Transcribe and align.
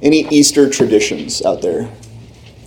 Any 0.00 0.28
Easter 0.28 0.70
traditions 0.70 1.44
out 1.44 1.60
there? 1.60 1.90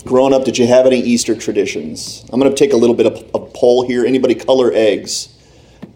Growing 0.04 0.34
up, 0.34 0.44
did 0.44 0.58
you 0.58 0.68
have 0.68 0.86
any 0.86 1.00
Easter 1.00 1.34
traditions? 1.34 2.26
I'm 2.32 2.42
going 2.42 2.52
to 2.52 2.58
take 2.58 2.74
a 2.74 2.78
little 2.78 2.96
bit 2.96 3.06
of 3.06 3.14
a 3.34 3.40
poll 3.40 3.88
here. 3.88 4.06
Anybody 4.06 4.36
color 4.36 4.72
eggs 4.74 5.38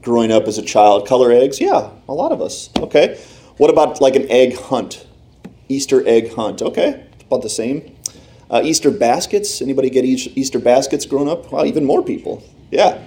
growing 0.02 0.32
up 0.32 0.44
as 0.46 0.58
a 0.58 0.62
child? 0.62 1.06
Color 1.06 1.34
eggs? 1.34 1.60
Yeah, 1.60 1.90
a 2.08 2.14
lot 2.14 2.32
of 2.32 2.42
us. 2.42 2.70
Okay. 2.78 3.20
What 3.58 3.70
about 3.70 4.00
like 4.00 4.16
an 4.16 4.32
egg 4.32 4.58
hunt? 4.58 5.06
Easter 5.68 6.08
egg 6.08 6.34
hunt. 6.34 6.62
Okay, 6.62 7.06
about 7.26 7.42
the 7.42 7.50
same. 7.50 7.98
Uh, 8.50 8.62
Easter 8.64 8.92
baskets. 8.92 9.62
Anybody 9.62 9.90
get 9.90 10.06
Easter 10.06 10.60
baskets 10.60 11.06
growing 11.06 11.28
up? 11.28 11.52
Well, 11.52 11.66
even 11.66 11.84
more 11.84 12.02
people. 12.02 12.44
Yeah. 12.72 13.06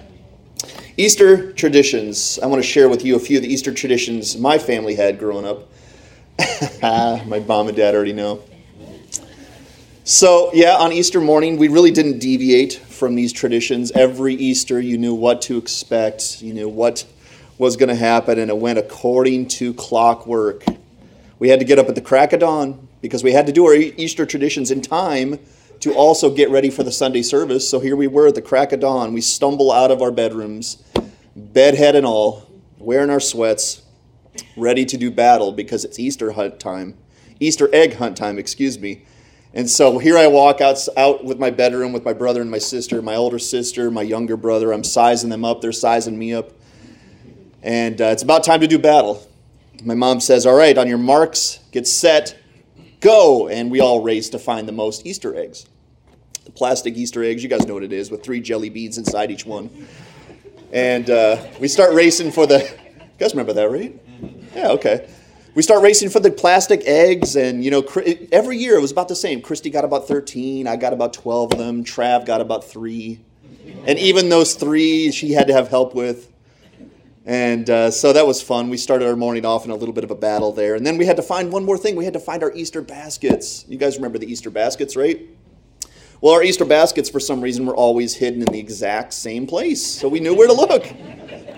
Easter 0.99 1.53
traditions. 1.53 2.39
I 2.43 2.47
want 2.47 2.63
to 2.63 2.69
share 2.69 2.91
with 2.91 3.07
you 3.07 3.17
a 3.17 3.21
few 3.21 3.39
of 3.39 3.43
the 3.43 3.51
Easter 3.51 3.73
traditions 3.73 4.37
my 4.37 4.59
family 4.59 4.97
had 4.97 5.19
growing 5.19 5.47
up. 5.47 5.69
my 6.83 7.43
mom 7.47 7.69
and 7.69 7.77
dad 7.77 7.95
already 7.95 8.13
know. 8.13 8.43
So, 10.05 10.51
yeah, 10.55 10.77
on 10.77 10.93
Easter 10.93 11.21
morning, 11.21 11.59
we 11.59 11.69
really 11.69 11.91
didn't 11.91 12.19
deviate 12.19 12.75
from 12.75 13.15
these 13.15 13.33
traditions. 13.33 13.91
Every 13.93 14.35
Easter, 14.35 14.81
you 14.81 14.97
knew 14.97 15.15
what 15.15 15.43
to 15.43 15.59
expect, 15.59 16.41
you 16.41 16.55
knew 16.55 16.69
what 16.69 17.05
was 17.59 17.77
going 17.77 17.91
to 17.91 17.95
happen, 17.95 18.39
and 18.39 18.51
it 18.51 18.57
went 18.57 18.79
according 18.79 19.49
to 19.49 19.75
clockwork. 19.75 20.65
We 21.39 21.49
had 21.51 21.59
to 21.59 21.65
get 21.65 21.79
up 21.79 21.89
at 21.89 21.95
the 21.95 22.01
crack 22.01 22.33
of 22.33 22.41
dawn 22.41 22.89
because 23.03 23.23
we 23.23 23.33
had 23.33 23.47
to 23.47 23.53
do 23.53 23.67
our 23.67 23.75
Easter 23.75 24.25
traditions 24.25 24.71
in 24.71 24.81
time 24.81 25.39
to 25.81 25.93
also 25.95 26.35
get 26.35 26.51
ready 26.51 26.71
for 26.71 26.83
the 26.83 26.91
Sunday 26.91 27.23
service. 27.23 27.69
So 27.69 27.79
here 27.79 27.95
we 27.95 28.07
were 28.07 28.29
at 28.29 28.35
the 28.35 28.43
crack 28.43 28.73
of 28.73 28.81
dawn. 28.81 29.13
We 29.13 29.21
stumble 29.21 29.71
out 29.71 29.91
of 29.91 30.03
our 30.03 30.11
bedrooms, 30.11 30.83
bedhead 31.37 31.95
and 31.95 32.07
all, 32.07 32.51
wearing 32.79 33.11
our 33.11 33.21
sweats, 33.21 33.83
ready 34.57 34.85
to 34.85 34.97
do 34.97 35.11
battle 35.11 35.53
because 35.53 35.85
it's 35.85 35.99
Easter 35.99 36.33
hunt 36.33 36.61
time, 36.61 36.97
Easter 37.41 37.69
egg 37.73 37.95
hunt 37.97 38.17
time, 38.17 38.39
excuse 38.39 38.79
me. 38.79 39.03
And 39.55 39.69
so 39.69 39.99
here 39.99 40.19
I 40.19 40.27
walk 40.27 40.61
out, 40.61 40.79
out 40.97 41.25
with 41.25 41.39
my 41.39 41.51
bedroom 41.51 41.93
with 41.93 42.05
my 42.05 42.13
brother 42.13 42.43
and 42.43 42.51
my 42.51 42.59
sister, 42.59 43.01
my 43.01 43.17
older 43.17 43.39
sister, 43.39 43.91
my 43.91 44.03
younger 44.03 44.37
brother. 44.37 44.73
I'm 44.73 44.85
sizing 44.85 45.31
them 45.31 45.45
up, 45.45 45.61
they're 45.61 45.73
sizing 45.73 46.19
me 46.19 46.35
up. 46.35 46.53
And 47.63 48.01
uh, 48.01 48.07
it's 48.07 48.23
about 48.23 48.45
time 48.45 48.61
to 48.61 48.67
do 48.67 48.79
battle. 48.79 49.27
My 49.85 49.95
mom 49.95 50.21
says, 50.21 50.47
All 50.47 50.55
right, 50.55 50.77
on 50.77 50.87
your 50.87 50.99
marks, 50.99 51.61
get 51.73 51.87
set, 51.87 52.37
go. 53.01 53.49
And 53.49 53.71
we 53.71 53.81
all 53.81 54.03
race 54.03 54.29
to 54.31 54.39
find 54.39 54.69
the 54.69 54.73
most 54.73 55.07
Easter 55.07 55.35
eggs. 55.35 55.67
The 56.45 56.53
plastic 56.53 56.97
Easter 56.97 57.25
eggs, 57.25 57.43
you 57.43 57.49
guys 57.49 57.67
know 57.67 57.75
what 57.75 57.83
it 57.83 57.93
is, 57.93 58.11
with 58.11 58.23
three 58.23 58.41
jelly 58.41 58.69
beans 58.69 58.99
inside 58.99 59.31
each 59.31 59.47
one. 59.47 59.71
And 60.73 61.09
uh, 61.09 61.45
we 61.61 61.69
start 61.69 61.95
racing 61.95 62.33
for 62.33 62.47
the. 62.47 62.59
You 62.59 63.25
guys 63.25 63.33
remember 63.33 63.55
that, 63.55 63.71
right? 63.71 63.99
Yeah, 64.55 64.69
okay. 64.71 65.09
We 65.55 65.63
start 65.63 65.83
racing 65.83 66.11
for 66.11 66.21
the 66.21 66.31
plastic 66.31 66.83
eggs, 66.87 67.35
and 67.35 67.65
you 67.65 67.71
know, 67.71 67.83
every 68.31 68.59
year 68.59 68.77
it 68.77 68.81
was 68.81 68.93
about 68.93 69.09
the 69.09 69.17
same. 69.17 69.41
Christy 69.41 69.71
got 69.71 69.85
about 69.85 70.07
13, 70.07 70.67
I 70.67 70.77
got 70.77 70.93
about 70.93 71.13
12 71.13 71.53
of 71.53 71.59
them, 71.59 71.85
Trav 71.85 72.27
got 72.27 72.41
about 72.41 72.65
three. 72.65 73.21
And 73.87 73.99
even 73.99 74.29
those 74.29 74.55
three, 74.55 75.11
she 75.11 75.33
had 75.33 75.47
to 75.49 75.53
have 75.53 75.69
help 75.69 75.95
with. 75.95 76.33
And 77.27 77.69
uh, 77.69 77.91
so 77.91 78.13
that 78.15 78.27
was 78.27 78.41
fun. 78.41 78.71
We 78.71 78.79
started 78.79 79.07
our 79.07 79.17
morning 79.17 79.45
off 79.45 79.67
in 79.67 79.71
a 79.71 79.75
little 79.75 79.93
bit 79.93 80.05
of 80.05 80.11
a 80.11 80.15
battle 80.15 80.51
there. 80.51 80.75
And 80.75 80.87
then 80.87 80.97
we 80.97 81.05
had 81.05 81.17
to 81.17 81.23
find 81.23 81.53
one 81.53 81.65
more 81.65 81.77
thing. 81.77 81.95
We 81.95 82.05
had 82.05 82.15
to 82.15 82.21
find 82.21 82.43
our 82.43 82.53
Easter 82.55 82.81
baskets. 82.81 83.67
You 83.69 83.77
guys 83.77 83.97
remember 83.97 84.17
the 84.17 84.31
Easter 84.31 84.49
baskets, 84.49 84.97
right? 84.97 85.29
Well, 86.23 86.33
our 86.33 86.43
Easter 86.43 86.65
baskets, 86.65 87.11
for 87.11 87.21
some 87.21 87.41
reason, 87.43 87.67
were 87.67 87.77
always 87.77 88.15
hidden 88.15 88.41
in 88.41 88.51
the 88.51 88.59
exact 88.59 89.13
same 89.13 89.47
place. 89.47 89.85
So 89.85 90.09
we 90.09 90.21
knew 90.21 90.35
where 90.35 90.49
to 90.49 90.55
look. 90.55 90.87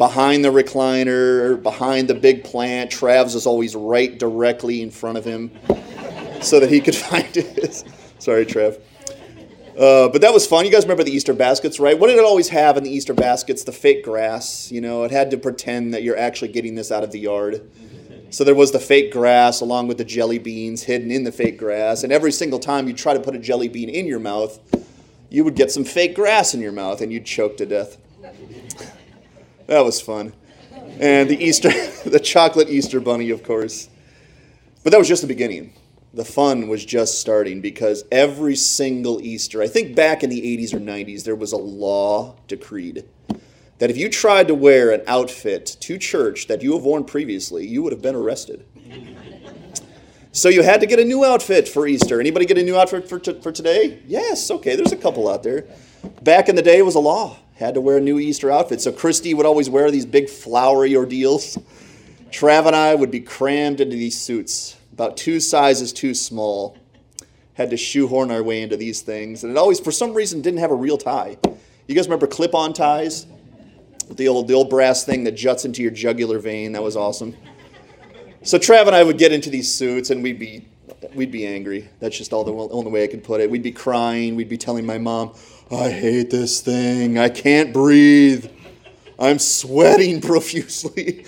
Behind 0.01 0.43
the 0.43 0.49
recliner, 0.49 1.63
behind 1.63 2.09
the 2.09 2.15
big 2.15 2.43
plant. 2.43 2.91
Trav's 2.91 3.35
was 3.35 3.45
always 3.45 3.77
right 3.77 4.19
directly 4.19 4.81
in 4.81 4.91
front 4.91 5.19
of 5.19 5.27
him 5.27 5.51
so 6.41 6.59
that 6.59 6.71
he 6.71 6.81
could 6.81 6.97
find 7.11 7.37
it. 7.37 7.85
Sorry, 8.19 8.47
Trav. 8.47 8.81
Uh, 9.79 10.09
but 10.09 10.23
that 10.23 10.33
was 10.33 10.47
fun. 10.47 10.65
You 10.65 10.71
guys 10.71 10.85
remember 10.85 11.05
the 11.05 11.13
Easter 11.13 11.35
baskets, 11.35 11.79
right? 11.79 11.99
What 11.99 12.07
did 12.07 12.17
it 12.17 12.25
always 12.25 12.49
have 12.49 12.79
in 12.79 12.85
the 12.85 12.91
Easter 12.91 13.13
baskets? 13.13 13.63
The 13.65 13.73
fake 13.73 14.03
grass. 14.03 14.73
You 14.73 14.81
know, 14.81 15.05
it 15.05 15.11
had 15.11 15.31
to 15.33 15.37
pretend 15.37 15.93
that 15.93 16.03
you're 16.03 16.17
actually 16.17 16.49
getting 16.49 16.77
this 16.77 16.91
out 16.91 17.05
of 17.05 17.13
the 17.13 17.21
yard. 17.21 17.71
So 18.31 18.43
there 18.43 18.55
was 18.55 18.73
the 18.73 18.81
fake 18.81 19.13
grass 19.13 19.61
along 19.61 19.89
with 19.89 19.99
the 19.99 20.07
jelly 20.07 20.39
beans 20.39 20.85
hidden 20.85 21.11
in 21.11 21.25
the 21.25 21.33
fake 21.33 21.59
grass. 21.59 22.05
And 22.05 22.11
every 22.11 22.33
single 22.33 22.59
time 22.59 22.89
you 22.89 22.95
try 22.95 23.13
to 23.13 23.21
put 23.21 23.35
a 23.35 23.39
jelly 23.39 23.69
bean 23.69 23.91
in 23.91 24.07
your 24.07 24.19
mouth, 24.19 24.61
you 25.29 25.45
would 25.45 25.57
get 25.57 25.71
some 25.71 25.85
fake 25.85 26.15
grass 26.15 26.55
in 26.55 26.63
your 26.63 26.73
mouth 26.73 27.03
and 27.03 27.13
you'd 27.13 27.27
choke 27.27 27.59
to 27.59 27.67
death. 27.67 27.99
That 29.71 29.85
was 29.85 30.01
fun. 30.01 30.33
And 30.99 31.31
the 31.31 31.43
Easter, 31.43 31.71
the 32.05 32.21
chocolate 32.21 32.69
Easter 32.69 33.01
bunny, 33.01 33.31
of 33.31 33.43
course. 33.43 33.89
But 34.83 34.91
that 34.91 34.99
was 34.99 35.09
just 35.09 35.23
the 35.23 35.29
beginning 35.29 35.73
the 36.13 36.25
fun 36.25 36.67
was 36.67 36.85
just 36.85 37.21
starting 37.21 37.61
because 37.61 38.03
every 38.11 38.57
single 38.57 39.21
Easter, 39.21 39.63
I 39.63 39.69
think 39.69 39.95
back 39.95 40.25
in 40.25 40.31
the 40.31 40.41
80s 40.41 40.75
or 40.75 40.81
90s, 40.81 41.23
there 41.23 41.37
was 41.37 41.53
a 41.53 41.57
law 41.57 42.35
decreed 42.49 43.05
that 43.79 43.91
if 43.91 43.97
you 43.97 44.09
tried 44.09 44.49
to 44.49 44.55
wear 44.55 44.91
an 44.91 45.03
outfit 45.07 45.67
to 45.67 45.99
church 45.99 46.49
that 46.49 46.63
you 46.63 46.75
have 46.75 46.83
worn 46.83 47.05
previously, 47.05 47.65
you 47.65 47.83
would 47.85 47.93
have 47.93 48.03
been 48.03 48.17
arrested. 48.17 48.67
So 50.33 50.49
you 50.49 50.63
had 50.63 50.81
to 50.81 50.87
get 50.87 50.99
a 50.99 51.05
new 51.05 51.25
outfit 51.25 51.69
for 51.69 51.87
Easter. 51.87 52.21
Anybody 52.21 52.45
get 52.45 52.59
a 52.59 52.63
new 52.63 52.77
outfit 52.77 53.09
for, 53.09 53.21
t- 53.21 53.41
for 53.41 53.53
today? 53.53 54.03
Yes, 54.07 54.51
okay, 54.51 54.75
there's 54.75 54.93
a 54.93 54.97
couple 54.97 55.29
out 55.29 55.45
there. 55.45 55.67
Back 56.23 56.49
in 56.49 56.57
the 56.57 56.63
day, 56.63 56.79
it 56.79 56.85
was 56.85 56.97
a 56.97 57.01
law. 57.01 57.37
Had 57.61 57.75
to 57.75 57.81
wear 57.83 58.01
new 58.01 58.19
Easter 58.19 58.51
outfit. 58.51 58.81
So 58.81 58.91
Christy 58.91 59.35
would 59.35 59.45
always 59.45 59.69
wear 59.69 59.91
these 59.91 60.07
big 60.07 60.31
flowery 60.31 60.97
ordeals. 60.97 61.59
Trav 62.31 62.67
and 62.67 62.75
I 62.75 62.95
would 62.95 63.11
be 63.11 63.21
crammed 63.21 63.83
into 63.83 63.97
these 63.97 64.19
suits 64.19 64.79
about 64.95 65.19
two 65.19 65.41
sizes 65.41 65.93
too 65.93 66.15
small. 66.15 66.79
Had 67.53 67.69
to 67.69 67.77
shoehorn 67.77 68.31
our 68.31 68.43
way 68.43 68.63
into 68.63 68.79
these 68.79 69.03
things. 69.03 69.45
And 69.45 69.53
it 69.53 69.59
always, 69.59 69.79
for 69.79 69.93
some 69.93 70.15
reason, 70.15 70.41
didn't 70.41 70.61
have 70.61 70.71
a 70.71 70.75
real 70.75 70.97
tie. 70.97 71.37
You 71.87 71.95
guys 71.95 72.07
remember 72.07 72.27
clip 72.27 72.55
on 72.55 72.73
ties? 72.73 73.27
The 74.09 74.27
old, 74.27 74.49
the 74.49 74.55
old 74.55 74.71
brass 74.71 75.05
thing 75.05 75.25
that 75.25 75.33
juts 75.33 75.67
into 75.67 75.83
your 75.83 75.91
jugular 75.91 76.39
vein. 76.39 76.73
That 76.73 76.83
was 76.83 76.97
awesome. 76.97 77.37
So 78.43 78.59
Trav 78.59 78.87
and 78.87 78.97
I 78.97 79.05
would 79.05 79.19
get 79.19 79.33
into 79.33 79.51
these 79.51 79.71
suits 79.71 80.09
and 80.09 80.23
we'd 80.23 80.39
be, 80.39 80.67
we'd 81.15 81.31
be 81.31 81.47
angry. 81.47 81.91
That's 81.99 82.17
just 82.17 82.33
all 82.33 82.43
the 82.43 82.55
only 82.55 82.91
way 82.91 83.05
I 83.05 83.07
could 83.07 83.23
put 83.23 83.43
it. 83.43 83.51
We'd 83.51 83.63
be 83.63 83.71
crying. 83.71 84.35
We'd 84.35 84.49
be 84.49 84.57
telling 84.57 84.87
my 84.87 84.97
mom, 84.97 85.35
I 85.73 85.91
hate 85.91 86.31
this 86.31 86.61
thing. 86.61 87.19
I 87.19 87.29
can't 87.29 87.73
breathe. 87.73 88.51
I'm 89.19 89.39
sweating 89.39 90.21
profusely 90.33 91.25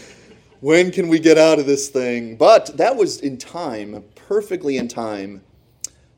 when 0.63 0.93
can 0.93 1.09
we 1.09 1.19
get 1.19 1.39
out 1.39 1.59
of 1.59 1.67
this 1.67 1.89
thing? 1.89 2.37
But 2.37 2.77
that 2.77 2.97
was 2.97 3.21
in 3.21 3.37
time, 3.37 4.05
perfectly 4.15 4.79
in 4.79 4.87
time 4.87 5.43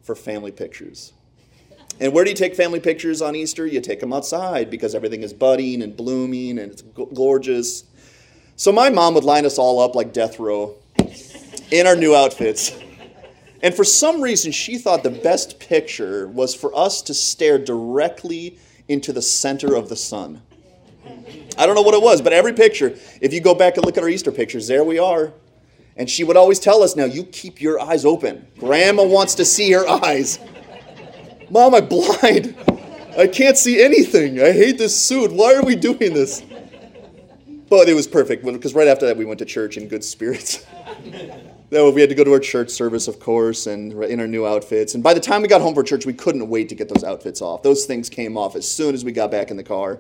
for 0.03 0.15
family 0.15 0.53
pictures. 0.53 1.15
And 1.99 2.13
where 2.13 2.25
do 2.25 2.31
you 2.31 2.37
take 2.37 2.55
family 2.55 2.79
pictures 2.81 3.23
on 3.23 3.35
Easter? 3.35 3.67
You 3.67 3.81
take 3.81 4.01
them 4.01 4.13
outside 4.13 4.69
because 4.69 4.95
everything 4.95 5.23
is 5.23 5.33
budding 5.33 5.81
and 5.81 5.97
blooming 5.97 6.59
and 6.59 6.73
it's 6.73 6.83
gorgeous. 6.83 7.85
So 8.57 8.71
my 8.71 8.91
mom 8.91 9.15
would 9.15 9.25
line 9.25 9.47
us 9.47 9.59
all 9.59 9.81
up 9.81 9.95
like 9.95 10.13
death 10.13 10.39
row 10.39 10.75
in 11.71 11.87
our 11.87 11.97
new 11.97 12.15
outfits. 12.15 12.73
And 13.65 13.75
for 13.75 13.83
some 13.83 14.21
reason, 14.21 14.53
she 14.53 14.77
thought 14.77 15.03
the 15.03 15.09
best 15.09 15.59
picture 15.59 16.29
was 16.29 16.55
for 16.55 16.77
us 16.77 17.01
to 17.01 17.15
stare 17.15 17.57
directly 17.57 18.59
into 18.89 19.11
the 19.11 19.23
center 19.23 19.75
of 19.75 19.89
the 19.89 19.97
sun. 19.97 20.43
I 21.57 21.65
don't 21.65 21.75
know 21.75 21.81
what 21.81 21.95
it 21.95 22.03
was, 22.03 22.21
but 22.21 22.35
every 22.35 22.53
picture, 22.53 22.95
if 23.23 23.33
you 23.33 23.41
go 23.41 23.55
back 23.55 23.79
and 23.79 23.87
look 23.87 23.97
at 23.97 24.03
our 24.03 24.09
Easter 24.11 24.31
pictures, 24.31 24.69
there 24.69 24.85
we 24.85 24.99
are. 24.99 25.33
And 25.97 26.11
she 26.11 26.25
would 26.25 26.37
always 26.37 26.61
tell 26.61 26.83
us, 26.83 26.95
now 26.95 27.07
you 27.07 27.25
keep 27.25 27.63
your 27.63 27.81
eyes 27.81 28.05
open. 28.05 28.47
Grandma 28.59 29.03
wants 29.03 29.35
to 29.37 29.47
see 29.47 29.73
her 29.73 29.89
eyes. 29.89 30.39
Mom, 31.49 31.75
I'm 31.75 31.89
blind. 31.89 32.55
I 33.17 33.27
can't 33.27 33.57
see 33.57 33.83
anything. 33.83 34.43
I 34.43 34.53
hate 34.53 34.77
this 34.77 34.95
suit. 34.95 35.33
Why 35.33 35.55
are 35.55 35.65
we 35.65 35.75
doing 35.75 36.13
this? 36.13 36.43
But 37.71 37.89
it 37.89 37.95
was 37.95 38.07
perfect 38.07 38.45
because 38.45 38.75
right 38.75 38.89
after 38.89 39.07
that 39.07 39.17
we 39.17 39.25
went 39.25 39.39
to 39.39 39.47
church 39.47 39.79
in 39.79 39.89
good 39.89 40.05
spirits. 40.05 40.67
we 41.71 42.01
had 42.01 42.11
to 42.11 42.15
go 42.15 42.25
to 42.25 42.33
our 42.33 42.41
church 42.41 42.71
service, 42.71 43.09
of 43.09 43.19
course, 43.21 43.67
and 43.67 43.93
in 44.05 44.21
our 44.21 44.27
new 44.27 44.47
outfits. 44.47 44.95
And 44.95 45.03
by 45.03 45.15
the 45.15 45.21
time 45.21 45.43
we 45.43 45.49
got 45.49 45.61
home 45.61 45.75
for 45.75 45.83
church, 45.83 46.07
we 46.07 46.13
couldn't 46.13 46.49
wait 46.49 46.69
to 46.69 46.75
get 46.75 46.89
those 46.89 47.05
outfits 47.05 47.43
off. 47.43 47.63
Those 47.63 47.85
things 47.85 48.09
came 48.09 48.37
off 48.37 48.57
as 48.57 48.69
soon 48.71 48.95
as 48.95 49.05
we 49.05 49.13
got 49.13 49.31
back 49.31 49.51
in 49.51 49.57
the 49.57 49.65
car. 49.65 49.99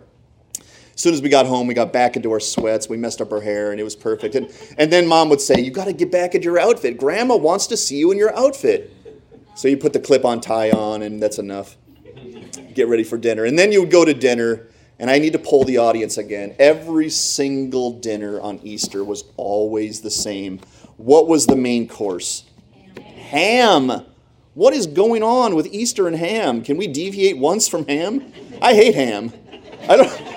As 0.95 1.01
soon 1.01 1.13
as 1.13 1.21
we 1.21 1.29
got 1.29 1.47
home, 1.47 1.67
we 1.67 1.75
got 1.75 1.93
back 1.93 2.15
into 2.15 2.31
our 2.31 2.39
sweats. 2.39 2.89
We 2.89 2.97
messed 2.97 3.21
up 3.21 3.33
our 3.33 3.41
hair, 3.41 3.73
and 3.73 3.81
it 3.81 3.85
was 3.85 3.97
perfect. 3.97 4.37
And, 4.37 4.49
and 4.79 4.93
then 4.93 5.09
mom 5.09 5.29
would 5.29 5.41
say, 5.41 5.61
You 5.61 5.73
got 5.73 5.87
to 5.87 5.93
get 5.93 6.13
back 6.13 6.37
into 6.37 6.45
your 6.45 6.59
outfit. 6.61 6.99
Grandma 6.99 7.37
wants 7.37 7.67
to 7.69 7.77
see 7.77 7.97
you 7.97 8.13
in 8.13 8.19
your 8.19 8.37
outfit. 8.37 8.93
So 9.57 9.67
you 9.67 9.77
put 9.77 9.93
the 9.93 10.01
clip 10.01 10.25
on 10.25 10.41
tie 10.41 10.71
on, 10.71 11.03
and 11.03 11.21
that's 11.21 11.39
enough. 11.39 11.77
Get 12.75 12.89
ready 12.89 13.05
for 13.05 13.19
dinner. 13.19 13.45
And 13.45 13.59
then 13.59 13.73
you 13.73 13.81
would 13.81 13.91
go 13.91 14.05
to 14.05 14.15
dinner, 14.15 14.69
and 15.01 15.11
I 15.11 15.19
need 15.19 15.33
to 15.33 15.39
pull 15.39 15.65
the 15.65 15.79
audience 15.79 16.17
again. 16.17 16.55
Every 16.61 17.11
single 17.11 17.99
dinner 17.99 18.41
on 18.41 18.61
Easter 18.63 19.03
was 19.03 19.25
always 19.37 20.01
the 20.01 20.11
same. 20.11 20.61
What 20.97 21.29
was 21.29 21.47
the 21.47 21.57
main 21.57 21.89
course? 21.89 22.45
Ham. 23.31 24.05
What 24.55 24.73
is 24.75 24.87
going 24.87 25.23
on 25.23 25.55
with 25.55 25.67
Easter 25.67 26.07
and 26.07 26.17
ham? 26.17 26.63
Can 26.63 26.77
we 26.77 26.87
deviate 26.87 27.39
once 27.39 27.67
from 27.67 27.87
ham? 27.87 28.33
I 28.63 28.75
hate 28.75 28.95
ham. 28.95 29.33
I 29.89 29.97
don't. 29.97 30.35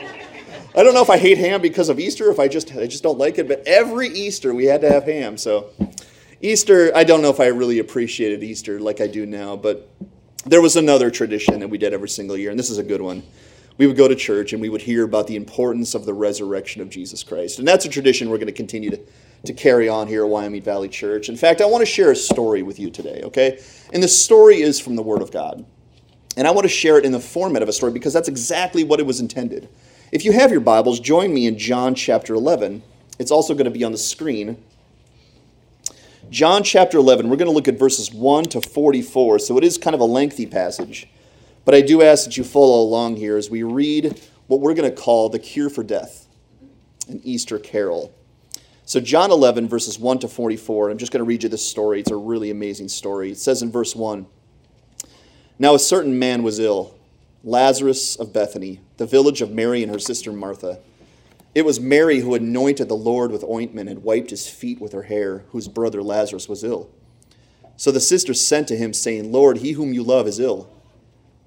I 0.77 0.83
don't 0.83 0.93
know 0.93 1.01
if 1.01 1.09
I 1.09 1.17
hate 1.17 1.39
ham 1.39 1.59
because 1.59 1.89
of 1.89 1.99
Easter, 1.99 2.29
if 2.29 2.37
I 2.37 2.47
just 2.47 2.75
I 2.75 2.85
just 2.85 3.01
don't 3.01 3.17
like 3.17 3.39
it, 3.39 3.47
but 3.47 3.63
every 3.65 4.09
Easter 4.09 4.53
we 4.53 4.65
had 4.65 4.81
to 4.81 4.89
have 4.91 5.05
ham. 5.05 5.35
So 5.35 5.71
Easter, 6.39 6.91
I 6.95 7.03
don't 7.03 7.23
know 7.23 7.31
if 7.31 7.39
I 7.39 7.47
really 7.47 7.79
appreciated 7.79 8.43
Easter 8.43 8.79
like 8.79 9.01
I 9.01 9.07
do 9.07 9.25
now, 9.25 9.55
but 9.55 9.89
there 10.45 10.61
was 10.61 10.75
another 10.75 11.09
tradition 11.09 11.59
that 11.61 11.67
we 11.67 11.79
did 11.79 11.93
every 11.93 12.09
single 12.09 12.37
year, 12.37 12.51
and 12.51 12.59
this 12.59 12.69
is 12.69 12.77
a 12.77 12.83
good 12.83 13.01
one. 13.01 13.23
We 13.77 13.85
would 13.85 13.97
go 13.97 14.07
to 14.07 14.15
church 14.15 14.53
and 14.53 14.61
we 14.61 14.69
would 14.69 14.81
hear 14.81 15.03
about 15.03 15.27
the 15.27 15.35
importance 15.35 15.93
of 15.93 16.05
the 16.05 16.13
resurrection 16.13 16.81
of 16.81 16.89
Jesus 16.89 17.23
Christ. 17.23 17.59
And 17.59 17.67
that's 17.67 17.85
a 17.85 17.89
tradition 17.89 18.29
we're 18.29 18.37
going 18.37 18.47
to 18.47 18.53
continue 18.53 18.89
to, 18.89 18.99
to 19.45 19.53
carry 19.53 19.87
on 19.87 20.07
here 20.07 20.23
at 20.23 20.29
Wyoming 20.29 20.63
Valley 20.63 20.89
Church. 20.89 21.29
In 21.29 21.37
fact, 21.37 21.61
I 21.61 21.65
want 21.65 21.81
to 21.81 21.85
share 21.85 22.11
a 22.11 22.15
story 22.15 22.63
with 22.63 22.79
you 22.79 22.89
today, 22.89 23.21
okay? 23.23 23.59
And 23.93 24.01
the 24.01 24.07
story 24.07 24.61
is 24.61 24.79
from 24.79 24.95
the 24.95 25.03
Word 25.03 25.21
of 25.21 25.31
God. 25.31 25.65
And 26.35 26.47
I 26.47 26.51
want 26.51 26.65
to 26.65 26.69
share 26.69 26.97
it 26.97 27.05
in 27.05 27.11
the 27.11 27.19
format 27.19 27.61
of 27.61 27.69
a 27.69 27.73
story 27.73 27.91
because 27.91 28.13
that's 28.13 28.27
exactly 28.27 28.83
what 28.83 28.99
it 28.99 29.05
was 29.05 29.19
intended. 29.19 29.69
If 30.11 30.23
you 30.23 30.31
have 30.31 30.51
your 30.51 30.61
Bibles, 30.61 30.99
join 30.99 31.33
me 31.33 31.47
in 31.47 31.57
John 31.57 31.93
chapter 31.93 32.33
11. 32.33 32.81
It's 33.19 33.31
also 33.31 33.53
going 33.53 33.65
to 33.65 33.71
be 33.71 33.83
on 33.83 33.91
the 33.91 33.97
screen. 33.97 34.63
John 36.29 36.63
chapter 36.63 36.97
11, 36.97 37.29
we're 37.29 37.37
going 37.37 37.47
to 37.47 37.53
look 37.53 37.67
at 37.67 37.79
verses 37.79 38.11
1 38.11 38.45
to 38.45 38.61
44, 38.61 39.39
so 39.39 39.57
it 39.57 39.63
is 39.63 39.77
kind 39.77 39.93
of 39.93 39.99
a 39.99 40.05
lengthy 40.05 40.45
passage. 40.45 41.07
But 41.67 41.75
I 41.75 41.81
do 41.81 42.01
ask 42.01 42.23
that 42.23 42.37
you 42.37 42.45
follow 42.45 42.81
along 42.81 43.17
here 43.17 43.35
as 43.35 43.49
we 43.49 43.61
read 43.61 44.21
what 44.47 44.61
we're 44.61 44.73
going 44.73 44.89
to 44.89 44.95
call 44.95 45.27
the 45.27 45.37
cure 45.37 45.69
for 45.69 45.83
death, 45.83 46.25
an 47.09 47.19
Easter 47.25 47.59
carol. 47.59 48.15
So, 48.85 49.01
John 49.01 49.31
11, 49.31 49.67
verses 49.67 49.99
1 49.99 50.19
to 50.19 50.29
44, 50.29 50.89
I'm 50.89 50.97
just 50.97 51.11
going 51.11 51.19
to 51.19 51.27
read 51.27 51.43
you 51.43 51.49
this 51.49 51.69
story. 51.69 51.99
It's 51.99 52.09
a 52.09 52.15
really 52.15 52.51
amazing 52.51 52.87
story. 52.87 53.31
It 53.31 53.37
says 53.37 53.61
in 53.61 53.69
verse 53.69 53.97
1 53.97 54.27
Now 55.59 55.75
a 55.75 55.79
certain 55.79 56.17
man 56.17 56.41
was 56.41 56.57
ill, 56.57 56.95
Lazarus 57.43 58.15
of 58.15 58.31
Bethany, 58.31 58.79
the 58.95 59.05
village 59.05 59.41
of 59.41 59.51
Mary 59.51 59.83
and 59.83 59.91
her 59.91 59.99
sister 59.99 60.31
Martha. 60.31 60.79
It 61.53 61.65
was 61.65 61.81
Mary 61.81 62.21
who 62.21 62.33
anointed 62.33 62.87
the 62.87 62.95
Lord 62.95 63.29
with 63.29 63.43
ointment 63.43 63.89
and 63.89 64.03
wiped 64.03 64.29
his 64.29 64.47
feet 64.47 64.79
with 64.79 64.93
her 64.93 65.03
hair, 65.03 65.43
whose 65.49 65.67
brother 65.67 66.01
Lazarus 66.01 66.47
was 66.47 66.63
ill. 66.63 66.89
So 67.75 67.91
the 67.91 67.99
sisters 67.99 68.39
sent 68.39 68.69
to 68.69 68.77
him, 68.77 68.93
saying, 68.93 69.33
Lord, 69.33 69.57
he 69.57 69.73
whom 69.73 69.91
you 69.91 70.01
love 70.01 70.27
is 70.27 70.39
ill. 70.39 70.71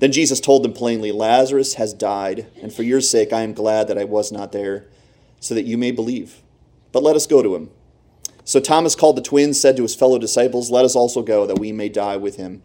Then 0.00 0.12
Jesus 0.12 0.40
told 0.40 0.62
them 0.62 0.72
plainly, 0.72 1.12
Lazarus 1.12 1.74
has 1.74 1.92
died, 1.92 2.46
and 2.62 2.72
for 2.72 2.82
your 2.82 3.02
sake 3.02 3.34
I 3.34 3.42
am 3.42 3.52
glad 3.52 3.86
that 3.86 3.98
I 3.98 4.04
was 4.04 4.32
not 4.32 4.50
there, 4.50 4.86
so 5.40 5.54
that 5.54 5.66
you 5.66 5.76
may 5.76 5.90
believe. 5.90 6.42
But 6.90 7.02
let 7.02 7.16
us 7.16 7.26
go 7.26 7.42
to 7.42 7.54
him. 7.54 7.70
So 8.44 8.60
Thomas 8.60 8.94
called 8.96 9.16
the 9.16 9.22
twins, 9.22 9.60
said 9.60 9.76
to 9.76 9.82
his 9.82 9.94
fellow 9.94 10.18
disciples, 10.18 10.70
Let 10.70 10.86
us 10.86 10.96
also 10.96 11.22
go, 11.22 11.46
that 11.46 11.58
we 11.58 11.70
may 11.70 11.90
die 11.90 12.16
with 12.16 12.36
him. 12.36 12.62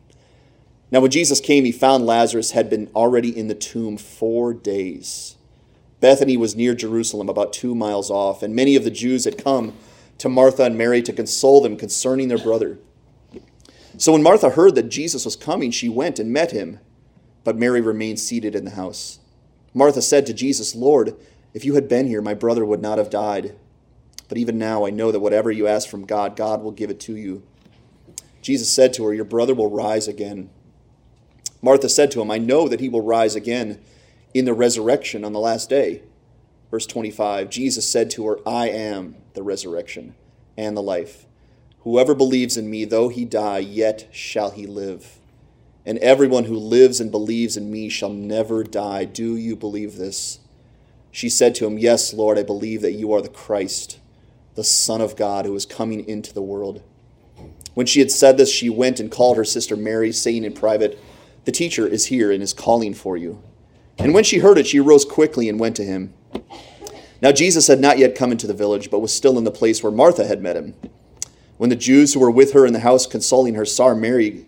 Now 0.92 1.02
when 1.02 1.12
Jesus 1.12 1.42
came, 1.42 1.66
he 1.66 1.74
found 1.74 2.06
Lazarus 2.06 2.52
had 2.52 2.70
been 2.70 2.90
already 2.96 3.38
in 3.38 3.50
the 3.50 3.54
tomb 3.54 3.98
four 3.98 4.54
days. 4.54 5.36
Bethany 6.00 6.38
was 6.38 6.56
near 6.56 6.74
Jerusalem, 6.74 7.28
about 7.28 7.52
two 7.52 7.76
miles 7.76 8.10
off, 8.10 8.44
and 8.44 8.56
many 8.56 8.78
of 8.78 8.86
the 8.86 8.92
Jews 8.92 9.26
had 9.26 9.38
come 9.38 9.74
to 10.20 10.30
Martha 10.30 10.64
and 10.64 10.78
Mary 10.78 11.02
to 11.02 11.12
console 11.12 11.60
them 11.60 11.76
concerning 11.76 12.30
their 12.30 12.38
brother. 12.38 12.80
So 13.98 14.14
when 14.14 14.24
Martha 14.24 14.52
heard 14.52 14.76
that 14.76 14.90
Jesus 14.90 15.26
was 15.26 15.36
coming, 15.36 15.72
she 15.72 15.90
went 15.90 16.18
and 16.18 16.32
met 16.32 16.52
him, 16.52 16.80
but 17.46 17.56
Mary 17.56 17.80
remained 17.80 18.20
seated 18.20 18.56
in 18.56 18.66
the 18.66 18.72
house. 18.72 19.20
Martha 19.74 20.02
said 20.02 20.26
to 20.26 20.34
Jesus, 20.34 20.76
Lord, 20.76 21.16
if 21.54 21.64
you 21.64 21.76
had 21.76 21.88
been 21.88 22.08
here, 22.08 22.22
my 22.22 22.34
brother 22.34 22.66
would 22.66 22.82
not 22.82 22.98
have 22.98 23.10
died. 23.10 23.56
But 24.28 24.38
even 24.38 24.58
now 24.58 24.86
I 24.86 24.90
know 24.90 25.12
that 25.12 25.20
whatever 25.22 25.52
you 25.52 25.68
ask 25.68 25.88
from 25.88 26.06
God, 26.06 26.36
God 26.36 26.62
will 26.62 26.72
give 26.72 26.90
it 26.90 27.00
to 27.02 27.16
you. 27.16 27.44
Jesus 28.42 28.74
said 28.74 28.94
to 28.96 29.06
her, 29.06 29.14
Your 29.14 29.26
brother 29.26 29.54
will 29.54 29.70
rise 29.70 30.08
again. 30.08 30.50
Martha 31.62 31.88
said 31.88 32.12
to 32.12 32.22
him, 32.22 32.32
I 32.32 32.38
know 32.38 32.68
that 32.68 32.80
he 32.80 32.90
will 32.90 33.02
rise 33.02 33.36
again 33.36 33.80
in 34.34 34.46
the 34.46 34.54
resurrection 34.54 35.24
on 35.24 35.34
the 35.34 35.40
last 35.40 35.70
day. 35.70 36.02
Verse 36.72 36.86
25 36.86 37.50
Jesus 37.50 37.88
said 37.88 38.10
to 38.12 38.28
her, 38.28 38.40
I 38.48 38.70
am 38.70 39.16
the 39.34 39.44
resurrection 39.44 40.16
and 40.58 40.76
the 40.76 40.82
life. 40.82 41.26
Whoever 41.82 42.16
believes 42.16 42.58
in 42.58 42.70
me, 42.70 42.86
though 42.86 43.10
he 43.10 43.26
die, 43.26 43.60
yet 43.60 44.08
shall 44.12 44.50
he 44.52 44.66
live. 44.66 45.20
And 45.86 46.00
everyone 46.00 46.46
who 46.46 46.58
lives 46.58 47.00
and 47.00 47.12
believes 47.12 47.56
in 47.56 47.72
me 47.72 47.90
shall 47.90 48.10
never 48.10 48.64
die. 48.64 49.06
Do 49.06 49.36
you 49.36 49.56
believe 49.56 49.98
this? 49.98 50.40
She 51.12 51.30
said 51.30 51.54
to 51.56 51.66
him, 51.66 51.78
Yes, 51.78 52.14
Lord, 52.14 52.38
I 52.38 52.44
believe 52.44 52.82
that 52.82 52.94
you 52.94 53.14
are 53.14 53.22
the 53.22 53.30
Christ, 53.30 54.00
the 54.56 54.64
Son 54.64 55.00
of 55.00 55.16
God, 55.16 55.46
who 55.46 55.56
is 55.56 55.66
coming 55.66 56.08
into 56.08 56.34
the 56.34 56.42
world. 56.42 56.82
When 57.76 57.86
she 57.86 58.00
had 58.00 58.10
said 58.10 58.38
this, 58.38 58.52
she 58.52 58.70
went 58.70 59.00
and 59.00 59.12
called 59.12 59.38
her 59.38 59.46
sister 59.46 59.76
Mary, 59.76 60.12
saying 60.12 60.44
in 60.44 60.54
private, 60.54 61.00
The 61.44 61.52
teacher 61.52 61.86
is 61.86 62.08
here 62.08 62.32
and 62.32 62.42
is 62.42 62.54
calling 62.54 62.94
for 62.94 63.16
you. 63.16 63.42
And 63.98 64.14
when 64.14 64.24
she 64.24 64.40
heard 64.40 64.58
it, 64.58 64.68
she 64.68 64.80
rose 64.80 65.06
quickly 65.06 65.48
and 65.48 65.60
went 65.60 65.76
to 65.76 65.84
him. 65.84 66.14
Now 67.22 67.32
Jesus 67.32 67.68
had 67.68 67.80
not 67.80 67.98
yet 67.98 68.16
come 68.16 68.32
into 68.32 68.48
the 68.48 68.54
village, 68.54 68.90
but 68.90 69.00
was 69.00 69.14
still 69.14 69.38
in 69.38 69.44
the 69.44 69.52
place 69.52 69.84
where 69.84 69.92
Martha 69.92 70.26
had 70.26 70.42
met 70.42 70.56
him. 70.56 70.76
When 71.58 71.70
the 71.70 71.76
Jews 71.76 72.14
who 72.14 72.20
were 72.20 72.32
with 72.32 72.54
her 72.54 72.66
in 72.66 72.74
the 72.74 72.80
house 72.80 73.08
consoling 73.08 73.56
her 73.56 73.66
saw 73.66 73.94
Mary 73.94 74.48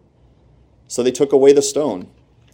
So 0.91 1.03
they 1.03 1.11
took 1.11 1.31
away 1.31 1.53
the 1.53 1.61
stone. 1.61 2.09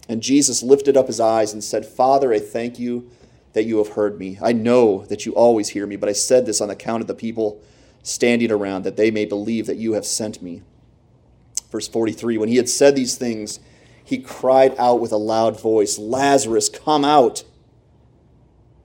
And 0.08 0.22
Jesus 0.22 0.62
lifted 0.62 0.96
up 0.96 1.08
his 1.08 1.18
eyes 1.18 1.52
and 1.52 1.62
said, 1.62 1.84
Father, 1.84 2.32
I 2.32 2.38
thank 2.38 2.78
you 2.78 3.10
that 3.52 3.64
you 3.64 3.78
have 3.78 3.94
heard 3.94 4.16
me. 4.16 4.38
I 4.40 4.52
know 4.52 5.04
that 5.06 5.26
you 5.26 5.32
always 5.32 5.70
hear 5.70 5.88
me, 5.88 5.96
but 5.96 6.08
I 6.08 6.12
said 6.12 6.46
this 6.46 6.60
on 6.60 6.70
account 6.70 7.00
of 7.00 7.08
the 7.08 7.16
people 7.16 7.60
standing 8.04 8.52
around, 8.52 8.84
that 8.84 8.96
they 8.96 9.10
may 9.10 9.24
believe 9.24 9.66
that 9.66 9.78
you 9.78 9.94
have 9.94 10.06
sent 10.06 10.40
me. 10.40 10.62
Verse 11.72 11.88
43 11.88 12.38
When 12.38 12.48
he 12.48 12.58
had 12.58 12.68
said 12.68 12.94
these 12.94 13.16
things, 13.16 13.58
he 14.04 14.18
cried 14.18 14.72
out 14.78 15.00
with 15.00 15.10
a 15.10 15.16
loud 15.16 15.60
voice, 15.60 15.98
Lazarus, 15.98 16.68
come 16.68 17.04
out! 17.04 17.42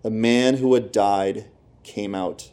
The 0.01 0.10
man 0.10 0.57
who 0.57 0.74
had 0.74 0.91
died 0.91 1.45
came 1.83 2.15
out, 2.15 2.51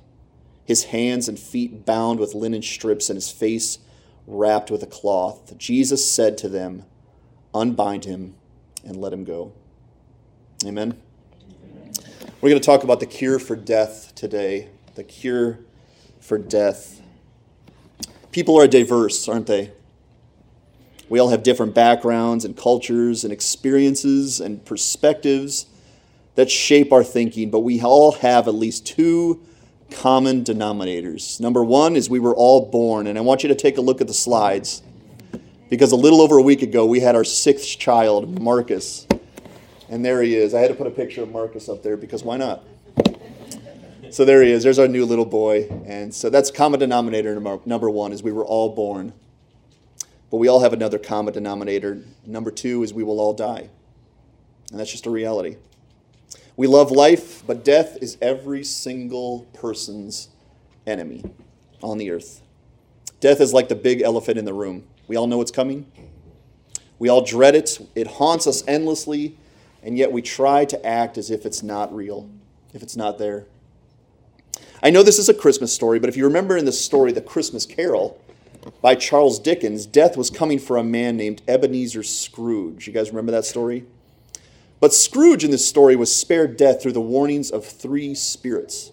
his 0.66 0.84
hands 0.84 1.30
and 1.30 1.38
feet 1.38 1.86
bound 1.86 2.20
with 2.20 2.34
linen 2.34 2.60
strips 2.60 3.08
and 3.08 3.16
his 3.16 3.30
face 3.30 3.78
wrapped 4.26 4.70
with 4.70 4.82
a 4.82 4.86
cloth. 4.86 5.56
Jesus 5.56 6.06
said 6.06 6.36
to 6.36 6.48
them, 6.50 6.84
Unbind 7.54 8.04
him 8.04 8.34
and 8.84 8.96
let 8.96 9.12
him 9.12 9.24
go. 9.24 9.52
Amen. 10.64 10.96
We're 12.40 12.50
going 12.50 12.60
to 12.60 12.66
talk 12.66 12.84
about 12.84 13.00
the 13.00 13.06
cure 13.06 13.38
for 13.38 13.56
death 13.56 14.14
today. 14.14 14.68
The 14.94 15.04
cure 15.04 15.58
for 16.20 16.38
death. 16.38 17.00
People 18.32 18.58
are 18.58 18.66
diverse, 18.66 19.28
aren't 19.28 19.46
they? 19.46 19.72
We 21.08 21.18
all 21.18 21.30
have 21.30 21.42
different 21.42 21.74
backgrounds 21.74 22.44
and 22.44 22.56
cultures 22.56 23.24
and 23.24 23.32
experiences 23.32 24.40
and 24.40 24.64
perspectives 24.64 25.66
that 26.36 26.50
shape 26.50 26.92
our 26.92 27.02
thinking, 27.02 27.50
but 27.50 27.60
we 27.60 27.82
all 27.82 28.12
have 28.12 28.46
at 28.46 28.54
least 28.54 28.86
two 28.86 29.42
common 29.90 30.44
denominators. 30.44 31.40
Number 31.40 31.64
one 31.64 31.96
is 31.96 32.08
we 32.08 32.20
were 32.20 32.34
all 32.34 32.70
born, 32.70 33.08
and 33.08 33.18
I 33.18 33.22
want 33.22 33.42
you 33.42 33.48
to 33.48 33.54
take 33.56 33.76
a 33.76 33.80
look 33.80 34.00
at 34.00 34.06
the 34.06 34.14
slides 34.14 34.82
because 35.70 35.92
a 35.92 35.96
little 35.96 36.20
over 36.20 36.36
a 36.36 36.42
week 36.42 36.62
ago 36.62 36.84
we 36.84 37.00
had 37.00 37.14
our 37.14 37.24
sixth 37.24 37.78
child, 37.78 38.42
Marcus. 38.42 39.06
And 39.88 40.04
there 40.04 40.20
he 40.20 40.36
is. 40.36 40.52
I 40.52 40.60
had 40.60 40.68
to 40.68 40.74
put 40.74 40.86
a 40.86 40.90
picture 40.90 41.22
of 41.22 41.30
Marcus 41.30 41.68
up 41.68 41.82
there 41.82 41.96
because 41.96 42.22
why 42.22 42.36
not? 42.36 42.62
So 44.10 44.24
there 44.24 44.42
he 44.42 44.50
is. 44.50 44.64
There's 44.64 44.80
our 44.80 44.88
new 44.88 45.06
little 45.06 45.24
boy. 45.24 45.68
And 45.86 46.12
so 46.12 46.28
that's 46.28 46.50
common 46.50 46.80
denominator 46.80 47.38
number, 47.64 47.88
one 47.88 48.12
is 48.12 48.22
we 48.22 48.32
were 48.32 48.44
all 48.44 48.74
born. 48.74 49.12
But 50.30 50.36
we 50.38 50.48
all 50.48 50.60
have 50.60 50.72
another 50.72 50.98
common 50.98 51.32
denominator. 51.32 52.02
Number 52.26 52.50
two 52.50 52.82
is 52.82 52.92
we 52.92 53.04
will 53.04 53.20
all 53.20 53.32
die. 53.32 53.70
And 54.70 54.78
that's 54.78 54.90
just 54.90 55.06
a 55.06 55.10
reality. 55.10 55.56
We 56.56 56.66
love 56.66 56.90
life, 56.90 57.44
but 57.46 57.64
death 57.64 57.96
is 58.00 58.18
every 58.20 58.64
single 58.64 59.46
person's 59.54 60.28
enemy 60.86 61.24
on 61.82 61.98
the 61.98 62.10
earth. 62.10 62.42
Death 63.20 63.40
is 63.40 63.52
like 63.52 63.68
the 63.68 63.74
big 63.74 64.02
elephant 64.02 64.38
in 64.38 64.44
the 64.44 64.52
room. 64.52 64.84
We 65.10 65.16
all 65.16 65.26
know 65.26 65.40
it's 65.40 65.50
coming. 65.50 65.90
We 67.00 67.08
all 67.08 67.24
dread 67.24 67.56
it. 67.56 67.80
It 67.96 68.06
haunts 68.06 68.46
us 68.46 68.62
endlessly, 68.68 69.36
and 69.82 69.98
yet 69.98 70.12
we 70.12 70.22
try 70.22 70.64
to 70.66 70.86
act 70.86 71.18
as 71.18 71.32
if 71.32 71.44
it's 71.44 71.64
not 71.64 71.92
real, 71.92 72.30
if 72.72 72.80
it's 72.80 72.94
not 72.96 73.18
there. 73.18 73.46
I 74.80 74.90
know 74.90 75.02
this 75.02 75.18
is 75.18 75.28
a 75.28 75.34
Christmas 75.34 75.72
story, 75.72 75.98
but 75.98 76.08
if 76.08 76.16
you 76.16 76.22
remember 76.22 76.56
in 76.56 76.64
the 76.64 76.70
story, 76.70 77.10
The 77.10 77.20
Christmas 77.20 77.66
Carol 77.66 78.22
by 78.80 78.94
Charles 78.94 79.40
Dickens, 79.40 79.84
death 79.84 80.16
was 80.16 80.30
coming 80.30 80.60
for 80.60 80.76
a 80.76 80.84
man 80.84 81.16
named 81.16 81.42
Ebenezer 81.48 82.04
Scrooge. 82.04 82.86
You 82.86 82.92
guys 82.92 83.10
remember 83.10 83.32
that 83.32 83.44
story? 83.44 83.86
But 84.78 84.94
Scrooge 84.94 85.42
in 85.42 85.50
this 85.50 85.66
story 85.66 85.96
was 85.96 86.14
spared 86.14 86.56
death 86.56 86.80
through 86.80 86.92
the 86.92 87.00
warnings 87.00 87.50
of 87.50 87.66
three 87.66 88.14
spirits. 88.14 88.92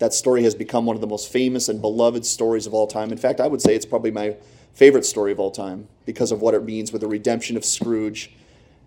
That 0.00 0.12
story 0.12 0.42
has 0.42 0.56
become 0.56 0.86
one 0.86 0.96
of 0.96 1.00
the 1.00 1.06
most 1.06 1.30
famous 1.30 1.68
and 1.68 1.80
beloved 1.80 2.26
stories 2.26 2.66
of 2.66 2.74
all 2.74 2.88
time. 2.88 3.12
In 3.12 3.18
fact, 3.18 3.38
I 3.38 3.46
would 3.46 3.62
say 3.62 3.76
it's 3.76 3.86
probably 3.86 4.10
my 4.10 4.34
favorite 4.74 5.04
story 5.04 5.32
of 5.32 5.40
all 5.40 5.50
time 5.50 5.88
because 6.04 6.32
of 6.32 6.42
what 6.42 6.54
it 6.54 6.64
means 6.64 6.92
with 6.92 7.00
the 7.00 7.08
redemption 7.08 7.56
of 7.56 7.64
Scrooge 7.64 8.32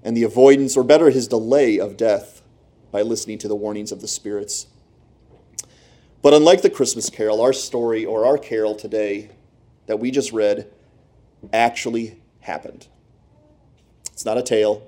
and 0.03 0.15
the 0.15 0.23
avoidance, 0.23 0.77
or 0.77 0.83
better, 0.83 1.09
his 1.09 1.27
delay 1.27 1.79
of 1.79 1.97
death 1.97 2.41
by 2.91 3.01
listening 3.01 3.37
to 3.39 3.47
the 3.47 3.55
warnings 3.55 3.91
of 3.91 4.01
the 4.01 4.07
spirits. 4.07 4.67
But 6.21 6.33
unlike 6.33 6.61
the 6.61 6.69
Christmas 6.69 7.09
carol, 7.09 7.41
our 7.41 7.53
story 7.53 8.05
or 8.05 8.25
our 8.25 8.37
carol 8.37 8.75
today 8.75 9.31
that 9.87 9.99
we 9.99 10.11
just 10.11 10.31
read 10.31 10.71
actually 11.51 12.21
happened. 12.41 12.87
It's 14.11 14.25
not 14.25 14.37
a 14.37 14.43
tale, 14.43 14.87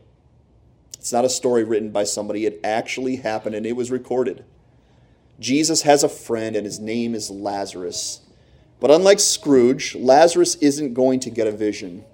it's 0.98 1.13
not 1.13 1.25
a 1.25 1.29
story 1.29 1.63
written 1.63 1.91
by 1.91 2.03
somebody. 2.03 2.46
It 2.46 2.60
actually 2.63 3.18
happened 3.18 3.56
and 3.56 3.65
it 3.65 3.75
was 3.75 3.89
recorded. 3.89 4.44
Jesus 5.39 5.84
has 5.84 6.03
a 6.03 6.10
friend 6.10 6.56
and 6.56 6.65
his 6.65 6.79
name 6.79 7.15
is 7.15 7.29
Lazarus. 7.29 8.22
But 8.79 8.91
unlike 8.91 9.19
Scrooge, 9.19 9.95
Lazarus 9.95 10.55
isn't 10.55 10.93
going 10.93 11.19
to 11.21 11.29
get 11.29 11.48
a 11.48 11.51
vision. 11.51 12.05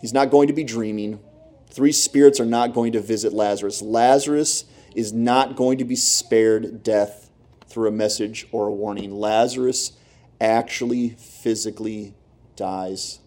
He's 0.00 0.14
not 0.14 0.30
going 0.30 0.48
to 0.48 0.54
be 0.54 0.64
dreaming. 0.64 1.20
Three 1.68 1.92
spirits 1.92 2.40
are 2.40 2.46
not 2.46 2.72
going 2.72 2.92
to 2.92 3.00
visit 3.00 3.32
Lazarus. 3.32 3.82
Lazarus 3.82 4.64
is 4.94 5.12
not 5.12 5.56
going 5.56 5.78
to 5.78 5.84
be 5.84 5.96
spared 5.96 6.82
death 6.82 7.30
through 7.66 7.88
a 7.88 7.92
message 7.92 8.46
or 8.52 8.68
a 8.68 8.72
warning. 8.72 9.12
Lazarus 9.12 9.92
actually 10.40 11.10
physically 11.10 12.14
dies. 12.56 13.18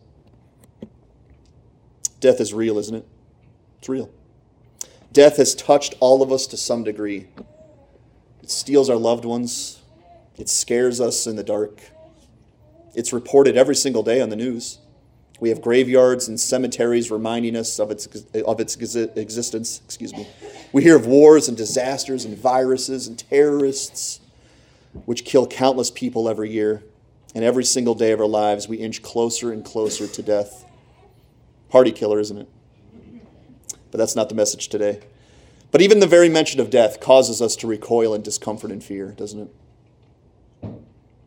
Death 2.19 2.39
is 2.39 2.53
real, 2.53 2.77
isn't 2.77 2.95
it? 2.95 3.07
It's 3.79 3.89
real. 3.89 4.09
Death 5.11 5.37
has 5.37 5.53
touched 5.53 5.95
all 5.99 6.21
of 6.21 6.31
us 6.31 6.47
to 6.47 6.57
some 6.57 6.83
degree. 6.83 7.27
It 8.41 8.49
steals 8.49 8.89
our 8.89 8.95
loved 8.95 9.25
ones, 9.25 9.81
it 10.37 10.49
scares 10.49 11.01
us 11.01 11.27
in 11.27 11.35
the 11.35 11.43
dark. 11.43 11.81
It's 12.97 13.13
reported 13.13 13.55
every 13.55 13.75
single 13.75 14.01
day 14.01 14.21
on 14.21 14.29
the 14.29 14.35
news. 14.35 14.79
We 15.39 15.49
have 15.49 15.61
graveyards 15.61 16.27
and 16.27 16.39
cemeteries 16.39 17.11
reminding 17.11 17.55
us 17.55 17.77
of 17.79 17.91
its, 17.91 18.07
of 18.33 18.59
its 18.59 18.75
existence. 18.75 19.83
Excuse 19.85 20.15
me. 20.15 20.27
We 20.73 20.81
hear 20.81 20.95
of 20.95 21.05
wars 21.05 21.47
and 21.47 21.55
disasters 21.55 22.25
and 22.25 22.35
viruses 22.35 23.07
and 23.07 23.19
terrorists, 23.19 24.19
which 25.05 25.25
kill 25.25 25.45
countless 25.45 25.91
people 25.91 26.27
every 26.27 26.49
year. 26.49 26.83
And 27.35 27.43
every 27.45 27.65
single 27.65 27.93
day 27.93 28.13
of 28.13 28.19
our 28.19 28.25
lives, 28.25 28.67
we 28.67 28.77
inch 28.77 29.03
closer 29.03 29.51
and 29.51 29.63
closer 29.63 30.07
to 30.07 30.23
death. 30.23 30.65
Party 31.69 31.91
killer, 31.91 32.19
isn't 32.19 32.37
it? 32.39 32.49
But 33.91 33.99
that's 33.99 34.15
not 34.15 34.27
the 34.27 34.35
message 34.35 34.69
today. 34.69 35.01
But 35.69 35.81
even 35.81 35.99
the 35.99 36.07
very 36.07 36.29
mention 36.29 36.59
of 36.59 36.71
death 36.71 36.99
causes 36.99 37.43
us 37.43 37.55
to 37.57 37.67
recoil 37.67 38.15
in 38.15 38.23
discomfort 38.23 38.71
and 38.71 38.83
fear, 38.83 39.11
doesn't 39.11 39.39
it? 39.39 39.53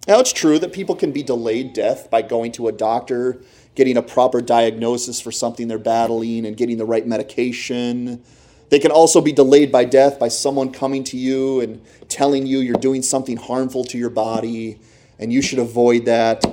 Now, 0.08 0.18
it's 0.18 0.32
true 0.32 0.58
that 0.58 0.72
people 0.72 0.96
can 0.96 1.12
be 1.12 1.22
delayed 1.22 1.72
death 1.72 2.10
by 2.10 2.22
going 2.22 2.52
to 2.52 2.68
a 2.68 2.72
doctor, 2.72 3.42
getting 3.74 3.96
a 3.96 4.02
proper 4.02 4.40
diagnosis 4.40 5.20
for 5.20 5.30
something 5.30 5.68
they're 5.68 5.78
battling, 5.78 6.46
and 6.46 6.56
getting 6.56 6.78
the 6.78 6.86
right 6.86 7.06
medication. 7.06 8.22
They 8.70 8.78
can 8.78 8.92
also 8.92 9.20
be 9.20 9.32
delayed 9.32 9.70
by 9.70 9.84
death 9.84 10.18
by 10.18 10.28
someone 10.28 10.72
coming 10.72 11.04
to 11.04 11.16
you 11.16 11.60
and 11.60 11.82
telling 12.08 12.46
you 12.46 12.60
you're 12.60 12.76
doing 12.76 13.02
something 13.02 13.36
harmful 13.36 13.84
to 13.84 13.98
your 13.98 14.10
body 14.10 14.80
and 15.18 15.32
you 15.32 15.42
should 15.42 15.58
avoid 15.58 16.06
that. 16.06 16.44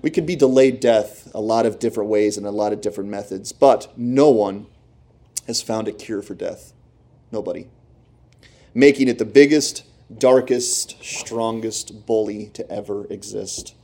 We 0.00 0.10
could 0.10 0.24
be 0.24 0.36
delayed 0.36 0.80
death 0.80 1.30
a 1.34 1.40
lot 1.40 1.66
of 1.66 1.78
different 1.78 2.10
ways 2.10 2.36
and 2.36 2.46
a 2.46 2.50
lot 2.50 2.72
of 2.72 2.80
different 2.80 3.10
methods, 3.10 3.52
but 3.52 3.92
no 3.96 4.30
one 4.30 4.66
has 5.46 5.60
found 5.60 5.88
a 5.88 5.92
cure 5.92 6.22
for 6.22 6.34
death. 6.34 6.72
Nobody. 7.30 7.68
Making 8.74 9.08
it 9.08 9.18
the 9.18 9.24
biggest, 9.24 9.84
darkest, 10.18 11.02
strongest 11.02 12.06
bully 12.06 12.50
to 12.54 12.70
ever 12.70 13.06
exist. 13.06 13.74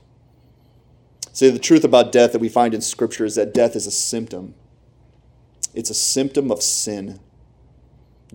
See, 1.32 1.50
the 1.50 1.58
truth 1.58 1.84
about 1.84 2.10
death 2.10 2.32
that 2.32 2.40
we 2.40 2.48
find 2.48 2.74
in 2.74 2.80
Scripture 2.80 3.24
is 3.24 3.36
that 3.36 3.54
death 3.54 3.76
is 3.76 3.86
a 3.86 3.92
symptom. 3.92 4.54
It's 5.74 5.90
a 5.90 5.94
symptom 5.94 6.50
of 6.50 6.62
sin. 6.62 7.20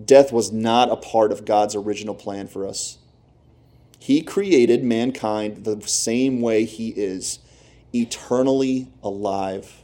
Death 0.02 0.32
was 0.32 0.50
not 0.50 0.90
a 0.90 0.96
part 0.96 1.30
of 1.30 1.44
God's 1.44 1.74
original 1.74 2.14
plan 2.14 2.48
for 2.48 2.66
us. 2.66 2.98
He 3.98 4.22
created 4.22 4.84
mankind 4.84 5.64
the 5.64 5.80
same 5.86 6.40
way 6.40 6.64
He 6.64 6.88
is, 6.90 7.38
eternally 7.94 8.88
alive. 9.02 9.82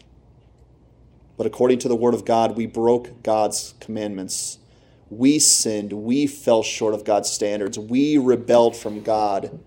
But 1.37 1.47
according 1.47 1.79
to 1.81 1.89
the 1.89 1.97
Word 1.97 2.15
of 2.15 2.25
God, 2.25 2.57
we 2.57 2.67
broke 2.67 3.23
God's 3.23 3.75
commandments. 3.81 4.59
We 5.11 5.41
sinned. 5.41 5.93
We 5.93 6.27
fell 6.27 6.63
short 6.63 6.95
of 6.95 7.05
God's 7.05 7.29
standards. 7.29 7.79
We 7.79 8.17
rebelled 8.17 8.77
from 8.77 9.03
God. 9.03 9.61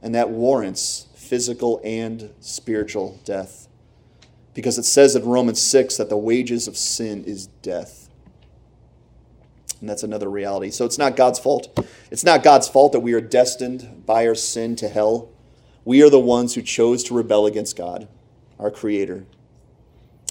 And 0.00 0.14
that 0.14 0.30
warrants 0.30 1.08
physical 1.14 1.80
and 1.84 2.32
spiritual 2.40 3.18
death. 3.24 3.68
Because 4.54 4.78
it 4.78 4.84
says 4.84 5.16
in 5.16 5.24
Romans 5.24 5.60
6 5.60 5.96
that 5.96 6.08
the 6.08 6.16
wages 6.16 6.68
of 6.68 6.76
sin 6.76 7.24
is 7.24 7.48
death. 7.62 8.08
And 9.80 9.88
that's 9.90 10.04
another 10.04 10.30
reality. 10.30 10.70
So 10.70 10.84
it's 10.84 10.98
not 10.98 11.16
God's 11.16 11.38
fault. 11.38 11.78
It's 12.10 12.24
not 12.24 12.42
God's 12.42 12.68
fault 12.68 12.92
that 12.92 13.00
we 13.00 13.12
are 13.12 13.20
destined 13.20 14.06
by 14.06 14.26
our 14.26 14.34
sin 14.34 14.76
to 14.76 14.88
hell. 14.88 15.30
We 15.84 16.02
are 16.02 16.10
the 16.10 16.20
ones 16.20 16.54
who 16.54 16.62
chose 16.62 17.04
to 17.04 17.14
rebel 17.14 17.44
against 17.44 17.76
God, 17.76 18.08
our 18.58 18.70
Creator. 18.70 19.26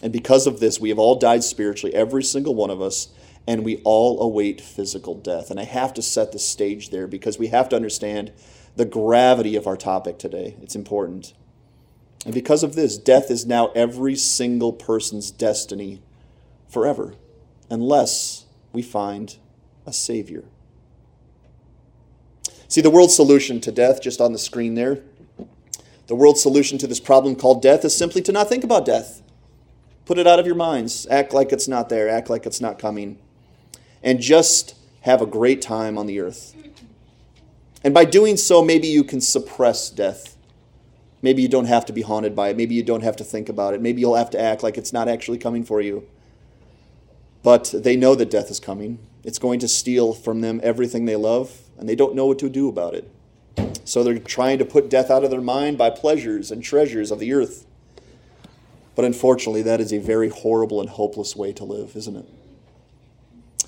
And 0.01 0.11
because 0.11 0.47
of 0.47 0.59
this, 0.59 0.79
we 0.79 0.89
have 0.89 0.99
all 0.99 1.15
died 1.15 1.43
spiritually, 1.43 1.95
every 1.95 2.23
single 2.23 2.55
one 2.55 2.69
of 2.69 2.81
us, 2.81 3.09
and 3.47 3.63
we 3.63 3.81
all 3.83 4.21
await 4.21 4.61
physical 4.61 5.15
death. 5.15 5.51
And 5.51 5.59
I 5.59 5.63
have 5.63 5.93
to 5.95 6.01
set 6.01 6.31
the 6.31 6.39
stage 6.39 6.89
there 6.89 7.07
because 7.07 7.37
we 7.37 7.47
have 7.47 7.69
to 7.69 7.75
understand 7.75 8.31
the 8.75 8.85
gravity 8.85 9.55
of 9.55 9.67
our 9.67 9.77
topic 9.77 10.17
today. 10.17 10.55
It's 10.61 10.75
important. 10.75 11.33
And 12.25 12.33
because 12.33 12.63
of 12.63 12.75
this, 12.75 12.97
death 12.97 13.29
is 13.29 13.45
now 13.45 13.67
every 13.75 14.15
single 14.15 14.73
person's 14.73 15.29
destiny 15.29 16.01
forever, 16.67 17.13
unless 17.69 18.45
we 18.73 18.81
find 18.81 19.37
a 19.85 19.93
Savior. 19.93 20.43
See, 22.67 22.81
the 22.81 22.89
world's 22.89 23.15
solution 23.15 23.61
to 23.61 23.71
death, 23.71 24.01
just 24.01 24.19
on 24.19 24.33
the 24.33 24.39
screen 24.39 24.73
there, 24.73 25.01
the 26.07 26.15
world's 26.15 26.41
solution 26.41 26.77
to 26.79 26.87
this 26.87 26.99
problem 26.99 27.35
called 27.35 27.61
death 27.61 27.85
is 27.85 27.95
simply 27.95 28.21
to 28.23 28.31
not 28.31 28.49
think 28.49 28.63
about 28.63 28.85
death. 28.85 29.21
Put 30.05 30.17
it 30.17 30.27
out 30.27 30.39
of 30.39 30.45
your 30.45 30.55
minds. 30.55 31.07
Act 31.09 31.33
like 31.33 31.51
it's 31.51 31.67
not 31.67 31.89
there. 31.89 32.09
Act 32.09 32.29
like 32.29 32.45
it's 32.45 32.61
not 32.61 32.77
coming. 32.77 33.17
And 34.05 34.21
just 34.21 34.75
have 35.01 35.21
a 35.21 35.25
great 35.25 35.61
time 35.61 35.97
on 35.97 36.05
the 36.05 36.21
earth. 36.21 36.55
And 37.83 37.93
by 37.93 38.05
doing 38.05 38.37
so, 38.37 38.63
maybe 38.63 38.87
you 38.87 39.03
can 39.03 39.19
suppress 39.19 39.89
death. 39.89 40.37
Maybe 41.21 41.41
you 41.41 41.47
don't 41.47 41.65
have 41.65 41.85
to 41.87 41.93
be 41.93 42.03
haunted 42.03 42.35
by 42.35 42.49
it. 42.49 42.57
Maybe 42.57 42.75
you 42.75 42.83
don't 42.83 43.03
have 43.03 43.15
to 43.17 43.23
think 43.23 43.49
about 43.49 43.73
it. 43.73 43.81
Maybe 43.81 44.01
you'll 44.01 44.15
have 44.15 44.29
to 44.29 44.39
act 44.39 44.63
like 44.63 44.77
it's 44.77 44.93
not 44.93 45.07
actually 45.07 45.39
coming 45.39 45.63
for 45.63 45.81
you. 45.81 46.07
But 47.41 47.73
they 47.75 47.95
know 47.95 48.15
that 48.15 48.29
death 48.29 48.51
is 48.51 48.59
coming. 48.59 48.99
It's 49.23 49.39
going 49.39 49.59
to 49.59 49.67
steal 49.67 50.13
from 50.13 50.41
them 50.41 50.59
everything 50.63 51.05
they 51.05 51.15
love, 51.15 51.61
and 51.77 51.89
they 51.89 51.95
don't 51.95 52.15
know 52.15 52.27
what 52.27 52.39
to 52.39 52.49
do 52.49 52.69
about 52.69 52.93
it. 52.93 53.09
So 53.85 54.03
they're 54.03 54.19
trying 54.19 54.59
to 54.59 54.65
put 54.65 54.89
death 54.89 55.09
out 55.09 55.23
of 55.23 55.31
their 55.31 55.41
mind 55.41 55.79
by 55.79 55.89
pleasures 55.89 56.51
and 56.51 56.63
treasures 56.63 57.09
of 57.09 57.19
the 57.19 57.33
earth. 57.33 57.65
But 58.95 59.05
unfortunately, 59.05 59.63
that 59.63 59.81
is 59.81 59.91
a 59.91 59.97
very 59.97 60.29
horrible 60.29 60.79
and 60.79 60.89
hopeless 60.89 61.35
way 61.35 61.53
to 61.53 61.63
live, 61.63 61.95
isn't 61.95 62.15
it? 62.15 62.29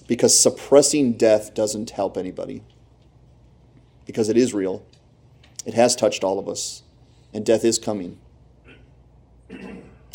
Because 0.08 0.40
suppressing 0.40 1.14
death 1.14 1.54
doesn't 1.54 1.92
help 1.92 2.18
anybody. 2.18 2.64
Because 4.06 4.30
it 4.30 4.38
is 4.38 4.54
real, 4.54 4.86
it 5.66 5.74
has 5.74 5.96
touched 5.96 6.24
all 6.24 6.40
of 6.40 6.48
us, 6.48 6.82
and 7.34 7.46
death 7.46 7.66
is 7.66 7.78
coming. 7.78 8.18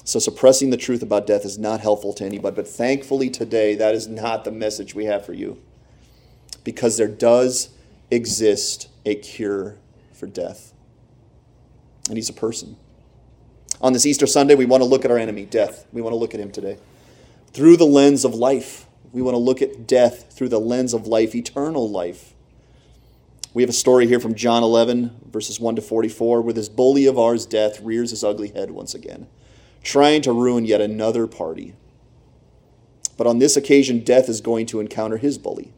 So, 0.05 0.19
suppressing 0.19 0.71
the 0.71 0.77
truth 0.77 1.03
about 1.03 1.27
death 1.27 1.45
is 1.45 1.59
not 1.59 1.81
helpful 1.81 2.13
to 2.15 2.25
anybody. 2.25 2.57
But 2.57 2.67
thankfully, 2.67 3.31
today, 3.31 3.75
that 3.77 3.95
is 3.95 4.09
not 4.09 4.45
the 4.45 4.51
message 4.51 4.95
we 4.95 5.05
have 5.05 5.25
for 5.25 5.33
you. 5.33 5.63
Because 6.65 6.97
there 6.97 7.09
does 7.09 7.71
exist 8.11 8.89
a 9.05 9.15
cure 9.15 9.77
for 10.13 10.27
death. 10.27 10.73
And 12.09 12.17
he's 12.17 12.29
a 12.29 12.35
person. 12.35 12.77
On 13.81 13.93
this 13.93 14.07
Easter 14.07 14.27
Sunday, 14.27 14.55
we 14.55 14.65
want 14.65 14.83
to 14.83 14.89
look 14.89 15.05
at 15.05 15.11
our 15.11 15.19
enemy, 15.19 15.45
death. 15.45 15.87
We 15.93 16.03
want 16.03 16.13
to 16.13 16.17
look 16.17 16.35
at 16.35 16.41
him 16.41 16.51
today. 16.51 16.79
Through 17.53 17.77
the 17.77 17.87
lens 17.87 18.25
of 18.25 18.35
life. 18.35 18.87
We 19.13 19.23
want 19.23 19.35
to 19.35 19.39
look 19.39 19.63
at 19.63 19.87
death 19.87 20.33
through 20.33 20.49
the 20.49 20.61
lens 20.61 20.95
of 20.95 21.07
life, 21.07 21.35
eternal 21.35 21.89
life. 21.89 22.35
We 23.55 23.63
have 23.63 23.71
a 23.71 23.75
story 23.75 24.07
here 24.07 24.19
from 24.19 24.35
John 24.35 24.63
11, 24.63 25.29
verses 25.31 25.61
1 25.61 25.77
to 25.77 25.83
44, 25.83 26.41
where 26.41 26.55
this 26.55 26.71
bully 26.71 27.07
of 27.07 27.19
ours, 27.19 27.45
death, 27.45 27.81
rears 27.81 28.11
his 28.11 28.25
ugly 28.25 28.49
head 28.49 28.71
once 28.71 28.95
again 28.95 29.27
trying 29.83 30.23
to 30.23 30.33
ruin 30.33 30.65
yet 30.65 30.81
another 30.81 31.27
party. 31.27 31.75
But 33.17 33.27
on 33.27 33.39
this 33.39 33.57
occasion, 33.57 34.01
death 34.01 34.29
is 34.29 34.41
going 34.41 34.67
to 34.67 34.81
encounter 34.81 35.17
his 35.17 35.39
bully, 35.39 35.73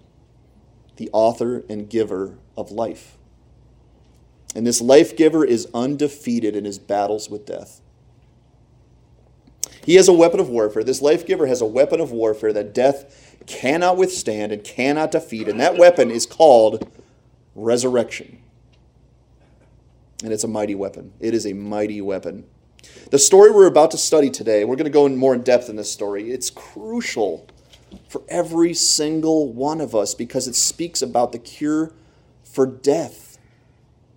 the 0.96 1.10
author 1.12 1.64
and 1.68 1.88
giver 1.88 2.36
of 2.56 2.70
life. 2.70 3.16
And 4.54 4.66
this 4.66 4.80
life 4.80 5.16
giver 5.16 5.44
is 5.44 5.68
undefeated 5.74 6.54
in 6.54 6.64
his 6.64 6.78
battles 6.78 7.28
with 7.28 7.46
death. 7.46 7.80
He 9.84 9.96
has 9.96 10.08
a 10.08 10.12
weapon 10.12 10.40
of 10.40 10.48
warfare. 10.48 10.82
This 10.82 11.02
life 11.02 11.26
giver 11.26 11.46
has 11.46 11.60
a 11.60 11.66
weapon 11.66 12.00
of 12.00 12.10
warfare 12.10 12.52
that 12.54 12.72
death 12.74 13.36
cannot 13.46 13.96
withstand 13.96 14.52
and 14.52 14.64
cannot 14.64 15.10
defeat. 15.10 15.48
And 15.48 15.60
that 15.60 15.76
weapon 15.76 16.10
is 16.10 16.24
called 16.24 16.90
resurrection. 17.54 18.38
And 20.22 20.32
it's 20.32 20.44
a 20.44 20.48
mighty 20.48 20.74
weapon. 20.74 21.12
It 21.20 21.34
is 21.34 21.46
a 21.46 21.52
mighty 21.52 22.00
weapon. 22.00 22.44
The 23.10 23.18
story 23.18 23.50
we're 23.50 23.66
about 23.66 23.90
to 23.90 23.98
study 23.98 24.30
today, 24.30 24.64
we're 24.64 24.76
going 24.76 24.84
to 24.84 24.90
go 24.90 25.06
in 25.06 25.16
more 25.16 25.34
in 25.34 25.42
depth 25.42 25.68
in 25.68 25.76
this 25.76 25.92
story. 25.92 26.30
It's 26.30 26.50
crucial 26.50 27.46
for 28.08 28.22
every 28.28 28.72
single 28.74 29.52
one 29.52 29.80
of 29.80 29.94
us 29.94 30.14
because 30.14 30.48
it 30.48 30.54
speaks 30.54 31.02
about 31.02 31.32
the 31.32 31.38
cure 31.38 31.92
for 32.42 32.66
death. 32.66 33.38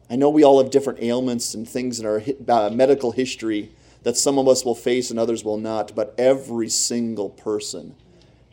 I 0.09 0.15
know 0.15 0.29
we 0.29 0.43
all 0.43 0.61
have 0.61 0.71
different 0.71 1.01
ailments 1.01 1.53
and 1.53 1.67
things 1.67 1.99
in 1.99 2.05
our 2.05 2.23
uh, 2.47 2.69
medical 2.69 3.11
history 3.11 3.73
that 4.07 4.15
some 4.15 4.39
of 4.39 4.47
us 4.47 4.63
will 4.63 4.73
face 4.73 5.11
and 5.11 5.19
others 5.19 5.43
will 5.43 5.57
not, 5.57 5.93
but 5.93 6.15
every 6.17 6.69
single 6.69 7.29
person 7.29 7.93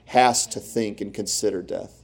has 0.07 0.49
to 0.49 0.59
think 0.59 1.01
and 1.01 1.15
consider 1.15 1.63
death 1.63 2.03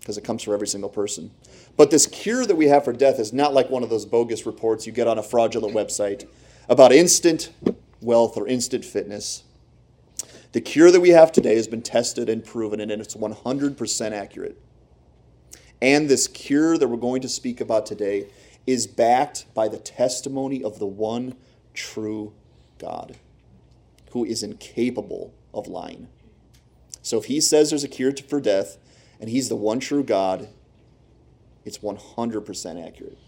because 0.00 0.16
it 0.16 0.24
comes 0.24 0.42
for 0.42 0.54
every 0.54 0.66
single 0.66 0.88
person. 0.88 1.30
But 1.76 1.90
this 1.90 2.06
cure 2.06 2.46
that 2.46 2.56
we 2.56 2.68
have 2.68 2.82
for 2.82 2.94
death 2.94 3.18
is 3.18 3.34
not 3.34 3.52
like 3.52 3.68
one 3.68 3.82
of 3.82 3.90
those 3.90 4.06
bogus 4.06 4.46
reports 4.46 4.86
you 4.86 4.92
get 4.94 5.06
on 5.06 5.18
a 5.18 5.22
fraudulent 5.22 5.74
website 5.74 6.26
about 6.66 6.94
instant 6.94 7.52
wealth 8.00 8.38
or 8.38 8.48
instant 8.48 8.86
fitness. 8.86 9.42
The 10.52 10.62
cure 10.62 10.90
that 10.90 11.00
we 11.00 11.10
have 11.10 11.30
today 11.30 11.56
has 11.56 11.68
been 11.68 11.82
tested 11.82 12.30
and 12.30 12.42
proven, 12.42 12.80
and 12.80 12.90
it's 12.90 13.14
100% 13.14 14.12
accurate. 14.12 14.58
And 15.82 16.08
this 16.08 16.26
cure 16.26 16.78
that 16.78 16.88
we're 16.88 16.96
going 16.96 17.20
to 17.20 17.28
speak 17.28 17.60
about 17.60 17.84
today 17.84 18.28
is 18.66 18.86
backed 18.86 19.44
by 19.52 19.68
the 19.68 19.76
testimony 19.76 20.64
of 20.64 20.78
the 20.78 20.86
one 20.86 21.34
true 21.74 22.32
God 22.78 23.16
who 24.12 24.24
is 24.24 24.42
incapable 24.42 25.34
of 25.52 25.66
lying. 25.66 26.08
So 27.02 27.18
if 27.18 27.26
he 27.26 27.40
says 27.40 27.70
there's 27.70 27.84
a 27.84 27.88
cure 27.88 28.12
for 28.28 28.40
death 28.40 28.78
and 29.20 29.28
he's 29.28 29.48
the 29.48 29.56
one 29.56 29.80
true 29.80 30.04
God, 30.04 30.48
it's 31.64 31.78
100% 31.78 32.86
accurate. 32.86 33.18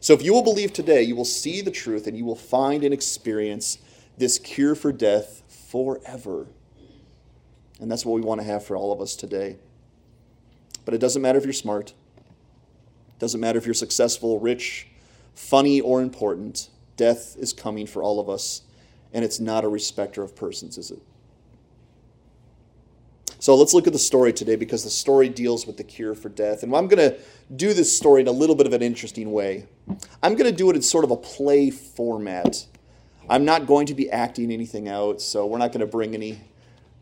So 0.00 0.12
if 0.12 0.22
you 0.22 0.32
will 0.32 0.42
believe 0.42 0.72
today, 0.72 1.02
you 1.02 1.16
will 1.16 1.24
see 1.24 1.60
the 1.60 1.70
truth 1.70 2.06
and 2.06 2.16
you 2.16 2.24
will 2.24 2.36
find 2.36 2.84
and 2.84 2.92
experience 2.94 3.78
this 4.18 4.38
cure 4.38 4.74
for 4.74 4.92
death 4.92 5.42
forever. 5.48 6.46
And 7.80 7.90
that's 7.90 8.04
what 8.04 8.14
we 8.14 8.20
want 8.20 8.40
to 8.40 8.46
have 8.46 8.64
for 8.64 8.76
all 8.76 8.92
of 8.92 9.00
us 9.00 9.16
today. 9.16 9.56
But 10.84 10.94
it 10.94 10.98
doesn't 10.98 11.22
matter 11.22 11.38
if 11.38 11.44
you're 11.44 11.52
smart. 11.52 11.90
It 11.90 13.18
doesn't 13.18 13.40
matter 13.40 13.58
if 13.58 13.64
you're 13.64 13.74
successful, 13.74 14.38
rich, 14.38 14.88
funny, 15.34 15.80
or 15.80 16.02
important. 16.02 16.68
Death 16.96 17.36
is 17.38 17.52
coming 17.52 17.86
for 17.86 18.02
all 18.02 18.20
of 18.20 18.28
us, 18.28 18.62
and 19.12 19.24
it's 19.24 19.40
not 19.40 19.64
a 19.64 19.68
respecter 19.68 20.22
of 20.22 20.36
persons, 20.36 20.78
is 20.78 20.90
it? 20.90 21.02
So 23.44 23.54
let's 23.56 23.74
look 23.74 23.86
at 23.86 23.92
the 23.92 23.98
story 23.98 24.32
today 24.32 24.56
because 24.56 24.84
the 24.84 24.90
story 24.90 25.28
deals 25.28 25.66
with 25.66 25.76
the 25.76 25.84
cure 25.84 26.14
for 26.14 26.30
death. 26.30 26.62
And 26.62 26.74
I'm 26.74 26.88
going 26.88 27.10
to 27.10 27.18
do 27.54 27.74
this 27.74 27.94
story 27.94 28.22
in 28.22 28.26
a 28.26 28.32
little 28.32 28.56
bit 28.56 28.66
of 28.66 28.72
an 28.72 28.80
interesting 28.80 29.32
way. 29.32 29.66
I'm 30.22 30.34
going 30.34 30.50
to 30.50 30.56
do 30.56 30.70
it 30.70 30.76
in 30.76 30.80
sort 30.80 31.04
of 31.04 31.10
a 31.10 31.16
play 31.18 31.68
format. 31.70 32.66
I'm 33.28 33.44
not 33.44 33.66
going 33.66 33.86
to 33.88 33.94
be 33.94 34.10
acting 34.10 34.50
anything 34.50 34.88
out, 34.88 35.20
so 35.20 35.44
we're 35.44 35.58
not 35.58 35.72
going 35.72 35.80
to 35.80 35.86
bring 35.86 36.14
any 36.14 36.40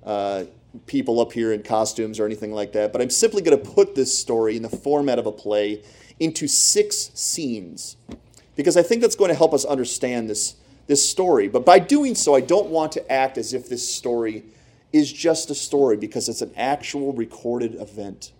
uh, 0.04 0.44
people 0.86 1.20
up 1.20 1.32
here 1.32 1.52
in 1.52 1.62
costumes 1.62 2.18
or 2.18 2.26
anything 2.26 2.52
like 2.52 2.72
that. 2.72 2.92
But 2.92 3.02
I'm 3.02 3.10
simply 3.10 3.42
going 3.42 3.62
to 3.62 3.70
put 3.70 3.94
this 3.94 4.16
story 4.18 4.56
in 4.56 4.62
the 4.62 4.68
format 4.68 5.20
of 5.20 5.26
a 5.26 5.32
play 5.32 5.84
into 6.18 6.48
six 6.48 7.12
scenes 7.14 7.96
because 8.56 8.76
I 8.76 8.82
think 8.82 9.00
that's 9.00 9.16
going 9.16 9.30
to 9.30 9.34
help 9.34 9.54
us 9.54 9.64
understand 9.64 10.28
this, 10.28 10.56
this 10.86 11.08
story. 11.08 11.48
But 11.48 11.64
by 11.64 11.78
doing 11.78 12.14
so, 12.14 12.34
I 12.34 12.40
don't 12.40 12.68
want 12.68 12.92
to 12.92 13.12
act 13.12 13.38
as 13.38 13.54
if 13.54 13.68
this 13.68 13.88
story 13.88 14.44
is 14.92 15.12
just 15.12 15.50
a 15.50 15.54
story 15.54 15.96
because 15.96 16.28
it's 16.28 16.42
an 16.42 16.52
actual 16.56 17.12
recorded 17.12 17.74
event. 17.76 18.32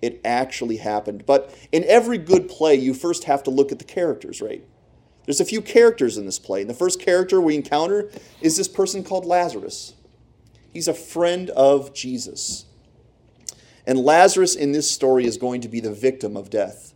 It 0.00 0.20
actually 0.24 0.76
happened. 0.76 1.26
But 1.26 1.54
in 1.72 1.84
every 1.84 2.18
good 2.18 2.48
play, 2.48 2.76
you 2.76 2.94
first 2.94 3.24
have 3.24 3.42
to 3.44 3.50
look 3.50 3.72
at 3.72 3.78
the 3.78 3.84
characters, 3.84 4.40
right? 4.40 4.64
There's 5.24 5.40
a 5.40 5.44
few 5.44 5.60
characters 5.60 6.16
in 6.16 6.24
this 6.24 6.38
play. 6.38 6.60
And 6.60 6.70
the 6.70 6.74
first 6.74 7.00
character 7.00 7.40
we 7.40 7.54
encounter 7.54 8.10
is 8.40 8.56
this 8.56 8.68
person 8.68 9.02
called 9.02 9.24
Lazarus. 9.26 9.94
He's 10.72 10.88
a 10.88 10.94
friend 10.94 11.50
of 11.50 11.92
Jesus. 11.92 12.64
And 13.86 13.98
Lazarus 13.98 14.54
in 14.54 14.72
this 14.72 14.90
story 14.90 15.26
is 15.26 15.36
going 15.36 15.62
to 15.62 15.68
be 15.68 15.80
the 15.80 15.92
victim 15.92 16.36
of 16.36 16.48
death. 16.50 16.94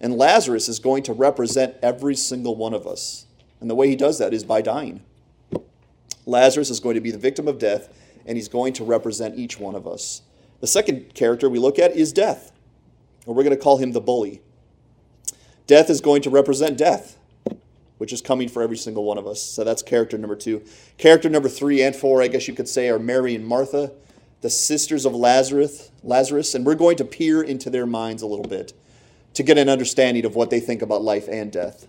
And 0.00 0.14
Lazarus 0.14 0.68
is 0.68 0.78
going 0.78 1.02
to 1.04 1.12
represent 1.12 1.76
every 1.82 2.14
single 2.14 2.54
one 2.56 2.74
of 2.74 2.86
us. 2.86 3.26
And 3.60 3.68
the 3.68 3.74
way 3.74 3.88
he 3.88 3.96
does 3.96 4.18
that 4.18 4.32
is 4.32 4.44
by 4.44 4.62
dying. 4.62 5.02
Lazarus 6.24 6.70
is 6.70 6.80
going 6.80 6.94
to 6.94 7.00
be 7.00 7.10
the 7.10 7.18
victim 7.18 7.48
of 7.48 7.58
death, 7.58 7.92
and 8.26 8.36
he's 8.36 8.48
going 8.48 8.74
to 8.74 8.84
represent 8.84 9.38
each 9.38 9.58
one 9.58 9.74
of 9.74 9.86
us. 9.86 10.22
The 10.60 10.66
second 10.66 11.14
character 11.14 11.48
we 11.48 11.58
look 11.58 11.78
at 11.78 11.96
is 11.96 12.12
death, 12.12 12.52
and 13.26 13.34
we're 13.34 13.44
going 13.44 13.56
to 13.56 13.62
call 13.62 13.78
him 13.78 13.92
the 13.92 14.00
bully. 14.00 14.42
Death 15.66 15.90
is 15.90 16.00
going 16.00 16.22
to 16.22 16.30
represent 16.30 16.76
death, 16.76 17.18
which 17.96 18.12
is 18.12 18.20
coming 18.20 18.48
for 18.48 18.62
every 18.62 18.76
single 18.76 19.04
one 19.04 19.18
of 19.18 19.26
us. 19.26 19.42
So 19.42 19.64
that's 19.64 19.82
character 19.82 20.18
number 20.18 20.36
two. 20.36 20.62
Character 20.98 21.28
number 21.28 21.48
three 21.48 21.82
and 21.82 21.96
four, 21.96 22.22
I 22.22 22.28
guess 22.28 22.46
you 22.46 22.54
could 22.54 22.68
say, 22.68 22.88
are 22.88 22.98
Mary 22.98 23.34
and 23.34 23.46
Martha, 23.46 23.92
the 24.40 24.50
sisters 24.50 25.04
of 25.04 25.14
Lazarus, 25.14 25.90
Lazarus, 26.02 26.54
and 26.54 26.64
we're 26.64 26.74
going 26.74 26.96
to 26.98 27.04
peer 27.04 27.42
into 27.42 27.70
their 27.70 27.86
minds 27.86 28.22
a 28.22 28.26
little 28.26 28.46
bit 28.46 28.72
to 29.38 29.44
get 29.44 29.56
an 29.56 29.68
understanding 29.68 30.24
of 30.24 30.34
what 30.34 30.50
they 30.50 30.58
think 30.58 30.82
about 30.82 31.00
life 31.00 31.28
and 31.28 31.52
death. 31.52 31.86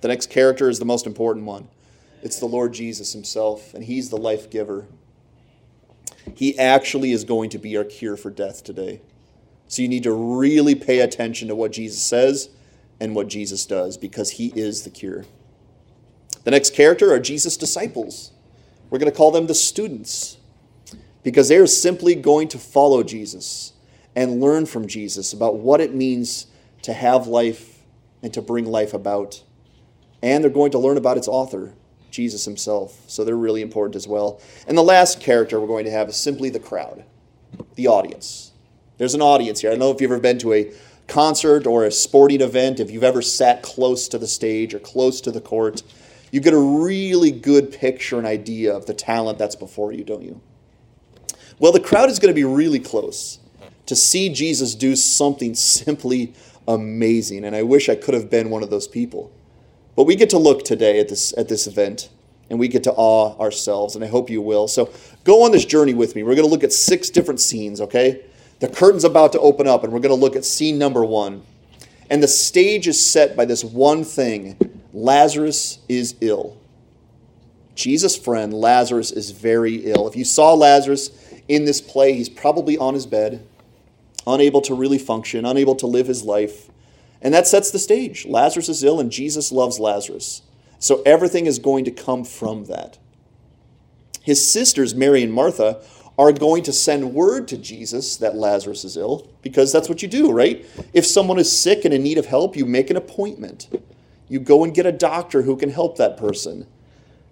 The 0.00 0.08
next 0.08 0.30
character 0.30 0.70
is 0.70 0.78
the 0.78 0.86
most 0.86 1.06
important 1.06 1.44
one. 1.44 1.68
It's 2.22 2.38
the 2.38 2.46
Lord 2.46 2.72
Jesus 2.72 3.12
himself, 3.12 3.74
and 3.74 3.84
he's 3.84 4.08
the 4.08 4.16
life 4.16 4.48
giver. 4.48 4.86
He 6.34 6.58
actually 6.58 7.12
is 7.12 7.22
going 7.24 7.50
to 7.50 7.58
be 7.58 7.76
our 7.76 7.84
cure 7.84 8.16
for 8.16 8.30
death 8.30 8.64
today. 8.64 9.02
So 9.68 9.82
you 9.82 9.88
need 9.88 10.04
to 10.04 10.12
really 10.12 10.74
pay 10.74 11.00
attention 11.00 11.48
to 11.48 11.54
what 11.54 11.70
Jesus 11.70 12.00
says 12.00 12.48
and 12.98 13.14
what 13.14 13.28
Jesus 13.28 13.66
does 13.66 13.98
because 13.98 14.30
he 14.30 14.46
is 14.56 14.84
the 14.84 14.90
cure. 14.90 15.26
The 16.44 16.50
next 16.50 16.72
character 16.72 17.12
are 17.12 17.20
Jesus' 17.20 17.58
disciples. 17.58 18.32
We're 18.88 19.00
going 19.00 19.12
to 19.12 19.16
call 19.18 19.32
them 19.32 19.48
the 19.48 19.54
students 19.54 20.38
because 21.22 21.50
they 21.50 21.58
are 21.58 21.66
simply 21.66 22.14
going 22.14 22.48
to 22.48 22.58
follow 22.58 23.02
Jesus 23.02 23.74
and 24.16 24.40
learn 24.40 24.64
from 24.64 24.88
Jesus 24.88 25.34
about 25.34 25.56
what 25.56 25.82
it 25.82 25.94
means 25.94 26.46
to 26.84 26.92
have 26.92 27.26
life 27.26 27.82
and 28.22 28.32
to 28.34 28.42
bring 28.42 28.66
life 28.66 28.94
about. 28.94 29.42
And 30.22 30.42
they're 30.42 30.50
going 30.50 30.70
to 30.72 30.78
learn 30.78 30.96
about 30.96 31.18
its 31.18 31.28
author, 31.28 31.74
Jesus 32.10 32.44
himself. 32.44 33.02
So 33.06 33.24
they're 33.24 33.36
really 33.36 33.62
important 33.62 33.96
as 33.96 34.06
well. 34.06 34.40
And 34.66 34.78
the 34.78 34.82
last 34.82 35.20
character 35.20 35.60
we're 35.60 35.66
going 35.66 35.84
to 35.86 35.90
have 35.90 36.08
is 36.08 36.16
simply 36.16 36.50
the 36.50 36.60
crowd, 36.60 37.04
the 37.74 37.88
audience. 37.88 38.52
There's 38.98 39.14
an 39.14 39.22
audience 39.22 39.60
here. 39.60 39.70
I 39.70 39.72
don't 39.72 39.80
know 39.80 39.90
if 39.90 40.00
you've 40.00 40.10
ever 40.10 40.20
been 40.20 40.38
to 40.38 40.52
a 40.52 40.72
concert 41.06 41.66
or 41.66 41.84
a 41.84 41.90
sporting 41.90 42.40
event, 42.40 42.80
if 42.80 42.90
you've 42.90 43.04
ever 43.04 43.22
sat 43.22 43.62
close 43.62 44.08
to 44.08 44.18
the 44.18 44.26
stage 44.26 44.74
or 44.74 44.78
close 44.78 45.20
to 45.22 45.30
the 45.30 45.40
court, 45.40 45.82
you 46.30 46.40
get 46.40 46.54
a 46.54 46.58
really 46.58 47.30
good 47.30 47.72
picture 47.72 48.18
and 48.18 48.26
idea 48.26 48.74
of 48.74 48.86
the 48.86 48.94
talent 48.94 49.38
that's 49.38 49.56
before 49.56 49.92
you, 49.92 50.04
don't 50.04 50.22
you? 50.22 50.40
Well, 51.58 51.72
the 51.72 51.80
crowd 51.80 52.10
is 52.10 52.18
going 52.18 52.32
to 52.32 52.34
be 52.34 52.44
really 52.44 52.80
close 52.80 53.38
to 53.86 53.94
see 53.94 54.28
Jesus 54.30 54.74
do 54.74 54.96
something 54.96 55.54
simply 55.54 56.34
amazing. 56.66 57.44
And 57.44 57.54
I 57.54 57.62
wish 57.62 57.88
I 57.88 57.94
could 57.94 58.14
have 58.14 58.30
been 58.30 58.50
one 58.50 58.62
of 58.62 58.70
those 58.70 58.88
people. 58.88 59.32
But 59.96 60.04
we 60.04 60.16
get 60.16 60.30
to 60.30 60.38
look 60.38 60.64
today 60.64 60.98
at 61.00 61.08
this, 61.08 61.36
at 61.36 61.48
this 61.48 61.66
event 61.66 62.08
and 62.50 62.58
we 62.58 62.68
get 62.68 62.84
to 62.84 62.92
awe 62.92 63.38
ourselves, 63.38 63.94
and 63.94 64.04
I 64.04 64.08
hope 64.08 64.28
you 64.28 64.42
will. 64.42 64.68
So 64.68 64.92
go 65.24 65.44
on 65.44 65.52
this 65.52 65.64
journey 65.64 65.94
with 65.94 66.14
me. 66.14 66.22
We're 66.22 66.34
going 66.34 66.46
to 66.46 66.50
look 66.50 66.64
at 66.64 66.72
six 66.72 67.10
different 67.10 67.40
scenes, 67.40 67.80
okay? 67.80 68.22
The 68.60 68.68
curtain's 68.68 69.04
about 69.04 69.32
to 69.32 69.40
open 69.40 69.66
up, 69.66 69.82
and 69.82 69.92
we're 69.92 70.00
going 70.00 70.14
to 70.14 70.20
look 70.20 70.36
at 70.36 70.44
scene 70.44 70.78
number 70.78 71.04
one. 71.04 71.42
And 72.10 72.22
the 72.22 72.28
stage 72.28 72.86
is 72.86 73.04
set 73.04 73.34
by 73.34 73.44
this 73.46 73.64
one 73.64 74.04
thing 74.04 74.58
Lazarus 74.92 75.78
is 75.88 76.16
ill. 76.20 76.56
Jesus' 77.74 78.16
friend, 78.16 78.52
Lazarus, 78.52 79.10
is 79.10 79.30
very 79.32 79.76
ill. 79.86 80.06
If 80.06 80.14
you 80.14 80.24
saw 80.24 80.52
Lazarus 80.52 81.10
in 81.48 81.64
this 81.64 81.80
play, 81.80 82.12
he's 82.12 82.28
probably 82.28 82.78
on 82.78 82.94
his 82.94 83.06
bed, 83.06 83.44
unable 84.26 84.60
to 84.62 84.74
really 84.74 84.98
function, 84.98 85.44
unable 85.44 85.74
to 85.76 85.86
live 85.86 86.06
his 86.06 86.24
life. 86.24 86.70
And 87.20 87.32
that 87.32 87.46
sets 87.46 87.70
the 87.70 87.78
stage. 87.78 88.26
Lazarus 88.26 88.68
is 88.68 88.84
ill, 88.84 89.00
and 89.00 89.10
Jesus 89.10 89.50
loves 89.50 89.80
Lazarus. 89.80 90.42
So 90.78 91.02
everything 91.06 91.46
is 91.46 91.58
going 91.58 91.84
to 91.86 91.90
come 91.90 92.24
from 92.24 92.64
that. 92.66 92.98
His 94.22 94.50
sisters, 94.50 94.94
Mary 94.94 95.22
and 95.22 95.32
Martha, 95.32 95.82
are 96.18 96.32
going 96.32 96.62
to 96.62 96.72
send 96.72 97.14
word 97.14 97.48
to 97.48 97.56
Jesus 97.56 98.16
that 98.18 98.36
Lazarus 98.36 98.84
is 98.84 98.96
ill 98.96 99.28
because 99.42 99.72
that's 99.72 99.88
what 99.88 100.02
you 100.02 100.08
do, 100.08 100.32
right? 100.32 100.64
If 100.92 101.04
someone 101.04 101.38
is 101.38 101.56
sick 101.56 101.84
and 101.84 101.92
in 101.92 102.02
need 102.02 102.18
of 102.18 102.26
help, 102.26 102.56
you 102.56 102.64
make 102.64 102.90
an 102.90 102.96
appointment. 102.96 103.68
You 104.28 104.40
go 104.40 104.64
and 104.64 104.74
get 104.74 104.86
a 104.86 104.92
doctor 104.92 105.42
who 105.42 105.56
can 105.56 105.70
help 105.70 105.96
that 105.96 106.16
person. 106.16 106.66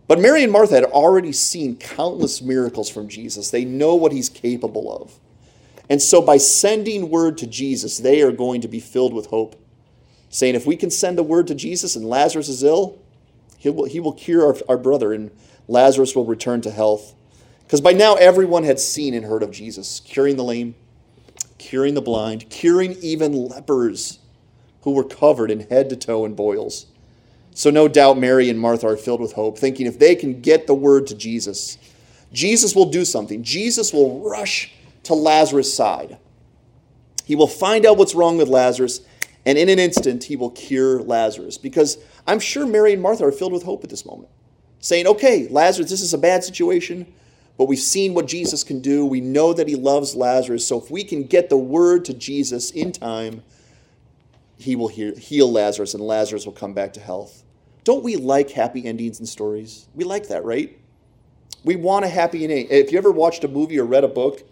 But 0.08 0.20
Mary 0.20 0.42
and 0.42 0.52
Martha 0.52 0.74
had 0.74 0.84
already 0.84 1.32
seen 1.32 1.76
countless 1.76 2.42
miracles 2.42 2.90
from 2.90 3.08
Jesus. 3.08 3.50
They 3.50 3.64
know 3.64 3.94
what 3.94 4.12
he's 4.12 4.28
capable 4.28 4.94
of. 4.94 5.18
And 5.90 6.00
so 6.00 6.22
by 6.22 6.36
sending 6.36 7.10
word 7.10 7.38
to 7.38 7.46
Jesus, 7.46 7.98
they 7.98 8.22
are 8.22 8.32
going 8.32 8.60
to 8.60 8.68
be 8.68 8.80
filled 8.80 9.12
with 9.12 9.26
hope, 9.26 9.56
saying, 10.30 10.54
if 10.54 10.66
we 10.66 10.76
can 10.76 10.90
send 10.90 11.18
a 11.18 11.22
word 11.22 11.46
to 11.48 11.54
Jesus 11.54 11.96
and 11.96 12.04
Lazarus 12.04 12.48
is 12.48 12.62
ill, 12.62 12.98
he 13.58 13.68
will, 13.70 13.84
he 13.84 14.00
will 14.00 14.12
cure 14.12 14.46
our, 14.46 14.56
our 14.68 14.78
brother 14.78 15.12
and 15.12 15.30
Lazarus 15.68 16.16
will 16.16 16.24
return 16.24 16.60
to 16.62 16.70
health. 16.70 17.14
Because 17.62 17.80
by 17.80 17.92
now 17.92 18.14
everyone 18.14 18.64
had 18.64 18.80
seen 18.80 19.14
and 19.14 19.24
heard 19.24 19.42
of 19.42 19.50
Jesus, 19.50 20.00
curing 20.00 20.36
the 20.36 20.44
lame, 20.44 20.74
curing 21.58 21.94
the 21.94 22.02
blind, 22.02 22.50
curing 22.50 22.96
even 23.00 23.48
lepers 23.48 24.18
who 24.82 24.92
were 24.92 25.04
covered 25.04 25.50
in 25.50 25.60
head 25.68 25.88
to 25.90 25.96
toe 25.96 26.24
in 26.24 26.34
boils. 26.34 26.86
So 27.54 27.70
no 27.70 27.86
doubt 27.86 28.18
Mary 28.18 28.48
and 28.50 28.58
Martha 28.58 28.88
are 28.88 28.96
filled 28.96 29.20
with 29.20 29.34
hope, 29.34 29.58
thinking 29.58 29.86
if 29.86 29.98
they 29.98 30.14
can 30.14 30.40
get 30.40 30.66
the 30.66 30.74
word 30.74 31.06
to 31.08 31.14
Jesus, 31.14 31.78
Jesus 32.32 32.74
will 32.74 32.90
do 32.90 33.04
something. 33.04 33.42
Jesus 33.42 33.92
will 33.92 34.20
rush 34.20 34.72
to 35.04 35.14
Lazarus' 35.14 35.74
side. 35.74 36.18
He 37.24 37.36
will 37.36 37.46
find 37.46 37.86
out 37.86 37.96
what's 37.96 38.14
wrong 38.14 38.36
with 38.36 38.48
Lazarus, 38.48 39.00
and 39.44 39.58
in 39.58 39.68
an 39.68 39.78
instant, 39.78 40.24
he 40.24 40.36
will 40.36 40.50
cure 40.50 41.02
Lazarus. 41.02 41.58
Because 41.58 41.98
I'm 42.26 42.40
sure 42.40 42.66
Mary 42.66 42.92
and 42.92 43.02
Martha 43.02 43.24
are 43.24 43.32
filled 43.32 43.52
with 43.52 43.62
hope 43.62 43.84
at 43.84 43.90
this 43.90 44.06
moment, 44.06 44.30
saying, 44.80 45.06
Okay, 45.06 45.48
Lazarus, 45.48 45.90
this 45.90 46.00
is 46.00 46.14
a 46.14 46.18
bad 46.18 46.44
situation 46.44 47.12
but 47.56 47.66
we've 47.66 47.78
seen 47.78 48.14
what 48.14 48.26
Jesus 48.26 48.64
can 48.64 48.80
do. 48.80 49.04
We 49.04 49.20
know 49.20 49.52
that 49.52 49.68
he 49.68 49.76
loves 49.76 50.16
Lazarus. 50.16 50.66
So 50.66 50.80
if 50.80 50.90
we 50.90 51.04
can 51.04 51.24
get 51.24 51.48
the 51.48 51.56
word 51.56 52.04
to 52.06 52.14
Jesus 52.14 52.70
in 52.70 52.92
time, 52.92 53.42
he 54.56 54.76
will 54.76 54.88
heal 54.88 55.50
Lazarus 55.50 55.94
and 55.94 56.02
Lazarus 56.02 56.46
will 56.46 56.52
come 56.52 56.72
back 56.72 56.92
to 56.94 57.00
health. 57.00 57.42
Don't 57.84 58.04
we 58.04 58.16
like 58.16 58.50
happy 58.50 58.84
endings 58.84 59.18
and 59.18 59.28
stories? 59.28 59.88
We 59.94 60.04
like 60.04 60.28
that, 60.28 60.44
right? 60.44 60.78
We 61.64 61.76
want 61.76 62.04
a 62.04 62.08
happy 62.08 62.44
ending. 62.44 62.68
If 62.70 62.92
you 62.92 62.98
ever 62.98 63.10
watched 63.10 63.44
a 63.44 63.48
movie 63.48 63.78
or 63.78 63.84
read 63.84 64.04
a 64.04 64.08
book 64.08 64.42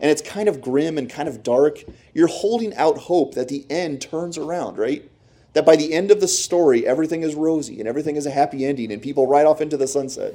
and 0.00 0.10
it's 0.10 0.22
kind 0.22 0.48
of 0.48 0.60
grim 0.60 0.98
and 0.98 1.08
kind 1.08 1.28
of 1.28 1.42
dark, 1.42 1.82
you're 2.12 2.26
holding 2.26 2.74
out 2.74 2.98
hope 2.98 3.34
that 3.34 3.48
the 3.48 3.64
end 3.70 4.00
turns 4.00 4.36
around, 4.36 4.78
right? 4.78 5.10
That 5.54 5.64
by 5.64 5.76
the 5.76 5.94
end 5.94 6.10
of 6.10 6.20
the 6.20 6.28
story, 6.28 6.86
everything 6.86 7.22
is 7.22 7.34
rosy 7.34 7.78
and 7.80 7.88
everything 7.88 8.16
is 8.16 8.26
a 8.26 8.30
happy 8.30 8.64
ending 8.64 8.92
and 8.92 9.00
people 9.00 9.26
ride 9.26 9.46
off 9.46 9.60
into 9.60 9.76
the 9.76 9.88
sunset 9.88 10.34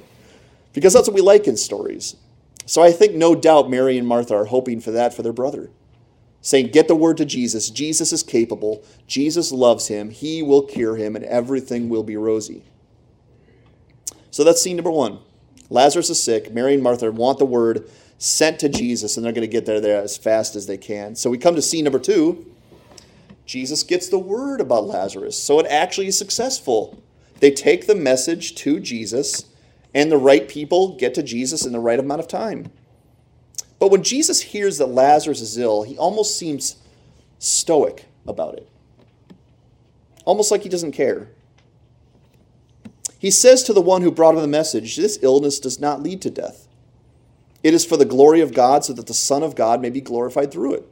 because 0.74 0.94
that's 0.94 1.08
what 1.08 1.16
we 1.16 1.22
like 1.22 1.48
in 1.48 1.58
stories. 1.58 2.16
So 2.66 2.82
I 2.82 2.92
think 2.92 3.14
no 3.14 3.36
doubt 3.36 3.70
Mary 3.70 3.98
and 3.98 4.08
Martha 4.08 4.36
are 4.36 4.46
hoping 4.46 4.80
for 4.80 4.92
that 4.92 5.14
for 5.14 5.22
their 5.22 5.34
brother. 5.34 5.70
Saying, 6.42 6.70
Get 6.70 6.88
the 6.88 6.96
word 6.96 7.18
to 7.18 7.26
Jesus. 7.26 7.70
Jesus 7.70 8.12
is 8.12 8.24
capable. 8.24 8.84
Jesus 9.08 9.52
loves 9.52 9.88
him. 9.88 10.10
He 10.10 10.42
will 10.42 10.64
cure 10.64 10.96
him, 10.96 11.16
and 11.16 11.26
everything 11.26 11.88
will 11.88 12.04
be 12.04 12.18
rosy. 12.18 12.64
So 14.32 14.44
that's 14.44 14.62
scene 14.62 14.78
number 14.78 14.92
one. 14.92 15.20
Lazarus 15.70 16.10
is 16.10 16.22
sick. 16.22 16.54
Mary 16.54 16.74
and 16.74 16.84
Martha 16.84 17.12
want 17.12 17.38
the 17.38 17.46
word 17.46 17.90
sent 18.22 18.60
to 18.60 18.70
Jesus, 18.70 19.18
and 19.18 19.26
they're 19.26 19.34
going 19.34 19.42
to 19.42 19.48
get 19.48 19.66
there, 19.66 19.82
there 19.82 20.00
as 20.00 20.16
fast 20.16 20.56
as 20.56 20.68
they 20.68 20.78
can. 20.78 21.16
So 21.16 21.32
we 21.32 21.40
come 21.40 21.56
to 21.56 21.62
scene 21.62 21.86
number 21.86 21.98
two. 21.98 22.46
Jesus 23.48 23.82
gets 23.82 24.10
the 24.10 24.20
word 24.20 24.62
about 24.62 24.86
Lazarus, 24.86 25.36
so 25.36 25.60
it 25.60 25.66
actually 25.66 26.06
is 26.06 26.20
successful. 26.20 27.02
They 27.40 27.50
take 27.50 27.88
the 27.88 27.96
message 27.96 28.54
to 28.58 28.80
Jesus 28.80 29.46
and 29.96 30.12
the 30.12 30.18
right 30.18 30.48
people 30.48 30.96
get 30.98 31.16
to 31.16 31.24
Jesus 31.24 31.66
in 31.66 31.74
the 31.74 31.80
right 31.80 32.00
amount 32.00 32.22
of 32.22 32.28
time. 32.28 32.72
But 33.80 33.90
when 33.90 34.04
Jesus 34.04 34.40
hears 34.42 34.78
that 34.78 34.86
Lazarus 34.86 35.42
is 35.42 35.58
ill, 35.58 35.82
he 35.82 35.98
almost 35.98 36.38
seems 36.38 36.76
stoic 37.40 38.06
about 38.28 38.54
it, 38.54 38.70
almost 40.26 40.52
like 40.52 40.62
he 40.62 40.70
doesn't 40.70 40.92
care. 40.92 41.30
He 43.18 43.32
says 43.32 43.64
to 43.64 43.74
the 43.74 43.82
one 43.82 44.04
who 44.04 44.12
brought 44.12 44.36
him 44.36 44.42
the 44.42 44.48
message, 44.48 44.96
This 44.96 45.18
illness 45.24 45.60
does 45.60 45.80
not 45.80 46.04
lead 46.04 46.22
to 46.22 46.30
death. 46.30 46.68
It 47.64 47.74
is 47.74 47.86
for 47.86 47.98
the 47.98 48.06
glory 48.06 48.42
of 48.42 48.54
God, 48.54 48.84
so 48.84 48.94
that 48.94 49.08
the 49.08 49.14
Son 49.14 49.44
of 49.44 49.56
God 49.56 49.82
may 49.82 49.90
be 49.90 50.02
glorified 50.02 50.52
through 50.52 50.76
it. 50.76 50.88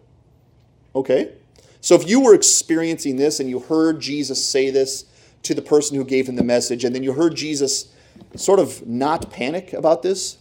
Okay? 0.95 1.33
So 1.81 1.95
if 1.95 2.07
you 2.07 2.19
were 2.19 2.33
experiencing 2.33 3.15
this 3.15 3.39
and 3.39 3.49
you 3.49 3.59
heard 3.59 4.01
Jesus 4.01 4.43
say 4.43 4.69
this 4.69 5.05
to 5.43 5.53
the 5.53 5.61
person 5.61 5.95
who 5.95 6.03
gave 6.03 6.27
him 6.27 6.35
the 6.35 6.43
message, 6.43 6.83
and 6.83 6.93
then 6.93 7.03
you 7.03 7.13
heard 7.13 7.35
Jesus 7.35 7.93
sort 8.35 8.59
of 8.59 8.85
not 8.85 9.31
panic 9.31 9.73
about 9.73 10.03
this, 10.03 10.37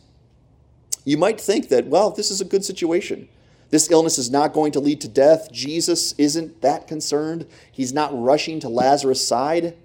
you 1.04 1.16
might 1.16 1.40
think 1.40 1.68
that, 1.68 1.86
well, 1.86 2.10
this 2.10 2.30
is 2.30 2.40
a 2.40 2.44
good 2.44 2.64
situation. 2.64 3.28
This 3.70 3.90
illness 3.90 4.18
is 4.18 4.30
not 4.30 4.52
going 4.52 4.72
to 4.72 4.80
lead 4.80 5.00
to 5.02 5.08
death. 5.08 5.52
Jesus 5.52 6.12
isn't 6.18 6.60
that 6.62 6.86
concerned. 6.86 7.46
He's 7.70 7.92
not 7.92 8.10
rushing 8.12 8.60
to 8.60 8.68
Lazarus' 8.68 9.26
side. 9.26 9.76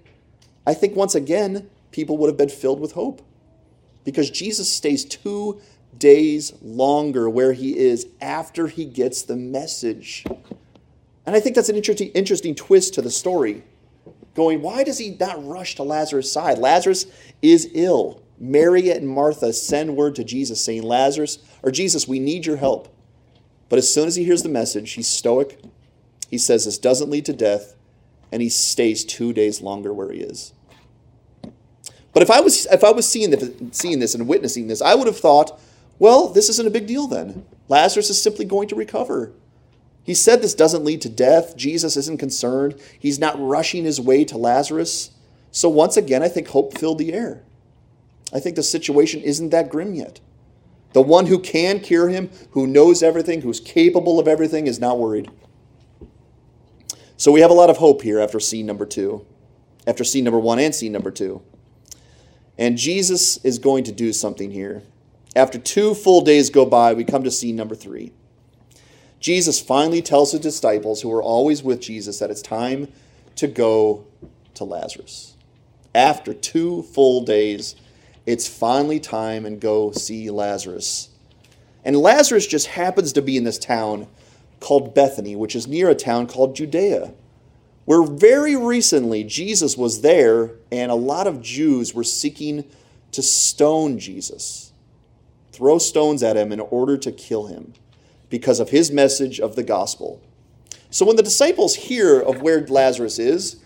I 0.66 0.74
think 0.74 0.96
once 0.96 1.14
again, 1.14 1.70
people 1.92 2.16
would 2.18 2.28
have 2.28 2.36
been 2.36 2.48
filled 2.48 2.80
with 2.80 2.92
hope 2.92 3.22
because 4.04 4.30
Jesus 4.30 4.72
stays 4.72 5.04
two 5.04 5.60
days 5.98 6.52
longer 6.62 7.28
where 7.28 7.52
he 7.52 7.76
is 7.76 8.06
after 8.20 8.66
he 8.66 8.84
gets 8.84 9.22
the 9.22 9.36
message. 9.36 10.24
And 11.26 11.34
I 11.34 11.40
think 11.40 11.56
that's 11.56 11.68
an 11.68 11.76
interesting, 11.76 12.08
interesting 12.08 12.54
twist 12.54 12.94
to 12.94 13.02
the 13.02 13.10
story 13.10 13.62
going, 14.34 14.62
why 14.62 14.84
does 14.84 14.98
he 14.98 15.16
not 15.18 15.44
rush 15.46 15.76
to 15.76 15.82
Lazarus' 15.82 16.30
side? 16.30 16.58
Lazarus 16.58 17.06
is 17.40 17.70
ill. 17.72 18.20
Mary 18.38 18.90
and 18.90 19.08
Martha 19.08 19.52
send 19.52 19.96
word 19.96 20.16
to 20.16 20.24
Jesus 20.24 20.62
saying, 20.62 20.82
Lazarus, 20.82 21.38
or 21.62 21.70
Jesus, 21.70 22.08
we 22.08 22.18
need 22.18 22.46
your 22.46 22.56
help. 22.56 22.88
But 23.68 23.78
as 23.78 23.92
soon 23.92 24.08
as 24.08 24.16
he 24.16 24.24
hears 24.24 24.42
the 24.42 24.48
message, 24.48 24.92
he's 24.92 25.08
stoic. 25.08 25.60
He 26.28 26.38
says 26.38 26.64
this 26.64 26.78
doesn't 26.78 27.10
lead 27.10 27.24
to 27.26 27.32
death, 27.32 27.76
and 28.32 28.42
he 28.42 28.48
stays 28.48 29.04
two 29.04 29.32
days 29.32 29.60
longer 29.60 29.92
where 29.92 30.10
he 30.10 30.20
is. 30.20 30.52
But 32.12 32.22
if 32.22 32.30
I 32.30 32.40
was 32.40 32.66
if 32.66 32.84
I 32.84 32.90
was 32.90 33.08
seeing 33.08 33.30
this, 33.30 33.50
seeing 33.72 33.98
this 33.98 34.14
and 34.14 34.28
witnessing 34.28 34.68
this, 34.68 34.82
I 34.82 34.94
would 34.94 35.06
have 35.06 35.18
thought, 35.18 35.60
well, 35.98 36.28
this 36.28 36.48
isn't 36.48 36.66
a 36.66 36.70
big 36.70 36.86
deal 36.86 37.06
then. 37.06 37.44
Lazarus 37.68 38.10
is 38.10 38.20
simply 38.20 38.44
going 38.44 38.68
to 38.68 38.74
recover. 38.74 39.32
He 40.02 40.14
said 40.14 40.42
this 40.42 40.54
doesn't 40.54 40.84
lead 40.84 41.00
to 41.02 41.08
death. 41.08 41.56
Jesus 41.56 41.96
isn't 41.96 42.18
concerned. 42.18 42.78
He's 42.98 43.18
not 43.18 43.40
rushing 43.40 43.84
his 43.84 44.00
way 44.00 44.24
to 44.26 44.36
Lazarus. 44.36 45.10
So 45.50 45.68
once 45.68 45.96
again, 45.96 46.22
I 46.22 46.28
think 46.28 46.48
hope 46.48 46.76
filled 46.76 46.98
the 46.98 47.14
air. 47.14 47.42
I 48.32 48.40
think 48.40 48.56
the 48.56 48.62
situation 48.62 49.22
isn't 49.22 49.50
that 49.50 49.70
grim 49.70 49.94
yet. 49.94 50.20
The 50.92 51.02
one 51.02 51.26
who 51.26 51.38
can 51.38 51.80
cure 51.80 52.08
him, 52.08 52.30
who 52.50 52.66
knows 52.66 53.02
everything, 53.02 53.40
who's 53.40 53.60
capable 53.60 54.20
of 54.20 54.28
everything, 54.28 54.66
is 54.66 54.78
not 54.78 54.98
worried. 54.98 55.30
So 57.16 57.32
we 57.32 57.40
have 57.40 57.50
a 57.50 57.54
lot 57.54 57.70
of 57.70 57.78
hope 57.78 58.02
here 58.02 58.20
after 58.20 58.38
scene 58.38 58.66
number 58.66 58.86
two, 58.86 59.24
after 59.86 60.04
scene 60.04 60.24
number 60.24 60.38
one 60.38 60.58
and 60.58 60.74
scene 60.74 60.92
number 60.92 61.10
two. 61.10 61.42
And 62.58 62.76
Jesus 62.76 63.38
is 63.44 63.58
going 63.58 63.84
to 63.84 63.92
do 63.92 64.12
something 64.12 64.50
here. 64.50 64.82
After 65.36 65.58
two 65.58 65.94
full 65.94 66.20
days 66.20 66.50
go 66.50 66.64
by, 66.64 66.94
we 66.94 67.04
come 67.04 67.24
to 67.24 67.30
scene 67.30 67.56
number 67.56 67.74
three. 67.74 68.12
Jesus 69.18 69.60
finally 69.60 70.02
tells 70.02 70.32
his 70.32 70.40
disciples, 70.40 71.00
who 71.00 71.10
are 71.12 71.22
always 71.22 71.62
with 71.62 71.80
Jesus, 71.80 72.18
that 72.18 72.30
it's 72.30 72.42
time 72.42 72.88
to 73.36 73.46
go 73.46 74.06
to 74.54 74.64
Lazarus. 74.64 75.34
After 75.94 76.34
two 76.34 76.82
full 76.82 77.22
days, 77.22 77.74
it's 78.26 78.46
finally 78.46 79.00
time 79.00 79.46
and 79.46 79.60
go 79.60 79.92
see 79.92 80.30
Lazarus. 80.30 81.08
And 81.84 81.96
Lazarus 81.96 82.46
just 82.46 82.68
happens 82.68 83.12
to 83.12 83.22
be 83.22 83.36
in 83.36 83.44
this 83.44 83.58
town 83.58 84.08
called 84.60 84.94
Bethany, 84.94 85.36
which 85.36 85.56
is 85.56 85.66
near 85.66 85.90
a 85.90 85.94
town 85.94 86.26
called 86.26 86.56
Judea, 86.56 87.12
where 87.84 88.02
very 88.02 88.56
recently 88.56 89.24
Jesus 89.24 89.76
was 89.76 90.00
there 90.00 90.52
and 90.72 90.90
a 90.90 90.96
lot 90.96 91.26
of 91.26 91.42
Jews 91.42 91.92
were 91.92 92.04
seeking 92.04 92.64
to 93.12 93.22
stone 93.22 93.98
Jesus. 93.98 94.72
Throw 95.54 95.78
stones 95.78 96.22
at 96.22 96.36
him 96.36 96.52
in 96.52 96.60
order 96.60 96.96
to 96.98 97.12
kill 97.12 97.46
him 97.46 97.74
because 98.28 98.60
of 98.60 98.70
his 98.70 98.90
message 98.90 99.38
of 99.40 99.56
the 99.56 99.62
gospel. 99.62 100.20
So 100.90 101.06
when 101.06 101.16
the 101.16 101.22
disciples 101.22 101.74
hear 101.74 102.20
of 102.20 102.42
where 102.42 102.66
Lazarus 102.66 103.18
is, 103.18 103.56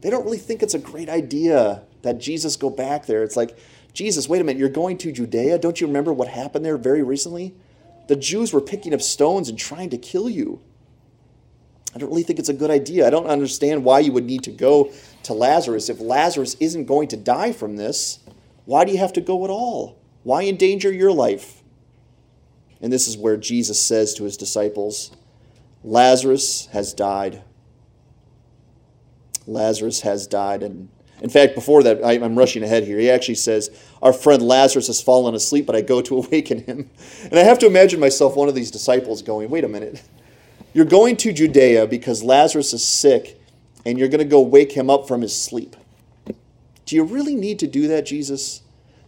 they 0.00 0.10
don't 0.10 0.24
really 0.24 0.38
think 0.38 0.62
it's 0.62 0.74
a 0.74 0.78
great 0.78 1.08
idea 1.08 1.82
that 2.02 2.18
Jesus 2.18 2.56
go 2.56 2.70
back 2.70 3.06
there. 3.06 3.22
It's 3.22 3.36
like, 3.36 3.56
Jesus, 3.92 4.28
wait 4.28 4.40
a 4.40 4.44
minute, 4.44 4.58
you're 4.58 4.68
going 4.68 4.98
to 4.98 5.12
Judea? 5.12 5.58
Don't 5.58 5.80
you 5.80 5.86
remember 5.86 6.12
what 6.12 6.28
happened 6.28 6.64
there 6.64 6.76
very 6.76 7.02
recently? 7.02 7.54
The 8.08 8.16
Jews 8.16 8.52
were 8.52 8.60
picking 8.60 8.94
up 8.94 9.00
stones 9.00 9.48
and 9.48 9.58
trying 9.58 9.90
to 9.90 9.98
kill 9.98 10.28
you. 10.28 10.60
I 11.94 11.98
don't 11.98 12.08
really 12.08 12.22
think 12.22 12.38
it's 12.38 12.48
a 12.48 12.54
good 12.54 12.70
idea. 12.70 13.06
I 13.06 13.10
don't 13.10 13.26
understand 13.26 13.84
why 13.84 14.00
you 14.00 14.12
would 14.12 14.24
need 14.24 14.42
to 14.44 14.50
go 14.50 14.92
to 15.24 15.34
Lazarus. 15.34 15.88
If 15.88 16.00
Lazarus 16.00 16.56
isn't 16.58 16.86
going 16.86 17.08
to 17.08 17.16
die 17.16 17.52
from 17.52 17.76
this, 17.76 18.18
why 18.64 18.84
do 18.84 18.92
you 18.92 18.98
have 18.98 19.12
to 19.14 19.20
go 19.20 19.44
at 19.44 19.50
all? 19.50 20.01
Why 20.22 20.44
endanger 20.44 20.92
your 20.92 21.12
life? 21.12 21.62
And 22.80 22.92
this 22.92 23.06
is 23.06 23.16
where 23.16 23.36
Jesus 23.36 23.80
says 23.80 24.14
to 24.14 24.24
his 24.24 24.36
disciples, 24.36 25.12
Lazarus 25.84 26.66
has 26.66 26.92
died. 26.92 27.42
Lazarus 29.46 30.00
has 30.00 30.26
died. 30.26 30.62
And 30.62 30.88
in 31.20 31.30
fact, 31.30 31.54
before 31.54 31.82
that, 31.84 32.04
I, 32.04 32.14
am 32.14 32.36
rushing 32.36 32.62
ahead 32.62 32.84
here. 32.84 32.98
He 32.98 33.10
actually 33.10 33.36
says, 33.36 33.70
Our 34.02 34.12
friend 34.12 34.42
Lazarus 34.42 34.88
has 34.88 35.00
fallen 35.00 35.34
asleep, 35.34 35.66
but 35.66 35.76
I 35.76 35.80
go 35.80 36.02
to 36.02 36.16
awaken 36.24 36.64
him. 36.64 36.90
And 37.24 37.38
I 37.38 37.44
have 37.44 37.58
to 37.60 37.66
imagine 37.66 38.00
myself, 38.00 38.36
one 38.36 38.48
of 38.48 38.54
these 38.54 38.70
disciples, 38.70 39.22
going, 39.22 39.48
Wait 39.50 39.64
a 39.64 39.68
minute. 39.68 40.02
You're 40.74 40.84
going 40.86 41.16
to 41.18 41.32
Judea 41.32 41.86
because 41.86 42.22
Lazarus 42.22 42.72
is 42.72 42.86
sick, 42.86 43.40
and 43.84 43.98
you're 43.98 44.08
going 44.08 44.20
to 44.20 44.24
go 44.24 44.40
wake 44.40 44.72
him 44.72 44.88
up 44.88 45.06
from 45.06 45.20
his 45.20 45.38
sleep. 45.38 45.76
Do 46.86 46.96
you 46.96 47.04
really 47.04 47.34
need 47.34 47.58
to 47.60 47.66
do 47.66 47.88
that, 47.88 48.06
Jesus? 48.06 48.61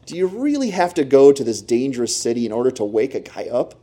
Do 0.06 0.16
you 0.16 0.26
really 0.26 0.70
have 0.70 0.94
to 0.94 1.04
go 1.04 1.32
to 1.32 1.42
this 1.42 1.62
dangerous 1.62 2.16
city 2.16 2.44
in 2.44 2.52
order 2.52 2.70
to 2.72 2.84
wake 2.84 3.14
a 3.14 3.20
guy 3.20 3.48
up? 3.50 3.74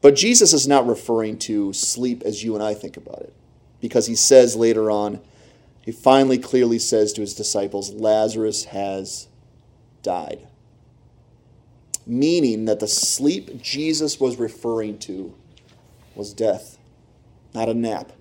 But 0.00 0.16
Jesus 0.16 0.52
is 0.52 0.66
not 0.66 0.86
referring 0.86 1.38
to 1.40 1.72
sleep 1.72 2.22
as 2.24 2.42
you 2.42 2.54
and 2.54 2.62
I 2.62 2.74
think 2.74 2.96
about 2.96 3.20
it, 3.20 3.32
because 3.80 4.06
he 4.06 4.14
says 4.14 4.56
later 4.56 4.90
on, 4.90 5.20
he 5.80 5.92
finally 5.92 6.38
clearly 6.38 6.78
says 6.78 7.12
to 7.14 7.20
his 7.20 7.34
disciples, 7.34 7.92
Lazarus 7.92 8.64
has 8.66 9.28
died. 10.02 10.46
Meaning 12.06 12.64
that 12.64 12.80
the 12.80 12.88
sleep 12.88 13.62
Jesus 13.62 14.18
was 14.18 14.36
referring 14.36 14.98
to 15.00 15.34
was 16.14 16.32
death, 16.32 16.78
not 17.54 17.68
a 17.68 17.74
nap. 17.74 18.12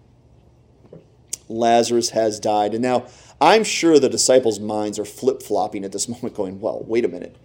Lazarus 1.50 2.12
has 2.12 2.40
died. 2.40 2.74
And 2.74 2.84
now 2.84 3.08
I'm 3.42 3.64
sure 3.64 4.00
the 4.00 4.08
disciples' 4.08 4.60
minds 4.60 5.00
are 5.00 5.06
flip 5.06 5.42
flopping 5.42 5.84
at 5.84 5.92
this 5.92 6.08
moment, 6.10 6.36
going, 6.36 6.62
well, 6.62 6.84
wait 6.88 7.04
a 7.04 7.10
minute. 7.10 7.36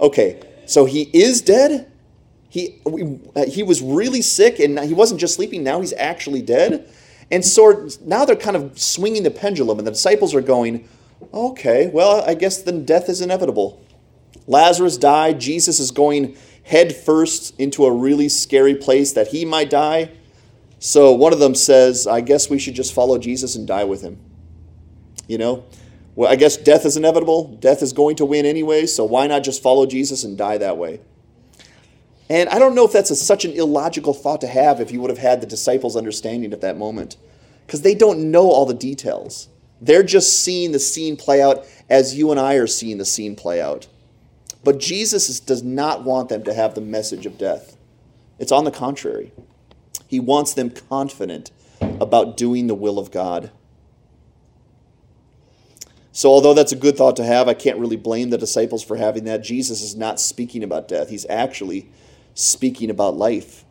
Okay, 0.00 0.42
so 0.66 0.84
he 0.84 1.02
is 1.14 1.40
dead? 1.40 1.90
He, 2.50 2.80
uh, 3.34 3.46
he 3.46 3.62
was 3.62 3.80
really 3.80 4.22
sick 4.22 4.58
and 4.60 4.78
he 4.80 4.94
wasn't 4.94 5.20
just 5.20 5.34
sleeping, 5.34 5.64
now 5.64 5.80
he's 5.80 5.92
actually 5.94 6.42
dead? 6.42 6.88
And 7.30 7.44
so 7.44 7.88
now 8.04 8.24
they're 8.24 8.36
kind 8.36 8.56
of 8.56 8.78
swinging 8.78 9.22
the 9.22 9.30
pendulum, 9.30 9.78
and 9.78 9.86
the 9.86 9.92
disciples 9.92 10.34
are 10.34 10.42
going, 10.42 10.86
okay, 11.32 11.88
well, 11.88 12.22
I 12.26 12.34
guess 12.34 12.62
then 12.62 12.84
death 12.84 13.08
is 13.08 13.20
inevitable. 13.20 13.82
Lazarus 14.46 14.98
died. 14.98 15.40
Jesus 15.40 15.80
is 15.80 15.90
going 15.90 16.36
head 16.64 16.94
first 16.94 17.58
into 17.58 17.84
a 17.86 17.92
really 17.92 18.28
scary 18.28 18.74
place 18.74 19.12
that 19.12 19.28
he 19.28 19.44
might 19.44 19.70
die. 19.70 20.10
So 20.78 21.12
one 21.12 21.32
of 21.32 21.38
them 21.38 21.54
says, 21.54 22.06
I 22.06 22.20
guess 22.20 22.50
we 22.50 22.58
should 22.58 22.74
just 22.74 22.92
follow 22.92 23.18
Jesus 23.18 23.56
and 23.56 23.66
die 23.66 23.84
with 23.84 24.02
him. 24.02 24.18
You 25.26 25.38
know? 25.38 25.64
Well, 26.14 26.30
I 26.30 26.36
guess 26.36 26.56
death 26.56 26.86
is 26.86 26.96
inevitable. 26.96 27.56
Death 27.56 27.82
is 27.82 27.92
going 27.92 28.16
to 28.16 28.24
win 28.24 28.46
anyway, 28.46 28.86
so 28.86 29.04
why 29.04 29.26
not 29.26 29.42
just 29.42 29.62
follow 29.62 29.84
Jesus 29.86 30.22
and 30.22 30.38
die 30.38 30.58
that 30.58 30.78
way? 30.78 31.00
And 32.30 32.48
I 32.48 32.58
don't 32.58 32.74
know 32.74 32.86
if 32.86 32.92
that's 32.92 33.10
a, 33.10 33.16
such 33.16 33.44
an 33.44 33.52
illogical 33.52 34.14
thought 34.14 34.40
to 34.42 34.46
have 34.46 34.80
if 34.80 34.90
you 34.90 35.00
would 35.00 35.10
have 35.10 35.18
had 35.18 35.40
the 35.40 35.46
disciples' 35.46 35.96
understanding 35.96 36.52
at 36.52 36.60
that 36.60 36.78
moment. 36.78 37.16
Because 37.66 37.82
they 37.82 37.94
don't 37.94 38.30
know 38.30 38.50
all 38.50 38.66
the 38.66 38.74
details. 38.74 39.48
They're 39.80 40.02
just 40.02 40.40
seeing 40.40 40.72
the 40.72 40.78
scene 40.78 41.16
play 41.16 41.42
out 41.42 41.66
as 41.90 42.14
you 42.14 42.30
and 42.30 42.40
I 42.40 42.54
are 42.54 42.66
seeing 42.66 42.98
the 42.98 43.04
scene 43.04 43.36
play 43.36 43.60
out. 43.60 43.88
But 44.62 44.78
Jesus 44.78 45.28
is, 45.28 45.40
does 45.40 45.62
not 45.62 46.04
want 46.04 46.30
them 46.30 46.42
to 46.44 46.54
have 46.54 46.74
the 46.74 46.80
message 46.80 47.26
of 47.26 47.36
death. 47.36 47.76
It's 48.38 48.52
on 48.52 48.64
the 48.64 48.70
contrary. 48.70 49.32
He 50.06 50.20
wants 50.20 50.54
them 50.54 50.70
confident 50.70 51.50
about 51.80 52.36
doing 52.36 52.66
the 52.66 52.74
will 52.74 52.98
of 52.98 53.10
God. 53.10 53.50
So, 56.16 56.30
although 56.30 56.54
that's 56.54 56.70
a 56.70 56.76
good 56.76 56.96
thought 56.96 57.16
to 57.16 57.24
have, 57.24 57.48
I 57.48 57.54
can't 57.54 57.76
really 57.76 57.96
blame 57.96 58.30
the 58.30 58.38
disciples 58.38 58.84
for 58.84 58.96
having 58.96 59.24
that. 59.24 59.42
Jesus 59.42 59.82
is 59.82 59.96
not 59.96 60.20
speaking 60.20 60.62
about 60.62 60.86
death, 60.86 61.10
he's 61.10 61.26
actually 61.28 61.90
speaking 62.34 62.88
about 62.88 63.16
life. 63.16 63.64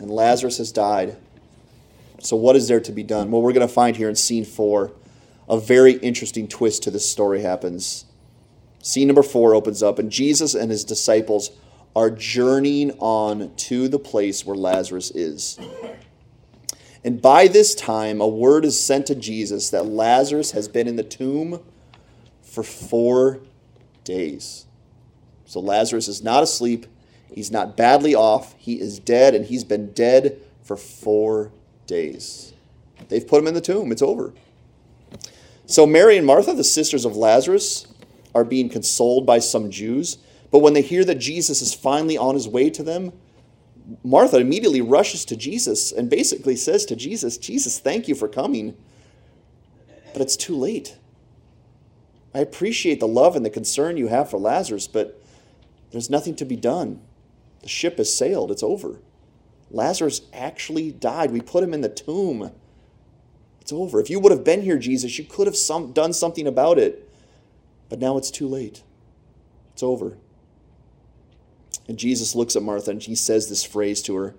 And 0.00 0.10
Lazarus 0.10 0.58
has 0.58 0.72
died. 0.72 1.16
So, 2.18 2.34
what 2.34 2.56
is 2.56 2.66
there 2.66 2.80
to 2.80 2.90
be 2.90 3.04
done? 3.04 3.30
Well, 3.30 3.42
we're 3.42 3.52
going 3.52 3.66
to 3.66 3.72
find 3.72 3.96
here 3.96 4.08
in 4.08 4.16
scene 4.16 4.44
four 4.44 4.90
a 5.48 5.56
very 5.56 5.92
interesting 5.92 6.48
twist 6.48 6.82
to 6.82 6.90
this 6.90 7.08
story 7.08 7.42
happens. 7.42 8.06
Scene 8.82 9.06
number 9.06 9.22
four 9.22 9.54
opens 9.54 9.84
up, 9.84 10.00
and 10.00 10.10
Jesus 10.10 10.52
and 10.52 10.68
his 10.68 10.82
disciples 10.82 11.52
are 11.94 12.10
journeying 12.10 12.90
on 12.98 13.54
to 13.54 13.86
the 13.86 14.00
place 14.00 14.44
where 14.44 14.56
Lazarus 14.56 15.12
is. 15.12 15.60
And 17.04 17.20
by 17.20 17.48
this 17.48 17.74
time, 17.74 18.20
a 18.20 18.26
word 18.26 18.64
is 18.64 18.80
sent 18.80 19.06
to 19.06 19.14
Jesus 19.14 19.70
that 19.70 19.86
Lazarus 19.86 20.52
has 20.52 20.68
been 20.68 20.88
in 20.88 20.96
the 20.96 21.02
tomb 21.02 21.60
for 22.42 22.62
four 22.62 23.40
days. 24.04 24.64
So 25.44 25.60
Lazarus 25.60 26.08
is 26.08 26.22
not 26.22 26.42
asleep, 26.42 26.86
He's 27.34 27.50
not 27.50 27.76
badly 27.76 28.14
off. 28.14 28.54
He 28.58 28.80
is 28.80 29.00
dead, 29.00 29.34
and 29.34 29.44
he's 29.44 29.64
been 29.64 29.92
dead 29.92 30.40
for 30.62 30.76
four 30.76 31.50
days. 31.86 32.52
They've 33.08 33.26
put 33.26 33.40
him 33.40 33.48
in 33.48 33.54
the 33.54 33.60
tomb. 33.60 33.90
It's 33.90 34.02
over. 34.02 34.32
So 35.66 35.84
Mary 35.84 36.16
and 36.16 36.24
Martha, 36.24 36.52
the 36.54 36.62
sisters 36.62 37.04
of 37.04 37.16
Lazarus, 37.16 37.88
are 38.36 38.44
being 38.44 38.68
consoled 38.68 39.26
by 39.26 39.40
some 39.40 39.72
Jews. 39.72 40.18
But 40.52 40.60
when 40.60 40.74
they 40.74 40.82
hear 40.82 41.04
that 41.04 41.16
Jesus 41.16 41.60
is 41.60 41.74
finally 41.74 42.16
on 42.16 42.36
his 42.36 42.46
way 42.46 42.70
to 42.70 42.84
them, 42.84 43.12
Martha 44.02 44.38
immediately 44.38 44.80
rushes 44.80 45.24
to 45.26 45.36
Jesus 45.36 45.92
and 45.92 46.08
basically 46.08 46.56
says 46.56 46.86
to 46.86 46.96
Jesus, 46.96 47.36
Jesus, 47.36 47.78
thank 47.78 48.08
you 48.08 48.14
for 48.14 48.28
coming. 48.28 48.76
But 50.12 50.22
it's 50.22 50.36
too 50.36 50.56
late. 50.56 50.96
I 52.34 52.40
appreciate 52.40 53.00
the 53.00 53.08
love 53.08 53.36
and 53.36 53.44
the 53.44 53.50
concern 53.50 53.96
you 53.96 54.08
have 54.08 54.30
for 54.30 54.38
Lazarus, 54.38 54.88
but 54.88 55.22
there's 55.90 56.10
nothing 56.10 56.34
to 56.36 56.44
be 56.44 56.56
done. 56.56 57.00
The 57.62 57.68
ship 57.68 57.98
has 57.98 58.14
sailed, 58.14 58.50
it's 58.50 58.62
over. 58.62 59.00
Lazarus 59.70 60.22
actually 60.32 60.92
died. 60.92 61.30
We 61.30 61.40
put 61.40 61.64
him 61.64 61.74
in 61.74 61.80
the 61.80 61.88
tomb. 61.88 62.52
It's 63.60 63.72
over. 63.72 64.00
If 64.00 64.10
you 64.10 64.20
would 64.20 64.32
have 64.32 64.44
been 64.44 64.62
here, 64.62 64.78
Jesus, 64.78 65.18
you 65.18 65.24
could 65.24 65.46
have 65.46 65.56
some, 65.56 65.92
done 65.92 66.12
something 66.12 66.46
about 66.46 66.78
it. 66.78 67.08
But 67.88 67.98
now 67.98 68.18
it's 68.18 68.30
too 68.30 68.46
late. 68.46 68.82
It's 69.72 69.82
over. 69.82 70.16
And 71.88 71.98
Jesus 71.98 72.34
looks 72.34 72.56
at 72.56 72.62
Martha 72.62 72.90
and 72.90 73.02
he 73.02 73.14
says 73.14 73.48
this 73.48 73.64
phrase 73.64 74.02
to 74.02 74.14
her 74.16 74.34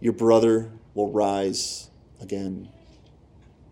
Your 0.00 0.12
brother 0.12 0.70
will 0.94 1.10
rise 1.10 1.90
again. 2.20 2.68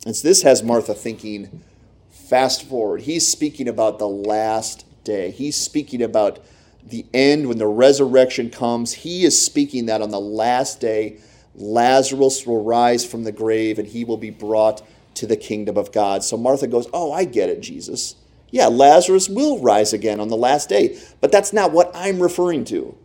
And 0.06 0.16
so 0.16 0.26
this 0.26 0.42
has 0.42 0.62
Martha 0.62 0.94
thinking 0.94 1.62
fast 2.10 2.64
forward. 2.64 3.02
He's 3.02 3.26
speaking 3.26 3.68
about 3.68 3.98
the 3.98 4.08
last 4.08 4.84
day, 5.04 5.30
he's 5.30 5.56
speaking 5.56 6.02
about 6.02 6.40
the 6.86 7.06
end, 7.12 7.46
when 7.46 7.58
the 7.58 7.66
resurrection 7.66 8.50
comes, 8.50 8.92
he 8.92 9.24
is 9.24 9.42
speaking 9.42 9.86
that 9.86 10.02
on 10.02 10.10
the 10.10 10.20
last 10.20 10.80
day, 10.80 11.18
Lazarus 11.54 12.46
will 12.46 12.62
rise 12.62 13.04
from 13.04 13.24
the 13.24 13.32
grave 13.32 13.78
and 13.78 13.88
he 13.88 14.04
will 14.04 14.16
be 14.16 14.30
brought 14.30 14.82
to 15.14 15.26
the 15.26 15.36
kingdom 15.36 15.76
of 15.76 15.92
God. 15.92 16.24
So 16.24 16.36
Martha 16.36 16.66
goes, 16.66 16.88
Oh, 16.92 17.12
I 17.12 17.24
get 17.24 17.48
it, 17.48 17.60
Jesus. 17.60 18.14
Yeah, 18.50 18.66
Lazarus 18.66 19.28
will 19.28 19.60
rise 19.60 19.92
again 19.92 20.20
on 20.20 20.28
the 20.28 20.36
last 20.36 20.68
day. 20.68 20.98
But 21.20 21.32
that's 21.32 21.52
not 21.52 21.72
what 21.72 21.90
I'm 21.94 22.20
referring 22.20 22.64
to. 22.66 22.96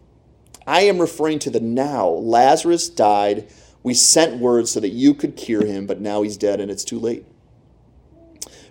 I 0.68 0.82
am 0.82 1.00
referring 1.00 1.40
to 1.40 1.50
the 1.50 1.60
now. 1.60 2.08
Lazarus 2.08 2.90
died. 2.90 3.48
We 3.84 3.94
sent 3.94 4.40
word 4.42 4.68
so 4.68 4.80
that 4.80 4.90
you 4.90 5.14
could 5.14 5.36
cure 5.36 5.66
him, 5.66 5.86
but 5.86 6.02
now 6.02 6.24
he's 6.24 6.38
dead 6.38 6.60
and 6.60 6.72
it's 6.72 6.84
too 6.84 7.00
late. 7.00 7.26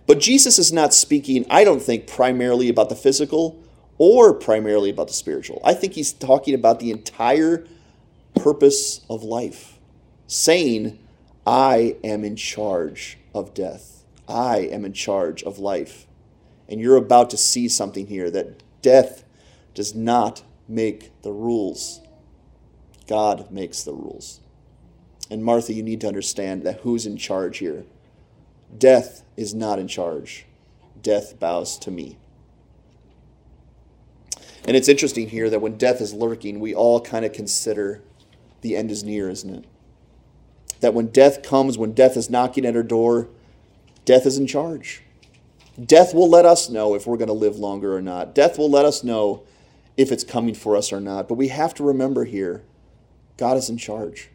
But 0.06 0.18
Jesus 0.20 0.58
is 0.58 0.72
not 0.72 0.92
speaking, 0.92 1.46
I 1.48 1.64
don't 1.64 1.80
think, 1.80 2.06
primarily 2.06 2.68
about 2.68 2.88
the 2.88 2.96
physical 2.96 3.62
or 3.96 4.34
primarily 4.34 4.90
about 4.90 5.06
the 5.06 5.14
spiritual. 5.14 5.60
I 5.64 5.74
think 5.74 5.94
he's 5.94 6.12
talking 6.12 6.54
about 6.54 6.80
the 6.80 6.90
entire 6.90 7.66
purpose 8.34 9.00
of 9.08 9.22
life, 9.22 9.78
saying, 10.26 10.98
I 11.46 11.96
am 12.02 12.24
in 12.24 12.36
charge 12.36 13.18
of 13.34 13.54
death. 13.54 14.04
I 14.28 14.58
am 14.58 14.84
in 14.84 14.92
charge 14.92 15.42
of 15.42 15.58
life. 15.58 16.06
And 16.68 16.80
you're 16.80 16.96
about 16.96 17.30
to 17.30 17.36
see 17.36 17.68
something 17.68 18.06
here 18.06 18.30
that 18.30 18.62
death 18.82 19.24
does 19.74 19.94
not 19.94 20.42
make 20.68 21.10
the 21.22 21.32
rules. 21.32 22.00
God 23.06 23.50
makes 23.50 23.82
the 23.82 23.92
rules. 23.92 24.40
And 25.30 25.44
Martha, 25.44 25.72
you 25.72 25.82
need 25.82 26.00
to 26.02 26.08
understand 26.08 26.62
that 26.62 26.80
who's 26.80 27.06
in 27.06 27.16
charge 27.16 27.58
here? 27.58 27.84
Death 28.76 29.22
is 29.36 29.54
not 29.54 29.78
in 29.78 29.88
charge. 29.88 30.46
Death 31.00 31.38
bows 31.38 31.78
to 31.78 31.90
me. 31.90 32.18
And 34.66 34.76
it's 34.76 34.88
interesting 34.88 35.28
here 35.28 35.50
that 35.50 35.60
when 35.60 35.76
death 35.76 36.00
is 36.00 36.14
lurking, 36.14 36.58
we 36.58 36.74
all 36.74 37.00
kind 37.00 37.24
of 37.24 37.32
consider 37.32 38.02
the 38.62 38.76
end 38.76 38.90
is 38.90 39.04
near, 39.04 39.28
isn't 39.28 39.54
it? 39.54 39.64
That 40.80 40.94
when 40.94 41.08
death 41.08 41.42
comes, 41.42 41.76
when 41.76 41.92
death 41.92 42.16
is 42.16 42.30
knocking 42.30 42.64
at 42.64 42.76
our 42.76 42.82
door, 42.82 43.28
death 44.04 44.24
is 44.24 44.38
in 44.38 44.46
charge. 44.46 45.02
Death 45.82 46.14
will 46.14 46.28
let 46.28 46.46
us 46.46 46.70
know 46.70 46.94
if 46.94 47.06
we're 47.06 47.16
going 47.16 47.28
to 47.28 47.34
live 47.34 47.56
longer 47.56 47.96
or 47.96 48.02
not. 48.02 48.34
Death 48.34 48.58
will 48.58 48.70
let 48.70 48.84
us 48.84 49.02
know 49.02 49.42
if 49.96 50.12
it's 50.12 50.24
coming 50.24 50.54
for 50.54 50.76
us 50.76 50.92
or 50.92 51.00
not. 51.00 51.28
But 51.28 51.34
we 51.34 51.48
have 51.48 51.74
to 51.74 51.84
remember 51.84 52.24
here 52.24 52.62
God 53.36 53.56
is 53.56 53.68
in 53.68 53.78
charge. 53.78 54.30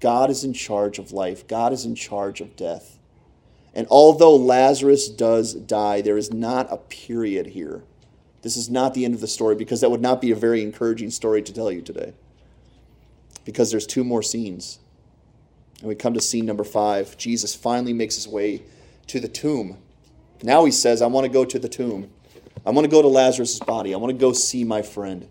God 0.00 0.28
is 0.28 0.44
in 0.44 0.52
charge 0.52 0.98
of 0.98 1.12
life, 1.12 1.46
God 1.48 1.72
is 1.72 1.86
in 1.86 1.94
charge 1.94 2.40
of 2.40 2.56
death. 2.56 2.98
And 3.74 3.86
although 3.90 4.36
Lazarus 4.36 5.08
does 5.08 5.54
die, 5.54 6.00
there 6.00 6.18
is 6.18 6.32
not 6.32 6.70
a 6.70 6.76
period 6.76 7.46
here. 7.46 7.82
This 8.42 8.56
is 8.56 8.68
not 8.68 8.92
the 8.92 9.04
end 9.04 9.14
of 9.14 9.20
the 9.20 9.26
story 9.26 9.56
because 9.56 9.80
that 9.80 9.90
would 9.90 10.02
not 10.02 10.20
be 10.20 10.30
a 10.30 10.36
very 10.36 10.62
encouraging 10.62 11.10
story 11.10 11.42
to 11.42 11.52
tell 11.52 11.72
you 11.72 11.80
today. 11.80 12.12
Because 13.44 13.70
there's 13.70 13.86
two 13.86 14.04
more 14.04 14.22
scenes. 14.22 14.78
And 15.80 15.88
we 15.88 15.94
come 15.94 16.14
to 16.14 16.20
scene 16.20 16.46
number 16.46 16.64
five. 16.64 17.16
Jesus 17.16 17.54
finally 17.54 17.94
makes 17.94 18.14
his 18.14 18.28
way 18.28 18.62
to 19.08 19.18
the 19.18 19.28
tomb. 19.28 19.78
Now 20.44 20.66
he 20.66 20.70
says, 20.70 21.00
I 21.00 21.06
want 21.06 21.24
to 21.24 21.32
go 21.32 21.44
to 21.44 21.58
the 21.58 21.68
tomb. 21.68 22.10
I 22.66 22.70
want 22.70 22.84
to 22.84 22.90
go 22.90 23.02
to 23.02 23.08
Lazarus' 23.08 23.58
body. 23.58 23.94
I 23.94 23.96
want 23.96 24.12
to 24.12 24.18
go 24.18 24.32
see 24.32 24.62
my 24.62 24.82
friend. 24.82 25.26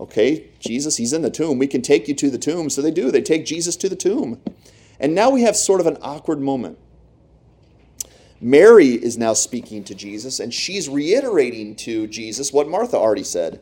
Okay, 0.00 0.50
Jesus, 0.60 0.96
he's 0.96 1.12
in 1.12 1.22
the 1.22 1.30
tomb. 1.30 1.58
We 1.58 1.66
can 1.66 1.82
take 1.82 2.06
you 2.06 2.14
to 2.14 2.30
the 2.30 2.38
tomb. 2.38 2.70
So 2.70 2.80
they 2.80 2.92
do. 2.92 3.10
They 3.10 3.20
take 3.20 3.44
Jesus 3.44 3.74
to 3.76 3.88
the 3.88 3.96
tomb. 3.96 4.40
And 5.00 5.14
now 5.14 5.28
we 5.30 5.42
have 5.42 5.56
sort 5.56 5.80
of 5.80 5.86
an 5.88 5.98
awkward 6.00 6.40
moment. 6.40 6.78
Mary 8.40 8.90
is 8.90 9.18
now 9.18 9.32
speaking 9.32 9.82
to 9.82 9.94
Jesus, 9.96 10.38
and 10.38 10.54
she's 10.54 10.88
reiterating 10.88 11.74
to 11.74 12.06
Jesus 12.06 12.52
what 12.52 12.68
Martha 12.68 12.96
already 12.96 13.24
said 13.24 13.60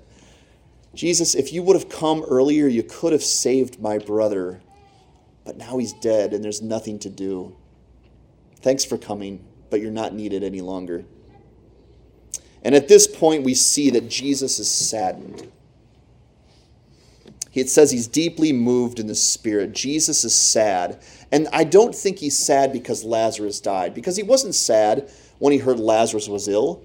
Jesus, 0.96 1.34
if 1.34 1.52
you 1.52 1.62
would 1.62 1.76
have 1.76 1.90
come 1.90 2.24
earlier, 2.26 2.66
you 2.66 2.82
could 2.82 3.12
have 3.12 3.22
saved 3.22 3.80
my 3.80 3.98
brother, 3.98 4.62
but 5.44 5.58
now 5.58 5.76
he's 5.76 5.92
dead 5.92 6.32
and 6.32 6.42
there's 6.42 6.62
nothing 6.62 6.98
to 7.00 7.10
do. 7.10 7.54
Thanks 8.60 8.82
for 8.82 8.96
coming, 8.96 9.45
but 9.70 9.80
you're 9.80 9.90
not 9.90 10.14
needed 10.14 10.42
any 10.42 10.60
longer. 10.60 11.04
And 12.62 12.74
at 12.74 12.88
this 12.88 13.06
point, 13.06 13.44
we 13.44 13.54
see 13.54 13.90
that 13.90 14.08
Jesus 14.08 14.58
is 14.58 14.70
saddened. 14.70 15.50
It 17.54 17.70
says 17.70 17.90
he's 17.90 18.08
deeply 18.08 18.52
moved 18.52 18.98
in 18.98 19.06
the 19.06 19.14
spirit. 19.14 19.72
Jesus 19.72 20.24
is 20.24 20.34
sad. 20.34 21.00
And 21.32 21.48
I 21.52 21.64
don't 21.64 21.94
think 21.94 22.18
he's 22.18 22.36
sad 22.36 22.72
because 22.72 23.02
Lazarus 23.02 23.60
died, 23.60 23.94
because 23.94 24.16
he 24.16 24.22
wasn't 24.22 24.54
sad 24.54 25.10
when 25.38 25.52
he 25.52 25.58
heard 25.58 25.80
Lazarus 25.80 26.28
was 26.28 26.48
ill. 26.48 26.82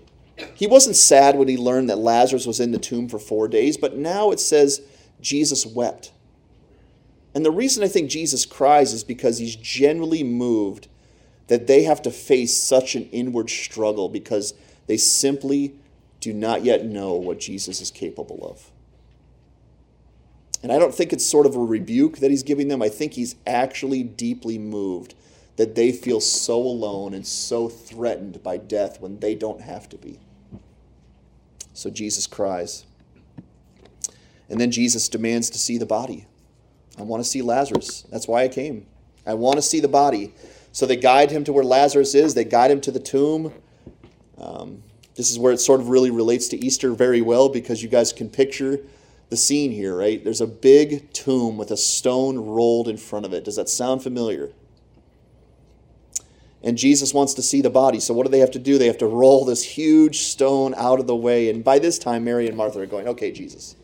He 0.53 0.67
wasn't 0.67 0.95
sad 0.95 1.35
when 1.35 1.47
he 1.47 1.57
learned 1.57 1.89
that 1.89 1.97
Lazarus 1.97 2.47
was 2.47 2.59
in 2.59 2.71
the 2.71 2.79
tomb 2.79 3.09
for 3.09 3.19
four 3.19 3.47
days, 3.47 3.75
but 3.75 3.97
now 3.97 4.31
it 4.31 4.39
says 4.39 4.81
Jesus 5.19 5.65
wept. 5.65 6.11
And 7.33 7.45
the 7.45 7.51
reason 7.51 7.83
I 7.83 7.87
think 7.87 8.09
Jesus 8.09 8.45
cries 8.45 8.93
is 8.93 9.03
because 9.03 9.37
he's 9.37 9.55
genuinely 9.55 10.23
moved 10.23 10.87
that 11.51 11.67
they 11.67 11.83
have 11.83 12.01
to 12.01 12.09
face 12.09 12.55
such 12.55 12.95
an 12.95 13.09
inward 13.09 13.49
struggle 13.49 14.07
because 14.07 14.53
they 14.87 14.95
simply 14.95 15.75
do 16.21 16.31
not 16.31 16.63
yet 16.63 16.85
know 16.85 17.15
what 17.15 17.41
Jesus 17.41 17.81
is 17.81 17.91
capable 17.91 18.47
of. 18.49 18.71
And 20.63 20.71
I 20.71 20.79
don't 20.79 20.95
think 20.95 21.11
it's 21.11 21.25
sort 21.25 21.45
of 21.45 21.57
a 21.57 21.59
rebuke 21.59 22.19
that 22.19 22.31
he's 22.31 22.41
giving 22.41 22.69
them. 22.69 22.81
I 22.81 22.87
think 22.87 23.15
he's 23.15 23.35
actually 23.45 24.01
deeply 24.01 24.57
moved 24.57 25.13
that 25.57 25.75
they 25.75 25.91
feel 25.91 26.21
so 26.21 26.55
alone 26.55 27.13
and 27.13 27.27
so 27.27 27.67
threatened 27.67 28.41
by 28.41 28.55
death 28.55 29.01
when 29.01 29.19
they 29.19 29.35
don't 29.35 29.59
have 29.59 29.89
to 29.89 29.97
be. 29.97 30.19
So 31.73 31.89
Jesus 31.89 32.27
cries. 32.27 32.85
And 34.49 34.57
then 34.57 34.71
Jesus 34.71 35.09
demands 35.09 35.49
to 35.49 35.57
see 35.57 35.77
the 35.77 35.85
body. 35.85 36.27
I 36.97 37.01
want 37.01 37.21
to 37.21 37.29
see 37.29 37.41
Lazarus. 37.41 38.03
That's 38.09 38.25
why 38.25 38.43
I 38.43 38.47
came. 38.47 38.85
I 39.27 39.33
want 39.33 39.57
to 39.57 39.61
see 39.61 39.81
the 39.81 39.89
body. 39.89 40.33
So 40.71 40.85
they 40.85 40.95
guide 40.95 41.31
him 41.31 41.43
to 41.45 41.53
where 41.53 41.63
Lazarus 41.63 42.15
is, 42.15 42.33
they 42.33 42.45
guide 42.45 42.71
him 42.71 42.81
to 42.81 42.91
the 42.91 42.99
tomb. 42.99 43.53
Um, 44.37 44.83
this 45.15 45.29
is 45.29 45.37
where 45.37 45.51
it 45.51 45.59
sort 45.59 45.81
of 45.81 45.89
really 45.89 46.11
relates 46.11 46.47
to 46.49 46.57
Easter 46.57 46.93
very 46.93 47.21
well 47.21 47.49
because 47.49 47.83
you 47.83 47.89
guys 47.89 48.13
can 48.13 48.29
picture 48.29 48.79
the 49.29 49.37
scene 49.37 49.71
here, 49.71 49.95
right? 49.95 50.23
There's 50.23 50.41
a 50.41 50.47
big 50.47 51.11
tomb 51.13 51.57
with 51.57 51.71
a 51.71 51.77
stone 51.77 52.37
rolled 52.37 52.87
in 52.87 52.97
front 52.97 53.25
of 53.25 53.33
it. 53.33 53.43
Does 53.43 53.55
that 53.55 53.69
sound 53.69 54.03
familiar? 54.03 54.51
And 56.63 56.77
Jesus 56.77 57.13
wants 57.13 57.33
to 57.35 57.41
see 57.41 57.61
the 57.61 57.69
body. 57.69 57.99
So 57.99 58.13
what 58.13 58.25
do 58.25 58.31
they 58.31 58.39
have 58.39 58.51
to 58.51 58.59
do? 58.59 58.77
They 58.77 58.87
have 58.87 58.99
to 58.99 59.07
roll 59.07 59.45
this 59.45 59.63
huge 59.63 60.19
stone 60.19 60.73
out 60.77 60.99
of 60.99 61.07
the 61.07 61.15
way. 61.15 61.49
And 61.49 61.63
by 61.63 61.79
this 61.79 61.97
time, 61.97 62.23
Mary 62.23 62.47
and 62.47 62.55
Martha 62.55 62.79
are 62.79 62.85
going, 62.85 63.07
okay, 63.07 63.31
Jesus, 63.31 63.75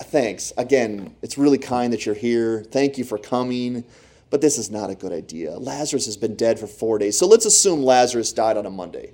thanks. 0.00 0.52
Again, 0.56 1.14
it's 1.22 1.38
really 1.38 1.58
kind 1.58 1.92
that 1.92 2.06
you're 2.06 2.14
here. 2.14 2.64
Thank 2.64 2.98
you 2.98 3.04
for 3.04 3.18
coming. 3.18 3.84
But 4.30 4.40
this 4.40 4.58
is 4.58 4.70
not 4.70 4.90
a 4.90 4.94
good 4.94 5.12
idea. 5.12 5.58
Lazarus 5.58 6.06
has 6.06 6.16
been 6.16 6.36
dead 6.36 6.58
for 6.58 6.68
four 6.68 6.98
days. 6.98 7.18
So 7.18 7.26
let's 7.26 7.46
assume 7.46 7.82
Lazarus 7.82 8.32
died 8.32 8.56
on 8.56 8.64
a 8.64 8.70
Monday. 8.70 9.12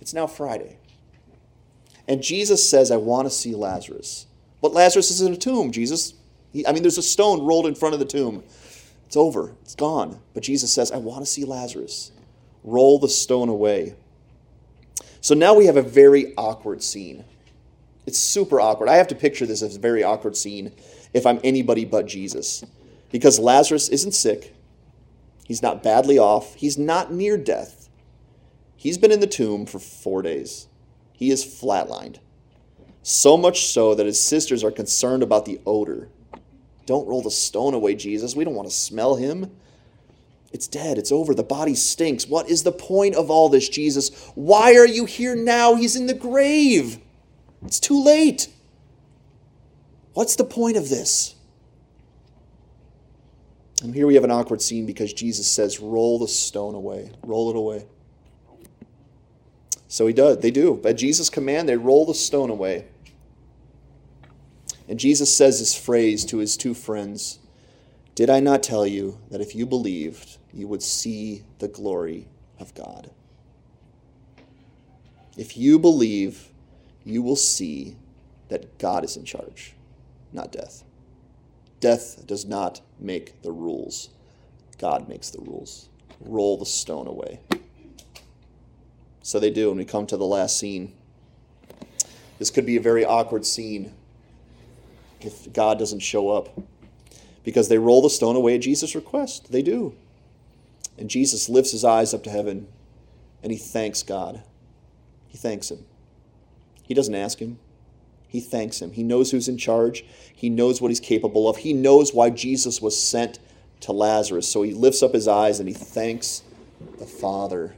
It's 0.00 0.14
now 0.14 0.26
Friday. 0.26 0.78
And 2.06 2.22
Jesus 2.22 2.68
says, 2.68 2.90
I 2.90 2.96
want 2.96 3.26
to 3.26 3.30
see 3.30 3.54
Lazarus. 3.54 4.26
But 4.60 4.74
Lazarus 4.74 5.10
is 5.10 5.22
in 5.22 5.32
a 5.32 5.36
tomb, 5.36 5.70
Jesus. 5.70 6.14
He, 6.52 6.66
I 6.66 6.72
mean, 6.72 6.82
there's 6.82 6.98
a 6.98 7.02
stone 7.02 7.42
rolled 7.42 7.66
in 7.66 7.74
front 7.74 7.94
of 7.94 8.00
the 8.00 8.06
tomb. 8.06 8.42
It's 9.06 9.16
over, 9.16 9.54
it's 9.62 9.74
gone. 9.74 10.20
But 10.34 10.42
Jesus 10.42 10.72
says, 10.72 10.92
I 10.92 10.98
want 10.98 11.24
to 11.24 11.30
see 11.30 11.44
Lazarus. 11.44 12.12
Roll 12.62 12.98
the 12.98 13.08
stone 13.08 13.48
away. 13.48 13.94
So 15.20 15.34
now 15.34 15.54
we 15.54 15.66
have 15.66 15.76
a 15.76 15.82
very 15.82 16.34
awkward 16.36 16.82
scene. 16.82 17.24
It's 18.06 18.18
super 18.18 18.60
awkward. 18.60 18.88
I 18.88 18.96
have 18.96 19.08
to 19.08 19.14
picture 19.14 19.46
this 19.46 19.62
as 19.62 19.76
a 19.76 19.80
very 19.80 20.02
awkward 20.02 20.36
scene 20.36 20.72
if 21.12 21.26
I'm 21.26 21.40
anybody 21.44 21.84
but 21.84 22.06
Jesus. 22.06 22.64
Because 23.10 23.38
Lazarus 23.38 23.88
isn't 23.88 24.12
sick, 24.12 24.54
he's 25.44 25.62
not 25.62 25.82
badly 25.82 26.18
off, 26.18 26.54
he's 26.54 26.78
not 26.78 27.12
near 27.12 27.36
death. 27.36 27.88
He's 28.76 28.98
been 28.98 29.12
in 29.12 29.20
the 29.20 29.26
tomb 29.26 29.66
for 29.66 29.78
four 29.78 30.22
days 30.22 30.68
he 31.20 31.30
is 31.30 31.44
flatlined. 31.44 32.16
So 33.02 33.36
much 33.36 33.66
so 33.66 33.94
that 33.94 34.06
his 34.06 34.18
sisters 34.18 34.64
are 34.64 34.70
concerned 34.70 35.22
about 35.22 35.44
the 35.44 35.60
odor. 35.66 36.08
Don't 36.86 37.06
roll 37.06 37.20
the 37.20 37.30
stone 37.30 37.74
away, 37.74 37.94
Jesus. 37.94 38.34
We 38.34 38.42
don't 38.42 38.54
want 38.54 38.68
to 38.68 38.74
smell 38.74 39.16
him. 39.16 39.54
It's 40.50 40.66
dead. 40.66 40.96
It's 40.96 41.12
over. 41.12 41.34
The 41.34 41.42
body 41.42 41.74
stinks. 41.74 42.26
What 42.26 42.48
is 42.48 42.62
the 42.62 42.72
point 42.72 43.14
of 43.14 43.30
all 43.30 43.50
this, 43.50 43.68
Jesus? 43.68 44.30
Why 44.34 44.74
are 44.76 44.86
you 44.86 45.04
here 45.04 45.36
now? 45.36 45.74
He's 45.74 45.94
in 45.94 46.06
the 46.06 46.14
grave. 46.14 46.98
It's 47.66 47.78
too 47.78 48.02
late. 48.02 48.48
What's 50.14 50.36
the 50.36 50.44
point 50.44 50.78
of 50.78 50.88
this? 50.88 51.34
And 53.82 53.94
here 53.94 54.06
we 54.06 54.14
have 54.14 54.24
an 54.24 54.30
awkward 54.30 54.60
scene 54.60 54.86
because 54.86 55.12
Jesus 55.12 55.46
says, 55.46 55.80
Roll 55.80 56.18
the 56.18 56.28
stone 56.28 56.74
away. 56.74 57.12
Roll 57.24 57.50
it 57.50 57.56
away. 57.56 57.86
So 59.88 60.06
he 60.06 60.12
does. 60.12 60.38
They 60.38 60.50
do. 60.50 60.80
At 60.84 60.96
Jesus' 60.96 61.30
command, 61.30 61.68
they 61.68 61.76
roll 61.76 62.06
the 62.06 62.14
stone 62.14 62.50
away. 62.50 62.86
And 64.88 64.98
Jesus 64.98 65.34
says 65.34 65.58
this 65.58 65.74
phrase 65.74 66.24
to 66.26 66.38
his 66.38 66.56
two 66.56 66.74
friends 66.74 67.38
Did 68.14 68.28
I 68.28 68.40
not 68.40 68.62
tell 68.62 68.86
you 68.86 69.18
that 69.30 69.40
if 69.40 69.54
you 69.54 69.66
believed, 69.66 70.38
you 70.52 70.68
would 70.68 70.82
see 70.82 71.44
the 71.58 71.68
glory 71.68 72.28
of 72.58 72.74
God? 72.74 73.10
If 75.36 75.56
you 75.56 75.78
believe, 75.78 76.50
you 77.04 77.22
will 77.22 77.36
see 77.36 77.96
that 78.48 78.78
God 78.78 79.04
is 79.04 79.16
in 79.16 79.24
charge, 79.24 79.74
not 80.32 80.52
death. 80.52 80.84
Death 81.80 82.26
does 82.26 82.44
not 82.44 82.80
make 82.98 83.42
the 83.42 83.52
rules, 83.52 84.10
God 84.78 85.08
makes 85.08 85.30
the 85.30 85.40
rules. 85.40 85.88
Roll 86.20 86.58
the 86.58 86.66
stone 86.66 87.06
away. 87.06 87.40
So 89.22 89.40
they 89.40 89.50
do, 89.50 89.70
and 89.70 89.78
we 89.78 89.84
come 89.84 90.06
to 90.06 90.16
the 90.16 90.26
last 90.26 90.58
scene. 90.58 90.92
This 92.38 92.50
could 92.50 92.66
be 92.66 92.76
a 92.76 92.80
very 92.80 93.04
awkward 93.04 93.46
scene 93.46 93.94
if 95.20 95.52
God 95.52 95.78
doesn't 95.78 96.00
show 96.00 96.30
up. 96.30 96.58
Because 97.42 97.68
they 97.68 97.78
roll 97.78 98.02
the 98.02 98.10
stone 98.10 98.36
away 98.36 98.54
at 98.54 98.60
Jesus' 98.60 98.94
request. 98.94 99.50
They 99.50 99.62
do. 99.62 99.94
And 100.98 101.08
Jesus 101.08 101.48
lifts 101.48 101.72
his 101.72 101.84
eyes 101.84 102.12
up 102.12 102.22
to 102.24 102.30
heaven 102.30 102.68
and 103.42 103.50
he 103.52 103.58
thanks 103.58 104.02
God. 104.02 104.42
He 105.28 105.38
thanks 105.38 105.70
him. 105.70 105.86
He 106.82 106.94
doesn't 106.94 107.14
ask 107.14 107.38
him, 107.38 107.58
he 108.30 108.38
thanks 108.40 108.80
him. 108.80 108.92
He 108.92 109.02
knows 109.02 109.32
who's 109.32 109.48
in 109.48 109.58
charge, 109.58 110.04
he 110.34 110.48
knows 110.48 110.80
what 110.80 110.88
he's 110.88 111.00
capable 111.00 111.48
of, 111.48 111.58
he 111.58 111.72
knows 111.72 112.14
why 112.14 112.30
Jesus 112.30 112.80
was 112.80 113.00
sent 113.00 113.40
to 113.80 113.92
Lazarus. 113.92 114.48
So 114.48 114.62
he 114.62 114.72
lifts 114.72 115.02
up 115.02 115.12
his 115.12 115.26
eyes 115.26 115.58
and 115.58 115.68
he 115.68 115.74
thanks 115.74 116.42
the 116.98 117.06
Father. 117.06 117.74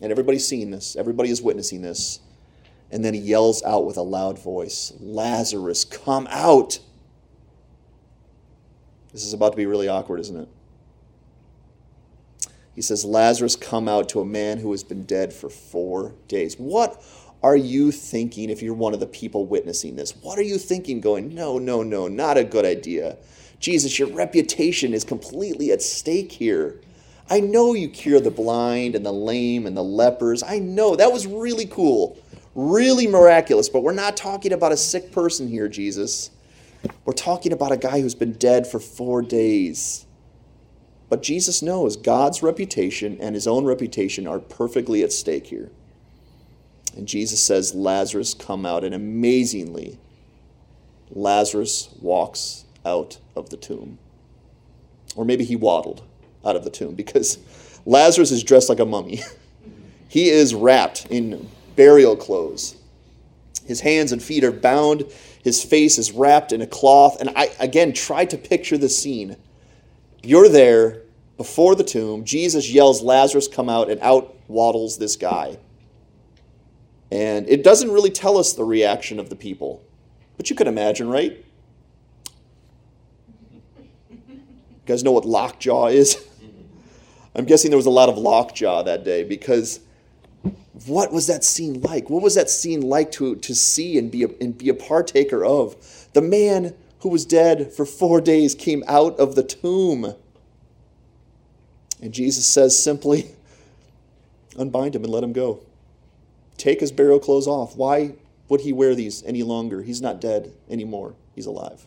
And 0.00 0.12
everybody's 0.12 0.46
seeing 0.46 0.70
this, 0.70 0.94
everybody 0.94 1.30
is 1.30 1.42
witnessing 1.42 1.82
this. 1.82 2.20
And 2.92 3.04
then 3.04 3.14
he 3.14 3.20
yells 3.20 3.64
out 3.64 3.84
with 3.84 3.96
a 3.96 4.02
loud 4.02 4.38
voice 4.38 4.92
Lazarus, 5.00 5.84
come 5.84 6.28
out! 6.30 6.78
This 9.12 9.24
is 9.24 9.32
about 9.32 9.52
to 9.52 9.56
be 9.56 9.66
really 9.66 9.88
awkward, 9.88 10.20
isn't 10.20 10.36
it? 10.36 10.48
He 12.76 12.82
says, 12.82 13.04
Lazarus, 13.04 13.56
come 13.56 13.88
out 13.88 14.08
to 14.10 14.20
a 14.20 14.24
man 14.24 14.58
who 14.58 14.70
has 14.70 14.84
been 14.84 15.04
dead 15.04 15.32
for 15.32 15.48
four 15.48 16.14
days. 16.28 16.56
What 16.56 17.02
are 17.46 17.56
you 17.56 17.92
thinking 17.92 18.50
if 18.50 18.60
you're 18.60 18.74
one 18.74 18.92
of 18.92 18.98
the 18.98 19.06
people 19.06 19.46
witnessing 19.46 19.94
this? 19.94 20.16
What 20.16 20.36
are 20.36 20.42
you 20.42 20.58
thinking 20.58 21.00
going, 21.00 21.32
no, 21.32 21.60
no, 21.60 21.84
no, 21.84 22.08
not 22.08 22.36
a 22.36 22.42
good 22.42 22.64
idea? 22.64 23.18
Jesus, 23.60 24.00
your 24.00 24.08
reputation 24.08 24.92
is 24.92 25.04
completely 25.04 25.70
at 25.70 25.80
stake 25.80 26.32
here. 26.32 26.80
I 27.30 27.38
know 27.38 27.72
you 27.74 27.88
cure 27.88 28.18
the 28.18 28.32
blind 28.32 28.96
and 28.96 29.06
the 29.06 29.12
lame 29.12 29.64
and 29.64 29.76
the 29.76 29.84
lepers. 29.84 30.42
I 30.42 30.58
know 30.58 30.96
that 30.96 31.12
was 31.12 31.28
really 31.28 31.66
cool, 31.66 32.18
really 32.56 33.06
miraculous, 33.06 33.68
but 33.68 33.84
we're 33.84 33.92
not 33.92 34.16
talking 34.16 34.52
about 34.52 34.72
a 34.72 34.76
sick 34.76 35.12
person 35.12 35.46
here, 35.46 35.68
Jesus. 35.68 36.30
We're 37.04 37.12
talking 37.12 37.52
about 37.52 37.70
a 37.70 37.76
guy 37.76 38.00
who's 38.00 38.16
been 38.16 38.32
dead 38.32 38.66
for 38.66 38.80
four 38.80 39.22
days. 39.22 40.04
But 41.08 41.22
Jesus 41.22 41.62
knows 41.62 41.96
God's 41.96 42.42
reputation 42.42 43.18
and 43.20 43.36
his 43.36 43.46
own 43.46 43.64
reputation 43.64 44.26
are 44.26 44.40
perfectly 44.40 45.04
at 45.04 45.12
stake 45.12 45.46
here. 45.46 45.70
And 46.96 47.06
Jesus 47.06 47.42
says, 47.42 47.74
Lazarus, 47.74 48.34
come 48.34 48.64
out. 48.64 48.82
And 48.82 48.94
amazingly, 48.94 49.98
Lazarus 51.10 51.90
walks 52.00 52.64
out 52.84 53.18
of 53.34 53.50
the 53.50 53.56
tomb. 53.56 53.98
Or 55.14 55.24
maybe 55.24 55.44
he 55.44 55.56
waddled 55.56 56.02
out 56.44 56.56
of 56.56 56.64
the 56.64 56.70
tomb 56.70 56.94
because 56.94 57.38
Lazarus 57.84 58.30
is 58.30 58.42
dressed 58.42 58.68
like 58.68 58.80
a 58.80 58.86
mummy. 58.86 59.20
he 60.08 60.30
is 60.30 60.54
wrapped 60.54 61.06
in 61.10 61.48
burial 61.74 62.16
clothes. 62.16 62.76
His 63.66 63.80
hands 63.80 64.12
and 64.12 64.22
feet 64.22 64.44
are 64.44 64.52
bound. 64.52 65.04
His 65.42 65.62
face 65.62 65.98
is 65.98 66.12
wrapped 66.12 66.52
in 66.52 66.62
a 66.62 66.66
cloth. 66.66 67.20
And 67.20 67.30
I, 67.36 67.50
again, 67.58 67.92
try 67.92 68.24
to 68.24 68.38
picture 68.38 68.78
the 68.78 68.88
scene. 68.88 69.36
You're 70.22 70.48
there 70.48 71.02
before 71.36 71.74
the 71.74 71.84
tomb. 71.84 72.24
Jesus 72.24 72.70
yells, 72.70 73.02
Lazarus, 73.02 73.48
come 73.48 73.68
out, 73.68 73.90
and 73.90 74.00
out 74.00 74.34
waddles 74.48 74.98
this 74.98 75.16
guy. 75.16 75.58
And 77.10 77.48
it 77.48 77.62
doesn't 77.62 77.90
really 77.90 78.10
tell 78.10 78.36
us 78.36 78.52
the 78.52 78.64
reaction 78.64 79.20
of 79.20 79.30
the 79.30 79.36
people. 79.36 79.82
But 80.36 80.50
you 80.50 80.56
can 80.56 80.66
imagine, 80.66 81.08
right? 81.08 81.44
You 84.10 84.92
guys 84.92 85.02
know 85.02 85.12
what 85.12 85.24
lockjaw 85.24 85.86
is? 85.86 86.24
I'm 87.34 87.44
guessing 87.44 87.70
there 87.70 87.76
was 87.76 87.86
a 87.86 87.90
lot 87.90 88.08
of 88.08 88.16
lockjaw 88.16 88.82
that 88.84 89.04
day 89.04 89.22
because 89.22 89.80
what 90.86 91.12
was 91.12 91.26
that 91.26 91.44
scene 91.44 91.80
like? 91.80 92.08
What 92.08 92.22
was 92.22 92.34
that 92.34 92.48
scene 92.48 92.80
like 92.80 93.12
to, 93.12 93.36
to 93.36 93.54
see 93.54 93.98
and 93.98 94.10
be, 94.10 94.24
a, 94.24 94.28
and 94.40 94.56
be 94.56 94.68
a 94.68 94.74
partaker 94.74 95.44
of? 95.44 95.76
The 96.12 96.22
man 96.22 96.74
who 97.00 97.08
was 97.08 97.24
dead 97.24 97.72
for 97.72 97.84
four 97.84 98.20
days 98.20 98.54
came 98.54 98.82
out 98.86 99.18
of 99.18 99.34
the 99.34 99.42
tomb. 99.42 100.14
And 102.00 102.12
Jesus 102.12 102.46
says 102.46 102.82
simply, 102.82 103.34
unbind 104.58 104.94
him 104.94 105.04
and 105.04 105.12
let 105.12 105.22
him 105.22 105.32
go. 105.32 105.60
Take 106.56 106.80
his 106.80 106.92
burial 106.92 107.20
clothes 107.20 107.46
off. 107.46 107.76
Why 107.76 108.14
would 108.48 108.62
he 108.62 108.72
wear 108.72 108.94
these 108.94 109.22
any 109.24 109.42
longer? 109.42 109.82
He's 109.82 110.00
not 110.00 110.20
dead 110.20 110.52
anymore, 110.70 111.14
he's 111.34 111.46
alive. 111.46 111.86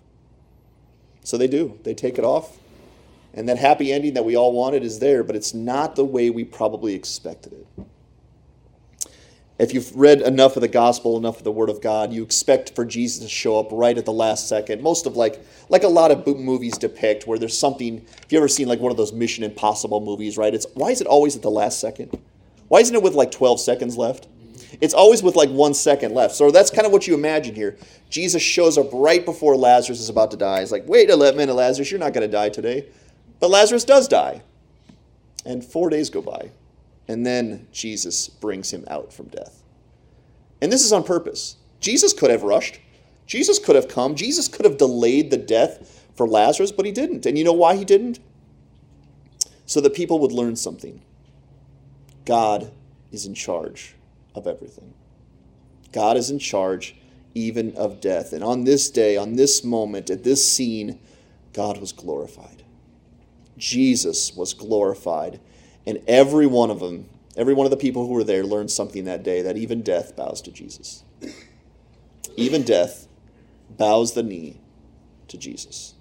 So 1.24 1.38
they 1.38 1.48
do. 1.48 1.80
They 1.84 1.94
take 1.94 2.18
it 2.18 2.24
off. 2.24 2.58
And 3.34 3.48
that 3.48 3.58
happy 3.58 3.94
ending 3.94 4.16
that 4.16 4.26
we 4.26 4.36
all 4.36 4.52
wanted 4.52 4.84
is 4.84 5.00
there, 5.00 5.24
but 5.24 5.36
it's 5.36 5.54
not 5.54 5.96
the 5.96 6.06
way 6.06 6.30
we 6.30 6.44
probably 6.44 6.96
expected 6.96 7.54
it. 7.54 7.68
If 9.60 9.74
you've 9.74 9.94
read 9.94 10.22
enough 10.22 10.56
of 10.56 10.62
the 10.62 10.70
gospel, 10.70 11.18
enough 11.18 11.40
of 11.40 11.44
the 11.44 11.52
word 11.52 11.70
of 11.70 11.82
God, 11.82 12.14
you 12.14 12.24
expect 12.24 12.74
for 12.76 12.86
Jesus 12.86 13.20
to 13.20 13.28
show 13.28 13.60
up 13.60 13.68
right 13.72 13.98
at 13.98 14.06
the 14.06 14.14
last 14.14 14.48
second. 14.48 14.82
Most 14.82 15.06
of 15.06 15.18
like 15.18 15.44
like 15.68 15.84
a 15.84 15.90
lot 15.90 16.12
of 16.12 16.26
movies 16.26 16.78
depict 16.78 17.28
where 17.28 17.38
there's 17.38 17.58
something. 17.58 18.06
If 18.24 18.32
you 18.32 18.38
ever 18.38 18.48
seen 18.48 18.70
like 18.70 18.80
one 18.80 18.90
of 18.90 18.98
those 18.98 19.12
Mission 19.12 19.44
Impossible 19.44 20.00
movies, 20.00 20.38
right? 20.38 20.54
It's 20.54 20.66
why 20.76 20.92
is 20.92 21.02
it 21.02 21.08
always 21.08 21.36
at 21.36 21.42
the 21.42 21.52
last 21.52 21.82
second? 21.82 22.18
Why 22.70 22.80
isn't 22.80 22.96
it 22.96 23.04
with 23.04 23.16
like 23.16 23.32
12 23.32 23.60
seconds 23.60 23.98
left? 23.98 24.28
It's 24.82 24.94
always 24.94 25.24
with 25.24 25.36
like 25.36 25.50
one 25.50 25.74
second 25.74 26.14
left. 26.14 26.36
So 26.36 26.52
that's 26.52 26.70
kind 26.70 26.86
of 26.86 26.92
what 26.92 27.08
you 27.08 27.14
imagine 27.14 27.56
here. 27.56 27.78
Jesus 28.10 28.42
shows 28.42 28.78
up 28.78 28.88
right 28.94 29.26
before 29.26 29.56
Lazarus 29.56 30.00
is 30.00 30.10
about 30.10 30.32
to 30.32 30.38
die. 30.38 30.60
He's 30.60 30.72
like, 30.72 30.88
wait 30.88 31.10
a 31.10 31.18
minute, 31.18 31.54
Lazarus, 31.54 31.90
you're 31.92 32.00
not 32.00 32.14
going 32.14 32.28
to 32.28 32.32
die 32.32 32.50
today. 32.50 32.88
But 33.40 33.50
Lazarus 33.50 33.84
does 33.84 34.08
die. 34.08 34.44
And 35.46 35.64
four 35.64 35.90
days 35.90 36.10
go 36.10 36.22
by. 36.22 36.52
And 37.08 37.26
then 37.26 37.68
Jesus 37.72 38.30
brings 38.30 38.72
him 38.72 38.86
out 38.90 39.12
from 39.12 39.28
death. 39.28 39.64
And 40.62 40.72
this 40.72 40.86
is 40.86 40.94
on 40.94 41.04
purpose. 41.04 41.56
Jesus 41.80 42.14
could 42.14 42.30
have 42.30 42.44
rushed. 42.44 42.80
Jesus 43.26 43.58
could 43.58 43.76
have 43.76 43.88
come. 43.88 44.16
Jesus 44.16 44.48
could 44.48 44.66
have 44.66 44.78
delayed 44.78 45.32
the 45.32 45.38
death 45.38 46.06
for 46.16 46.28
Lazarus, 46.28 46.72
but 46.72 46.86
he 46.86 46.92
didn't. 46.92 47.26
And 47.26 47.38
you 47.38 47.44
know 47.44 47.54
why 47.54 47.76
he 47.76 47.86
didn't? 47.86 48.20
So 49.66 49.82
that 49.82 49.94
people 49.94 50.20
would 50.20 50.32
learn 50.32 50.56
something. 50.56 51.02
God 52.26 52.72
is 53.12 53.26
in 53.26 53.34
charge 53.34 53.96
of 54.40 54.48
everything. 54.48 54.94
God 55.92 56.18
is 56.18 56.32
in 56.32 56.40
charge 56.40 56.96
even 57.36 57.76
of 57.76 58.02
death. 58.02 58.34
And 58.34 58.44
on 58.44 58.64
this 58.64 58.90
day, 58.90 59.18
on 59.18 59.36
this 59.36 59.64
moment, 59.64 60.10
at 60.10 60.24
this 60.24 60.50
scene, 60.50 61.00
God 61.54 61.80
was 61.80 61.92
glorified. 61.92 62.64
Jesus 63.58 64.36
was 64.36 64.54
glorified. 64.54 65.40
And 65.86 66.02
every 66.08 66.48
one 66.48 66.72
of 66.72 66.80
them, 66.80 67.10
every 67.36 67.54
one 67.54 67.66
of 67.66 67.72
the 67.72 67.78
people 67.78 68.08
who 68.08 68.14
were 68.14 68.24
there 68.24 68.44
learned 68.44 68.72
something 68.72 69.06
that 69.06 69.24
day 69.24 69.42
that 69.42 69.58
even 69.58 69.82
death 69.82 70.16
bows 70.16 70.42
to 70.44 70.52
Jesus. 70.52 71.04
Even 72.36 72.64
death 72.64 73.08
bows 73.70 74.14
the 74.14 74.24
knee 74.24 74.60
to 75.28 75.38
Jesus. 75.38 75.94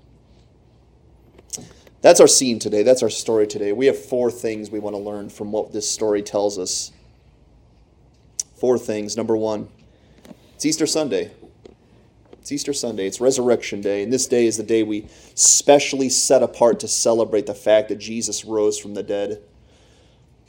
That's 2.00 2.20
our 2.20 2.28
scene 2.28 2.58
today. 2.58 2.82
That's 2.82 3.02
our 3.02 3.10
story 3.10 3.46
today. 3.46 3.72
We 3.72 3.86
have 3.86 3.98
four 3.98 4.30
things 4.30 4.70
we 4.70 4.78
want 4.78 4.94
to 4.94 5.02
learn 5.02 5.28
from 5.30 5.50
what 5.50 5.72
this 5.72 5.90
story 5.90 6.22
tells 6.22 6.58
us. 6.58 6.92
Four 8.58 8.78
things. 8.78 9.16
Number 9.16 9.36
one, 9.36 9.68
it's 10.54 10.66
Easter 10.66 10.86
Sunday. 10.86 11.30
It's 12.32 12.50
Easter 12.50 12.72
Sunday. 12.72 13.06
It's 13.06 13.20
Resurrection 13.20 13.80
Day. 13.80 14.02
And 14.02 14.12
this 14.12 14.26
day 14.26 14.46
is 14.46 14.56
the 14.56 14.64
day 14.64 14.82
we 14.82 15.06
specially 15.34 16.08
set 16.08 16.42
apart 16.42 16.80
to 16.80 16.88
celebrate 16.88 17.46
the 17.46 17.54
fact 17.54 17.88
that 17.88 17.98
Jesus 17.98 18.44
rose 18.44 18.76
from 18.78 18.94
the 18.94 19.02
dead. 19.04 19.40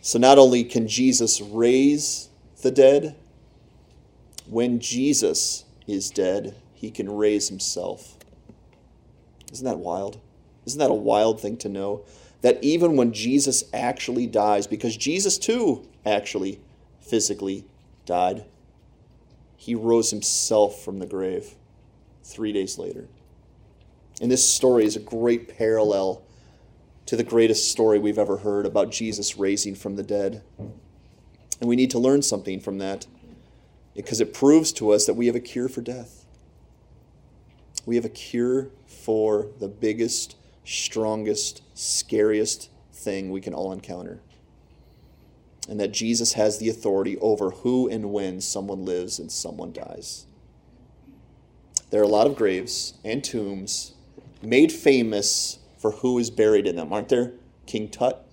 So 0.01 0.17
not 0.17 0.39
only 0.39 0.63
can 0.63 0.87
Jesus 0.87 1.39
raise 1.39 2.29
the 2.63 2.71
dead, 2.71 3.15
when 4.47 4.79
Jesus 4.79 5.65
is 5.85 6.09
dead, 6.09 6.55
he 6.73 6.89
can 6.89 7.15
raise 7.15 7.49
himself. 7.49 8.17
Isn't 9.51 9.65
that 9.65 9.77
wild? 9.77 10.19
Isn't 10.65 10.79
that 10.79 10.89
a 10.89 10.95
wild 10.95 11.41
thing 11.41 11.57
to 11.57 11.69
know? 11.69 12.05
That 12.41 12.63
even 12.63 12.95
when 12.95 13.13
Jesus 13.13 13.65
actually 13.71 14.25
dies, 14.25 14.65
because 14.65 14.97
Jesus 14.97 15.37
too 15.37 15.87
actually 16.05 16.59
physically 17.01 17.65
died, 18.09 18.43
he 19.55 19.75
rose 19.75 20.09
himself 20.09 20.83
from 20.83 20.97
the 20.97 21.05
grave 21.05 21.53
three 22.23 22.51
days 22.51 22.77
later. 22.79 23.07
And 24.19 24.31
this 24.31 24.45
story 24.47 24.83
is 24.83 24.95
a 24.95 24.99
great 24.99 25.55
parallel 25.55 26.23
to 27.05 27.15
the 27.15 27.23
greatest 27.23 27.71
story 27.71 27.99
we've 27.99 28.17
ever 28.17 28.37
heard 28.37 28.65
about 28.65 28.91
Jesus 28.91 29.37
raising 29.37 29.75
from 29.75 29.95
the 29.95 30.03
dead. 30.03 30.41
And 30.57 31.69
we 31.69 31.75
need 31.75 31.91
to 31.91 31.99
learn 31.99 32.23
something 32.23 32.59
from 32.59 32.79
that 32.79 33.05
because 33.95 34.19
it 34.19 34.33
proves 34.33 34.71
to 34.73 34.91
us 34.91 35.05
that 35.05 35.13
we 35.13 35.27
have 35.27 35.35
a 35.35 35.39
cure 35.39 35.69
for 35.69 35.81
death. 35.81 36.25
We 37.85 37.95
have 37.95 38.05
a 38.05 38.09
cure 38.09 38.69
for 38.87 39.47
the 39.59 39.67
biggest, 39.67 40.35
strongest, 40.65 41.61
scariest 41.75 42.71
thing 42.91 43.29
we 43.29 43.39
can 43.39 43.53
all 43.53 43.71
encounter 43.71 44.19
and 45.69 45.79
that 45.79 45.91
Jesus 45.91 46.33
has 46.33 46.57
the 46.57 46.67
authority 46.67 47.17
over 47.19 47.51
who 47.51 47.87
and 47.87 48.11
when 48.11 48.41
someone 48.41 48.85
lives 48.85 49.19
and 49.19 49.31
someone 49.31 49.71
dies. 49.71 50.25
There 51.91 52.01
are 52.01 52.05
a 52.05 52.07
lot 52.07 52.25
of 52.25 52.35
graves 52.35 52.95
and 53.05 53.23
tombs 53.23 53.93
made 54.41 54.71
famous 54.71 55.59
for 55.77 55.91
who 55.91 56.17
is 56.17 56.31
buried 56.31 56.65
in 56.65 56.75
them, 56.75 56.91
aren't 56.91 57.09
there? 57.09 57.33
King 57.67 57.87
Tut. 57.87 58.25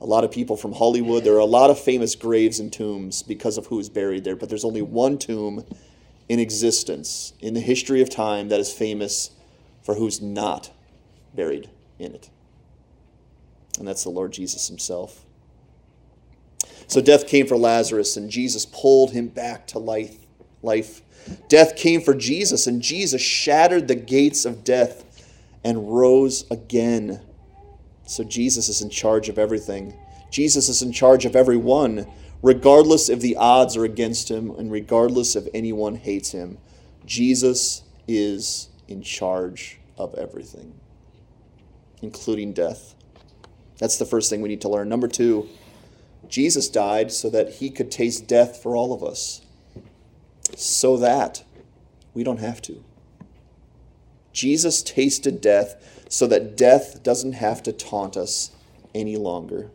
A 0.00 0.06
lot 0.06 0.24
of 0.24 0.30
people 0.30 0.56
from 0.56 0.72
Hollywood. 0.72 1.24
There 1.24 1.34
are 1.34 1.38
a 1.38 1.44
lot 1.44 1.70
of 1.70 1.78
famous 1.78 2.16
graves 2.16 2.58
and 2.58 2.72
tombs 2.72 3.22
because 3.22 3.56
of 3.56 3.66
who 3.66 3.78
is 3.78 3.88
buried 3.88 4.24
there, 4.24 4.36
but 4.36 4.48
there's 4.48 4.64
only 4.64 4.82
one 4.82 5.18
tomb 5.18 5.64
in 6.28 6.40
existence 6.40 7.32
in 7.40 7.54
the 7.54 7.60
history 7.60 8.02
of 8.02 8.10
time 8.10 8.48
that 8.48 8.60
is 8.60 8.72
famous 8.72 9.30
for 9.82 9.94
who's 9.94 10.20
not 10.20 10.72
buried 11.32 11.70
in 11.98 12.12
it. 12.12 12.28
And 13.78 13.86
that's 13.86 14.02
the 14.02 14.10
Lord 14.10 14.32
Jesus 14.32 14.66
himself. 14.66 15.25
So 16.88 17.00
death 17.00 17.26
came 17.26 17.46
for 17.46 17.56
Lazarus, 17.56 18.16
and 18.16 18.30
Jesus 18.30 18.64
pulled 18.66 19.12
him 19.12 19.28
back 19.28 19.66
to 19.68 19.78
life. 19.78 20.16
life. 20.62 21.02
Death 21.48 21.76
came 21.76 22.00
for 22.00 22.14
Jesus, 22.14 22.66
and 22.66 22.80
Jesus 22.80 23.20
shattered 23.20 23.88
the 23.88 23.96
gates 23.96 24.44
of 24.44 24.62
death 24.62 25.04
and 25.64 25.90
rose 25.90 26.48
again. 26.50 27.20
So 28.04 28.22
Jesus 28.22 28.68
is 28.68 28.82
in 28.82 28.90
charge 28.90 29.28
of 29.28 29.38
everything. 29.38 29.94
Jesus 30.30 30.68
is 30.68 30.82
in 30.82 30.92
charge 30.92 31.24
of 31.24 31.34
everyone, 31.34 32.06
regardless 32.42 33.08
if 33.08 33.20
the 33.20 33.36
odds 33.36 33.76
are 33.76 33.84
against 33.84 34.30
him 34.30 34.50
and 34.50 34.70
regardless 34.70 35.34
if 35.34 35.48
anyone 35.52 35.96
hates 35.96 36.30
him. 36.30 36.58
Jesus 37.04 37.82
is 38.06 38.68
in 38.86 39.02
charge 39.02 39.80
of 39.98 40.14
everything, 40.14 40.74
including 42.02 42.52
death. 42.52 42.94
That's 43.78 43.98
the 43.98 44.04
first 44.04 44.30
thing 44.30 44.40
we 44.42 44.48
need 44.48 44.60
to 44.62 44.68
learn. 44.68 44.88
Number 44.88 45.08
two, 45.08 45.48
Jesus 46.28 46.68
died 46.68 47.12
so 47.12 47.30
that 47.30 47.54
he 47.54 47.70
could 47.70 47.90
taste 47.90 48.26
death 48.26 48.62
for 48.62 48.76
all 48.76 48.92
of 48.92 49.02
us. 49.02 49.42
so 50.56 50.96
that 50.96 51.44
we 52.14 52.24
don't 52.24 52.40
have 52.40 52.62
to. 52.62 52.82
Jesus 54.32 54.82
tasted 54.82 55.40
death 55.40 56.04
so 56.08 56.26
that 56.26 56.56
death 56.56 57.02
doesn't 57.02 57.32
have 57.32 57.62
to 57.64 57.72
taunt 57.72 58.16
us 58.16 58.52
any 58.94 59.16
longer. 59.16 59.70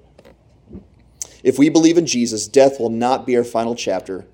If 1.43 1.57
we 1.57 1.69
believe 1.69 1.97
in 1.97 2.05
Jesus, 2.05 2.47
death 2.47 2.79
will 2.79 2.89
not 2.89 3.25
be 3.25 3.35
our 3.35 3.43
final 3.43 3.75
chapter. 3.75 4.25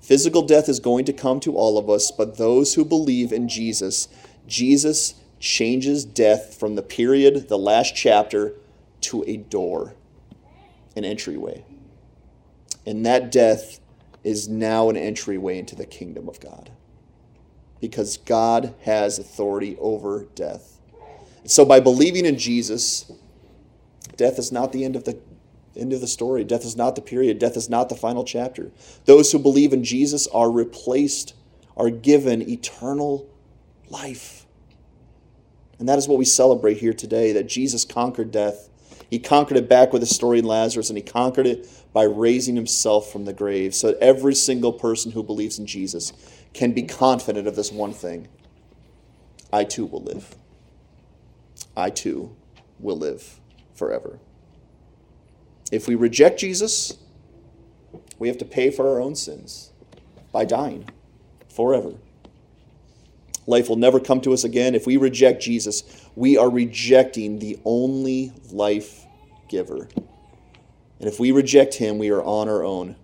Physical 0.00 0.42
death 0.42 0.68
is 0.68 0.80
going 0.80 1.04
to 1.06 1.12
come 1.12 1.40
to 1.40 1.56
all 1.56 1.78
of 1.78 1.90
us, 1.90 2.10
but 2.10 2.38
those 2.38 2.74
who 2.74 2.84
believe 2.84 3.32
in 3.32 3.48
Jesus, 3.48 4.08
Jesus 4.46 5.14
changes 5.38 6.04
death 6.04 6.56
from 6.58 6.74
the 6.74 6.82
period, 6.82 7.48
the 7.48 7.58
last 7.58 7.94
chapter, 7.94 8.54
to 9.02 9.24
a 9.26 9.36
door, 9.36 9.94
an 10.96 11.04
entryway. 11.04 11.64
And 12.86 13.06
that 13.06 13.30
death 13.30 13.80
is 14.24 14.48
now 14.48 14.88
an 14.88 14.96
entryway 14.96 15.58
into 15.58 15.74
the 15.74 15.86
kingdom 15.86 16.28
of 16.28 16.40
God. 16.40 16.70
Because 17.80 18.16
God 18.16 18.74
has 18.82 19.18
authority 19.18 19.76
over 19.80 20.26
death. 20.34 20.78
So 21.44 21.64
by 21.64 21.80
believing 21.80 22.24
in 22.24 22.38
Jesus, 22.38 23.10
death 24.16 24.38
is 24.38 24.52
not 24.52 24.72
the 24.72 24.84
end 24.84 24.94
of 24.94 25.04
the 25.04 25.18
end 25.76 25.92
of 25.92 26.00
the 26.00 26.06
story. 26.06 26.44
Death 26.44 26.64
is 26.64 26.76
not 26.76 26.96
the 26.96 27.02
period. 27.02 27.38
Death 27.38 27.56
is 27.56 27.68
not 27.68 27.88
the 27.88 27.94
final 27.94 28.24
chapter. 28.24 28.70
Those 29.06 29.32
who 29.32 29.38
believe 29.38 29.72
in 29.72 29.84
Jesus 29.84 30.26
are 30.28 30.50
replaced, 30.50 31.34
are 31.76 31.90
given 31.90 32.48
eternal 32.48 33.28
life. 33.88 34.46
And 35.78 35.88
that 35.88 35.98
is 35.98 36.06
what 36.06 36.18
we 36.18 36.24
celebrate 36.24 36.78
here 36.78 36.92
today 36.92 37.32
that 37.32 37.48
Jesus 37.48 37.84
conquered 37.84 38.30
death. 38.30 38.68
He 39.12 39.18
conquered 39.18 39.58
it 39.58 39.68
back 39.68 39.92
with 39.92 40.00
the 40.00 40.06
story 40.06 40.38
in 40.38 40.46
Lazarus, 40.46 40.88
and 40.88 40.96
he 40.96 41.02
conquered 41.02 41.46
it 41.46 41.68
by 41.92 42.04
raising 42.04 42.56
himself 42.56 43.12
from 43.12 43.26
the 43.26 43.34
grave. 43.34 43.74
So 43.74 43.88
that 43.88 43.98
every 43.98 44.34
single 44.34 44.72
person 44.72 45.12
who 45.12 45.22
believes 45.22 45.58
in 45.58 45.66
Jesus 45.66 46.14
can 46.54 46.72
be 46.72 46.84
confident 46.84 47.46
of 47.46 47.54
this 47.54 47.70
one 47.70 47.92
thing 47.92 48.28
I 49.52 49.64
too 49.64 49.84
will 49.84 50.02
live. 50.02 50.34
I 51.76 51.90
too 51.90 52.34
will 52.80 52.96
live 52.96 53.38
forever. 53.74 54.18
If 55.70 55.86
we 55.86 55.94
reject 55.94 56.40
Jesus, 56.40 56.96
we 58.18 58.28
have 58.28 58.38
to 58.38 58.46
pay 58.46 58.70
for 58.70 58.88
our 58.88 58.98
own 58.98 59.14
sins 59.14 59.72
by 60.32 60.46
dying 60.46 60.88
forever. 61.50 61.96
Life 63.46 63.68
will 63.68 63.76
never 63.76 63.98
come 63.98 64.20
to 64.20 64.32
us 64.32 64.44
again. 64.44 64.74
If 64.74 64.86
we 64.86 64.96
reject 64.96 65.42
Jesus, 65.42 65.82
we 66.14 66.36
are 66.36 66.48
rejecting 66.48 67.38
the 67.38 67.58
only 67.64 68.32
life 68.50 69.04
giver. 69.48 69.88
And 69.96 71.08
if 71.08 71.18
we 71.18 71.32
reject 71.32 71.74
him, 71.74 71.98
we 71.98 72.10
are 72.10 72.22
on 72.22 72.48
our 72.48 72.64
own. 72.64 72.94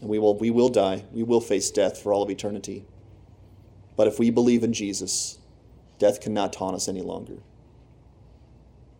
And 0.00 0.10
we 0.10 0.18
will, 0.18 0.36
we 0.36 0.50
will 0.50 0.68
die. 0.68 1.04
We 1.12 1.22
will 1.22 1.40
face 1.40 1.70
death 1.70 1.98
for 1.98 2.12
all 2.12 2.22
of 2.22 2.30
eternity. 2.30 2.84
But 3.96 4.06
if 4.06 4.18
we 4.18 4.30
believe 4.30 4.62
in 4.62 4.72
Jesus, 4.72 5.38
death 5.98 6.20
cannot 6.20 6.52
taunt 6.52 6.76
us 6.76 6.86
any 6.86 7.00
longer. 7.00 7.38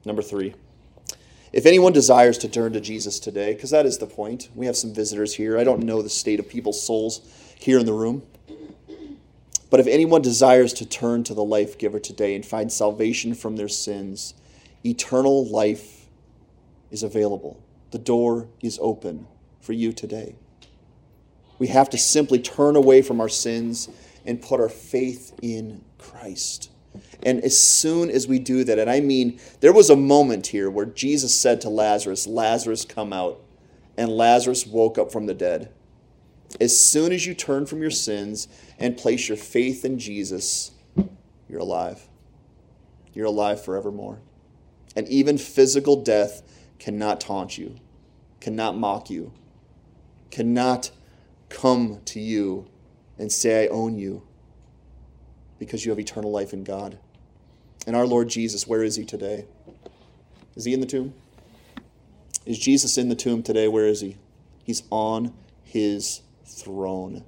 Number 0.04 0.22
three. 0.22 0.54
If 1.52 1.66
anyone 1.66 1.92
desires 1.92 2.38
to 2.38 2.48
turn 2.48 2.72
to 2.72 2.80
Jesus 2.80 3.18
today, 3.18 3.54
because 3.54 3.70
that 3.70 3.86
is 3.86 3.98
the 3.98 4.06
point, 4.06 4.48
we 4.54 4.66
have 4.66 4.76
some 4.76 4.92
visitors 4.92 5.34
here. 5.34 5.58
I 5.58 5.64
don't 5.64 5.82
know 5.84 6.02
the 6.02 6.10
state 6.10 6.40
of 6.40 6.48
people's 6.48 6.82
souls 6.82 7.20
here 7.58 7.78
in 7.78 7.86
the 7.86 7.92
room. 7.92 8.22
But 9.70 9.80
if 9.80 9.86
anyone 9.86 10.22
desires 10.22 10.72
to 10.74 10.86
turn 10.86 11.24
to 11.24 11.34
the 11.34 11.44
life 11.44 11.76
giver 11.76 12.00
today 12.00 12.34
and 12.34 12.44
find 12.44 12.72
salvation 12.72 13.34
from 13.34 13.56
their 13.56 13.68
sins, 13.68 14.34
eternal 14.84 15.46
life 15.46 16.06
is 16.90 17.02
available. 17.02 17.62
The 17.90 17.98
door 17.98 18.48
is 18.62 18.78
open 18.80 19.26
for 19.60 19.72
you 19.72 19.92
today. 19.92 20.36
We 21.58 21.66
have 21.68 21.90
to 21.90 21.98
simply 21.98 22.38
turn 22.38 22.76
away 22.76 23.02
from 23.02 23.20
our 23.20 23.28
sins 23.28 23.88
and 24.24 24.40
put 24.40 24.60
our 24.60 24.68
faith 24.68 25.34
in 25.42 25.84
Christ. 25.98 26.70
And 27.22 27.42
as 27.42 27.58
soon 27.58 28.10
as 28.10 28.28
we 28.28 28.38
do 28.38 28.64
that, 28.64 28.78
and 28.78 28.90
I 28.90 29.00
mean, 29.00 29.38
there 29.60 29.72
was 29.72 29.90
a 29.90 29.96
moment 29.96 30.48
here 30.48 30.70
where 30.70 30.86
Jesus 30.86 31.34
said 31.34 31.60
to 31.62 31.68
Lazarus, 31.68 32.26
Lazarus, 32.26 32.84
come 32.84 33.12
out. 33.12 33.40
And 33.96 34.10
Lazarus 34.10 34.66
woke 34.66 34.96
up 34.96 35.10
from 35.10 35.26
the 35.26 35.34
dead. 35.34 35.72
As 36.60 36.78
soon 36.78 37.12
as 37.12 37.26
you 37.26 37.34
turn 37.34 37.66
from 37.66 37.80
your 37.80 37.90
sins 37.90 38.48
and 38.78 38.96
place 38.96 39.28
your 39.28 39.36
faith 39.36 39.84
in 39.84 39.98
Jesus, 39.98 40.72
you're 41.48 41.60
alive. 41.60 42.08
You're 43.12 43.26
alive 43.26 43.64
forevermore. 43.64 44.18
And 44.96 45.08
even 45.08 45.38
physical 45.38 46.02
death 46.02 46.42
cannot 46.78 47.20
taunt 47.20 47.58
you, 47.58 47.76
cannot 48.40 48.76
mock 48.76 49.10
you, 49.10 49.32
cannot 50.30 50.90
come 51.48 52.00
to 52.06 52.20
you 52.20 52.66
and 53.18 53.30
say, 53.30 53.64
I 53.64 53.68
own 53.68 53.98
you, 53.98 54.22
because 55.58 55.84
you 55.84 55.90
have 55.90 55.98
eternal 55.98 56.30
life 56.30 56.52
in 56.52 56.64
God. 56.64 56.98
And 57.86 57.96
our 57.96 58.06
Lord 58.06 58.28
Jesus, 58.28 58.66
where 58.66 58.82
is 58.82 58.96
he 58.96 59.04
today? 59.04 59.46
Is 60.56 60.64
he 60.64 60.74
in 60.74 60.80
the 60.80 60.86
tomb? 60.86 61.14
Is 62.44 62.58
Jesus 62.58 62.98
in 62.98 63.08
the 63.08 63.14
tomb 63.14 63.42
today? 63.42 63.68
Where 63.68 63.86
is 63.86 64.00
he? 64.00 64.16
He's 64.64 64.82
on 64.90 65.32
his 65.62 66.22
throne. 66.48 67.24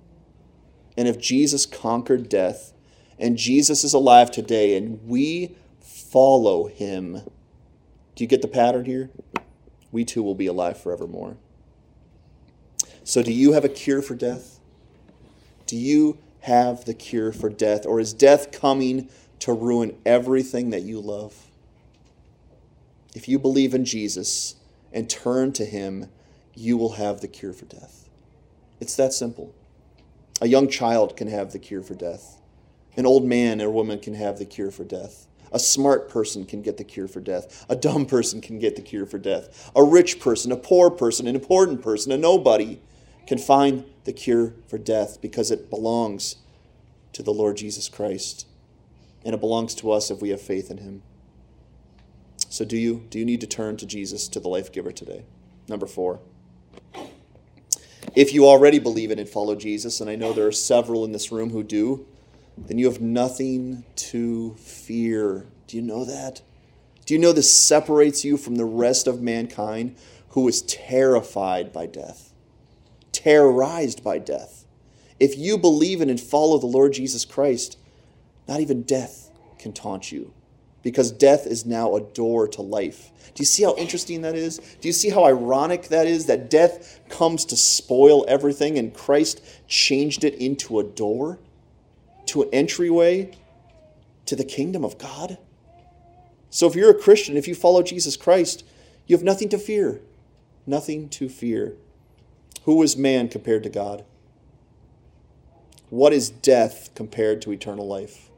And 0.96 1.06
if 1.06 1.18
Jesus 1.18 1.66
conquered 1.66 2.28
death, 2.28 2.72
and 3.18 3.36
Jesus 3.36 3.84
is 3.84 3.92
alive 3.92 4.30
today, 4.30 4.76
and 4.76 5.06
we 5.06 5.54
follow 5.80 6.68
him, 6.68 7.20
do 8.14 8.24
you 8.24 8.26
get 8.26 8.42
the 8.42 8.48
pattern 8.48 8.86
here? 8.86 9.10
We 9.92 10.04
too 10.04 10.22
will 10.22 10.34
be 10.34 10.46
alive 10.46 10.80
forevermore. 10.80 11.36
So, 13.04 13.22
do 13.22 13.32
you 13.32 13.52
have 13.52 13.64
a 13.64 13.68
cure 13.68 14.02
for 14.02 14.14
death? 14.14 14.60
Do 15.66 15.76
you 15.76 16.18
have 16.40 16.84
the 16.84 16.94
cure 16.94 17.32
for 17.32 17.48
death? 17.48 17.86
Or 17.86 18.00
is 18.00 18.12
death 18.12 18.52
coming 18.52 19.08
to 19.40 19.52
ruin 19.52 19.96
everything 20.06 20.70
that 20.70 20.82
you 20.82 21.00
love. 21.00 21.34
If 23.14 23.28
you 23.28 23.38
believe 23.38 23.74
in 23.74 23.84
Jesus 23.84 24.54
and 24.92 25.10
turn 25.10 25.52
to 25.54 25.64
Him, 25.64 26.08
you 26.54 26.76
will 26.76 26.92
have 26.92 27.20
the 27.20 27.28
cure 27.28 27.52
for 27.52 27.64
death. 27.64 27.99
It's 28.80 28.96
that 28.96 29.12
simple. 29.12 29.54
A 30.40 30.48
young 30.48 30.68
child 30.68 31.16
can 31.16 31.28
have 31.28 31.52
the 31.52 31.58
cure 31.58 31.82
for 31.82 31.94
death. 31.94 32.40
An 32.96 33.06
old 33.06 33.24
man 33.24 33.60
or 33.60 33.70
woman 33.70 33.98
can 33.98 34.14
have 34.14 34.38
the 34.38 34.46
cure 34.46 34.70
for 34.70 34.84
death. 34.84 35.26
A 35.52 35.58
smart 35.58 36.08
person 36.08 36.44
can 36.44 36.62
get 36.62 36.76
the 36.76 36.84
cure 36.84 37.08
for 37.08 37.20
death. 37.20 37.66
A 37.68 37.76
dumb 37.76 38.06
person 38.06 38.40
can 38.40 38.58
get 38.58 38.76
the 38.76 38.82
cure 38.82 39.06
for 39.06 39.18
death. 39.18 39.70
A 39.74 39.82
rich 39.82 40.20
person, 40.20 40.52
a 40.52 40.56
poor 40.56 40.90
person, 40.90 41.26
an 41.26 41.34
important 41.34 41.82
person, 41.82 42.12
a 42.12 42.16
nobody 42.16 42.80
can 43.26 43.38
find 43.38 43.84
the 44.04 44.12
cure 44.12 44.54
for 44.66 44.78
death 44.78 45.20
because 45.20 45.50
it 45.50 45.70
belongs 45.70 46.36
to 47.12 47.22
the 47.22 47.32
Lord 47.32 47.56
Jesus 47.56 47.88
Christ 47.88 48.46
and 49.24 49.34
it 49.34 49.40
belongs 49.40 49.74
to 49.76 49.90
us 49.90 50.10
if 50.10 50.22
we 50.22 50.30
have 50.30 50.40
faith 50.40 50.70
in 50.70 50.78
him. 50.78 51.02
So 52.48 52.64
do 52.64 52.76
you 52.76 53.06
do 53.10 53.18
you 53.18 53.24
need 53.24 53.40
to 53.42 53.46
turn 53.46 53.76
to 53.76 53.86
Jesus, 53.86 54.26
to 54.28 54.40
the 54.40 54.48
life 54.48 54.72
giver 54.72 54.90
today? 54.90 55.24
Number 55.68 55.86
4. 55.86 56.20
If 58.14 58.32
you 58.32 58.46
already 58.46 58.78
believe 58.78 59.10
in 59.10 59.18
and 59.18 59.28
follow 59.28 59.54
Jesus, 59.54 60.00
and 60.00 60.10
I 60.10 60.16
know 60.16 60.32
there 60.32 60.46
are 60.46 60.52
several 60.52 61.04
in 61.04 61.12
this 61.12 61.30
room 61.30 61.50
who 61.50 61.62
do, 61.62 62.06
then 62.56 62.78
you 62.78 62.86
have 62.86 63.00
nothing 63.00 63.84
to 63.96 64.54
fear. 64.54 65.46
Do 65.66 65.76
you 65.76 65.82
know 65.82 66.04
that? 66.04 66.42
Do 67.06 67.14
you 67.14 67.20
know 67.20 67.32
this 67.32 67.54
separates 67.54 68.24
you 68.24 68.36
from 68.36 68.56
the 68.56 68.64
rest 68.64 69.06
of 69.06 69.22
mankind 69.22 69.96
who 70.30 70.46
is 70.48 70.62
terrified 70.62 71.72
by 71.72 71.86
death, 71.86 72.32
terrorized 73.12 74.02
by 74.02 74.18
death? 74.18 74.64
If 75.18 75.36
you 75.36 75.58
believe 75.58 76.00
in 76.00 76.10
and 76.10 76.20
follow 76.20 76.58
the 76.58 76.66
Lord 76.66 76.92
Jesus 76.92 77.24
Christ, 77.24 77.78
not 78.48 78.60
even 78.60 78.82
death 78.82 79.30
can 79.58 79.72
taunt 79.72 80.10
you 80.10 80.32
because 80.82 81.10
death 81.10 81.46
is 81.46 81.66
now 81.66 81.94
a 81.94 82.00
door 82.00 82.48
to 82.48 82.62
life. 82.62 83.10
Do 83.34 83.42
you 83.42 83.46
see 83.46 83.62
how 83.62 83.76
interesting 83.76 84.22
that 84.22 84.34
is? 84.34 84.58
Do 84.58 84.88
you 84.88 84.92
see 84.92 85.10
how 85.10 85.24
ironic 85.24 85.88
that 85.88 86.06
is 86.06 86.26
that 86.26 86.50
death 86.50 87.00
comes 87.08 87.44
to 87.46 87.56
spoil 87.56 88.24
everything 88.26 88.78
and 88.78 88.92
Christ 88.92 89.40
changed 89.68 90.24
it 90.24 90.34
into 90.34 90.80
a 90.80 90.84
door, 90.84 91.38
to 92.26 92.42
an 92.42 92.48
entryway 92.52 93.36
to 94.26 94.36
the 94.36 94.44
kingdom 94.44 94.84
of 94.84 94.98
God? 94.98 95.38
So 96.50 96.66
if 96.66 96.74
you're 96.74 96.90
a 96.90 97.00
Christian, 97.00 97.36
if 97.36 97.46
you 97.46 97.54
follow 97.54 97.82
Jesus 97.82 98.16
Christ, 98.16 98.64
you 99.06 99.16
have 99.16 99.24
nothing 99.24 99.48
to 99.50 99.58
fear. 99.58 100.00
Nothing 100.66 101.08
to 101.10 101.28
fear. 101.28 101.74
Who 102.64 102.82
is 102.82 102.96
man 102.96 103.28
compared 103.28 103.62
to 103.62 103.68
God? 103.68 104.04
What 105.88 106.12
is 106.12 106.30
death 106.30 106.90
compared 106.94 107.42
to 107.42 107.52
eternal 107.52 107.86
life? 107.86 108.29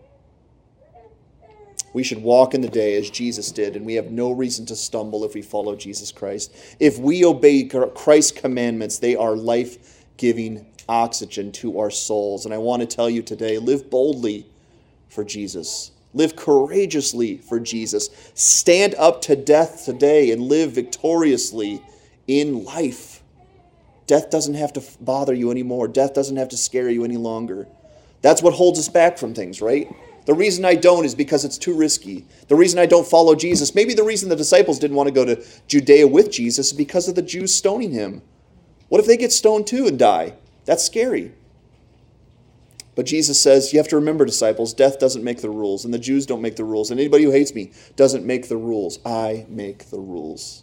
We 1.93 2.03
should 2.03 2.23
walk 2.23 2.55
in 2.55 2.61
the 2.63 2.69
day 2.69 2.97
as 2.97 3.11
Jesus 3.11 3.53
did, 3.53 3.77
and 3.77 3.85
we 3.85 3.95
have 3.95 4.11
no 4.11 4.33
reason 4.33 4.65
to 4.67 4.77
stumble 4.77 5.25
if 5.25 5.35
we 5.35 5.43
follow 5.43 5.77
Jesus 5.77 6.11
Christ. 6.11 6.55
If 6.81 6.99
we 6.99 7.25
obey 7.25 7.65
Christ's 7.65 8.33
commandments, 8.33 8.99
they 8.99 9.15
are 9.15 9.37
life 9.37 10.05
giving 10.17 10.67
oxygen 10.89 11.53
to 11.53 11.79
our 11.79 11.91
souls. 11.91 12.45
And 12.45 12.55
I 12.55 12.59
want 12.59 12.81
to 12.81 12.87
tell 12.87 13.11
you 13.11 13.23
today 13.23 13.59
live 13.59 13.91
boldly 13.91 14.47
for 15.09 15.25
Jesus, 15.25 15.91
live 16.15 16.35
courageously 16.37 17.39
for 17.39 17.61
Jesus, 17.61 18.09
stand 18.35 18.95
up 18.95 19.21
to 19.23 19.37
death 19.37 19.85
today, 19.85 20.31
and 20.31 20.43
live 20.43 20.73
victoriously 20.73 21.83
in 22.27 22.65
life. 22.65 23.23
Death 24.07 24.31
doesn't 24.31 24.55
have 24.55 24.73
to 24.75 24.83
bother 25.01 25.35
you 25.35 25.51
anymore. 25.51 25.89
Death 25.89 26.15
doesn't 26.15 26.37
have 26.37 26.49
to 26.49 26.57
scare 26.57 26.89
you 26.89 27.05
any 27.05 27.17
longer. 27.17 27.69
That's 28.21 28.43
what 28.43 28.55
holds 28.55 28.79
us 28.79 28.89
back 28.89 29.19
from 29.19 29.35
things, 29.35 29.61
right? 29.61 29.95
The 30.25 30.35
reason 30.35 30.65
I 30.65 30.77
don't 30.77 31.05
is 31.05 31.15
because 31.15 31.45
it's 31.45 31.59
too 31.59 31.75
risky. 31.75 32.27
The 32.49 32.55
reason 32.55 32.79
I 32.79 32.87
don't 32.87 33.07
follow 33.07 33.35
Jesus, 33.35 33.75
maybe 33.75 33.95
the 33.95 34.05
reason 34.05 34.29
the 34.29 34.37
disciples 34.37 34.79
didn't 34.79 34.97
want 34.97 35.09
to 35.09 35.15
go 35.15 35.25
to 35.25 35.45
Judea 35.67 36.07
with 36.07 36.31
Jesus 36.31 36.69
is 36.69 36.73
because 36.73 37.09
of 37.09 37.17
the 37.17 37.23
Jews 37.23 37.55
stoning 37.55 37.91
him. 37.91 38.23
What 38.89 39.01
if 39.01 39.07
they 39.07 39.17
get 39.17 39.33
stoned 39.33 39.67
too 39.67 39.87
and 39.87 39.99
die? 39.99 40.35
That's 40.65 40.85
scary. 40.85 41.33
But 42.95 43.07
Jesus 43.07 43.41
says, 43.41 43.73
you 43.73 43.79
have 43.79 43.89
to 43.89 43.97
remember, 43.97 44.25
disciples, 44.25 44.75
death 44.75 44.99
doesn't 44.99 45.25
make 45.25 45.41
the 45.41 45.51
rules, 45.51 45.85
and 45.85 45.95
the 45.95 45.99
Jews 45.99 46.27
don't 46.27 46.43
make 46.43 46.57
the 46.57 46.65
rules, 46.65 46.91
and 46.91 47.01
anybody 47.01 47.25
who 47.25 47.31
hates 47.31 47.55
me 47.55 47.73
doesn't 47.97 48.27
make 48.27 48.49
the 48.49 48.59
rules. 48.59 48.99
I 49.05 49.47
make 49.49 49.91
the 49.91 49.99
rules. 49.99 50.63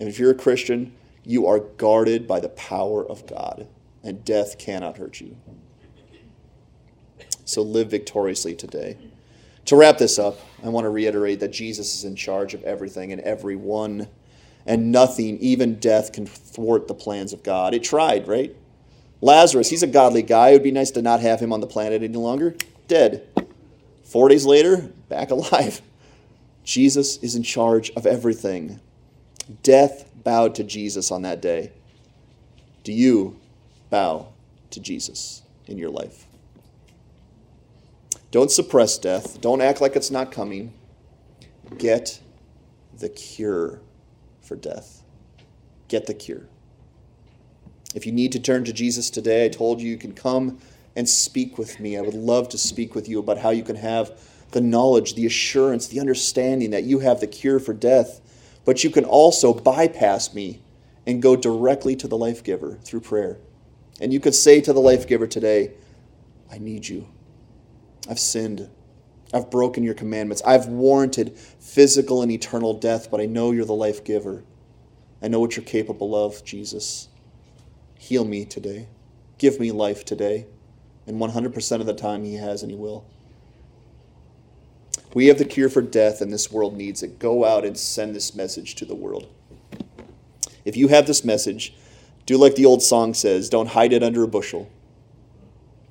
And 0.00 0.08
if 0.08 0.18
you're 0.18 0.32
a 0.32 0.34
Christian, 0.34 0.92
you 1.24 1.46
are 1.46 1.60
guarded 1.60 2.26
by 2.26 2.40
the 2.40 2.48
power 2.48 3.06
of 3.08 3.26
God, 3.26 3.68
and 4.02 4.24
death 4.24 4.58
cannot 4.58 4.96
hurt 4.96 5.20
you. 5.20 5.36
So 7.50 7.62
live 7.62 7.90
victoriously 7.90 8.54
today. 8.54 8.96
To 9.64 9.74
wrap 9.74 9.98
this 9.98 10.20
up, 10.20 10.38
I 10.62 10.68
want 10.68 10.84
to 10.84 10.88
reiterate 10.88 11.40
that 11.40 11.50
Jesus 11.50 11.96
is 11.96 12.04
in 12.04 12.14
charge 12.14 12.54
of 12.54 12.62
everything 12.62 13.10
and 13.10 13.20
everyone, 13.22 14.06
and 14.66 14.92
nothing, 14.92 15.36
even 15.38 15.80
death, 15.80 16.12
can 16.12 16.26
thwart 16.26 16.86
the 16.86 16.94
plans 16.94 17.32
of 17.32 17.42
God. 17.42 17.74
It 17.74 17.82
tried, 17.82 18.28
right? 18.28 18.54
Lazarus, 19.20 19.68
he's 19.68 19.82
a 19.82 19.88
godly 19.88 20.22
guy. 20.22 20.50
It 20.50 20.52
would 20.52 20.62
be 20.62 20.70
nice 20.70 20.92
to 20.92 21.02
not 21.02 21.18
have 21.20 21.40
him 21.40 21.52
on 21.52 21.60
the 21.60 21.66
planet 21.66 22.04
any 22.04 22.16
longer. 22.16 22.54
Dead. 22.86 23.26
Four 24.04 24.28
days 24.28 24.46
later, 24.46 24.92
back 25.08 25.30
alive. 25.32 25.82
Jesus 26.62 27.16
is 27.16 27.34
in 27.34 27.42
charge 27.42 27.90
of 27.96 28.06
everything. 28.06 28.78
Death 29.64 30.08
bowed 30.22 30.54
to 30.54 30.62
Jesus 30.62 31.10
on 31.10 31.22
that 31.22 31.42
day. 31.42 31.72
Do 32.84 32.92
you 32.92 33.40
bow 33.90 34.28
to 34.70 34.78
Jesus 34.78 35.42
in 35.66 35.76
your 35.76 35.90
life? 35.90 36.26
Don't 38.30 38.50
suppress 38.50 38.98
death. 38.98 39.40
Don't 39.40 39.60
act 39.60 39.80
like 39.80 39.96
it's 39.96 40.10
not 40.10 40.30
coming. 40.30 40.72
Get 41.78 42.20
the 42.98 43.08
cure 43.08 43.80
for 44.40 44.56
death. 44.56 45.02
Get 45.88 46.06
the 46.06 46.14
cure. 46.14 46.46
If 47.94 48.06
you 48.06 48.12
need 48.12 48.32
to 48.32 48.40
turn 48.40 48.64
to 48.64 48.72
Jesus 48.72 49.10
today, 49.10 49.44
I 49.44 49.48
told 49.48 49.80
you 49.80 49.88
you 49.88 49.98
can 49.98 50.12
come 50.12 50.58
and 50.94 51.08
speak 51.08 51.58
with 51.58 51.80
me. 51.80 51.96
I 51.96 52.00
would 52.02 52.14
love 52.14 52.48
to 52.50 52.58
speak 52.58 52.94
with 52.94 53.08
you 53.08 53.18
about 53.18 53.38
how 53.38 53.50
you 53.50 53.64
can 53.64 53.76
have 53.76 54.12
the 54.52 54.60
knowledge, 54.60 55.14
the 55.14 55.26
assurance, 55.26 55.88
the 55.88 56.00
understanding 56.00 56.70
that 56.70 56.84
you 56.84 57.00
have 57.00 57.20
the 57.20 57.26
cure 57.26 57.58
for 57.58 57.72
death, 57.72 58.20
but 58.64 58.84
you 58.84 58.90
can 58.90 59.04
also 59.04 59.52
bypass 59.52 60.34
me 60.34 60.60
and 61.06 61.22
go 61.22 61.36
directly 61.36 61.96
to 61.96 62.08
the 62.08 62.16
life 62.16 62.44
giver 62.44 62.78
through 62.82 63.00
prayer. 63.00 63.38
And 64.00 64.12
you 64.12 64.20
could 64.20 64.34
say 64.34 64.60
to 64.60 64.72
the 64.72 64.80
life 64.80 65.06
giver 65.06 65.26
today, 65.26 65.72
I 66.50 66.58
need 66.58 66.88
you. 66.88 67.08
I've 68.10 68.18
sinned. 68.18 68.68
I've 69.32 69.52
broken 69.52 69.84
your 69.84 69.94
commandments. 69.94 70.42
I've 70.44 70.66
warranted 70.66 71.38
physical 71.38 72.22
and 72.22 72.32
eternal 72.32 72.74
death, 72.74 73.08
but 73.08 73.20
I 73.20 73.26
know 73.26 73.52
you're 73.52 73.64
the 73.64 73.72
life 73.72 74.02
giver. 74.02 74.42
I 75.22 75.28
know 75.28 75.38
what 75.38 75.56
you're 75.56 75.64
capable 75.64 76.16
of, 76.16 76.44
Jesus. 76.44 77.08
Heal 77.96 78.24
me 78.24 78.44
today. 78.44 78.88
Give 79.38 79.60
me 79.60 79.70
life 79.70 80.04
today. 80.04 80.46
And 81.06 81.20
100% 81.20 81.80
of 81.80 81.86
the 81.86 81.94
time, 81.94 82.24
He 82.24 82.34
has 82.34 82.62
and 82.62 82.72
He 82.72 82.76
will. 82.76 83.06
We 85.14 85.26
have 85.26 85.38
the 85.38 85.44
cure 85.44 85.68
for 85.68 85.82
death, 85.82 86.20
and 86.20 86.32
this 86.32 86.50
world 86.50 86.76
needs 86.76 87.04
it. 87.04 87.20
Go 87.20 87.44
out 87.44 87.64
and 87.64 87.78
send 87.78 88.14
this 88.14 88.34
message 88.34 88.74
to 88.76 88.84
the 88.84 88.96
world. 88.96 89.28
If 90.64 90.76
you 90.76 90.88
have 90.88 91.06
this 91.06 91.24
message, 91.24 91.74
do 92.26 92.36
like 92.36 92.56
the 92.56 92.66
old 92.66 92.82
song 92.82 93.14
says 93.14 93.48
don't 93.48 93.68
hide 93.68 93.92
it 93.92 94.02
under 94.02 94.24
a 94.24 94.28
bushel, 94.28 94.68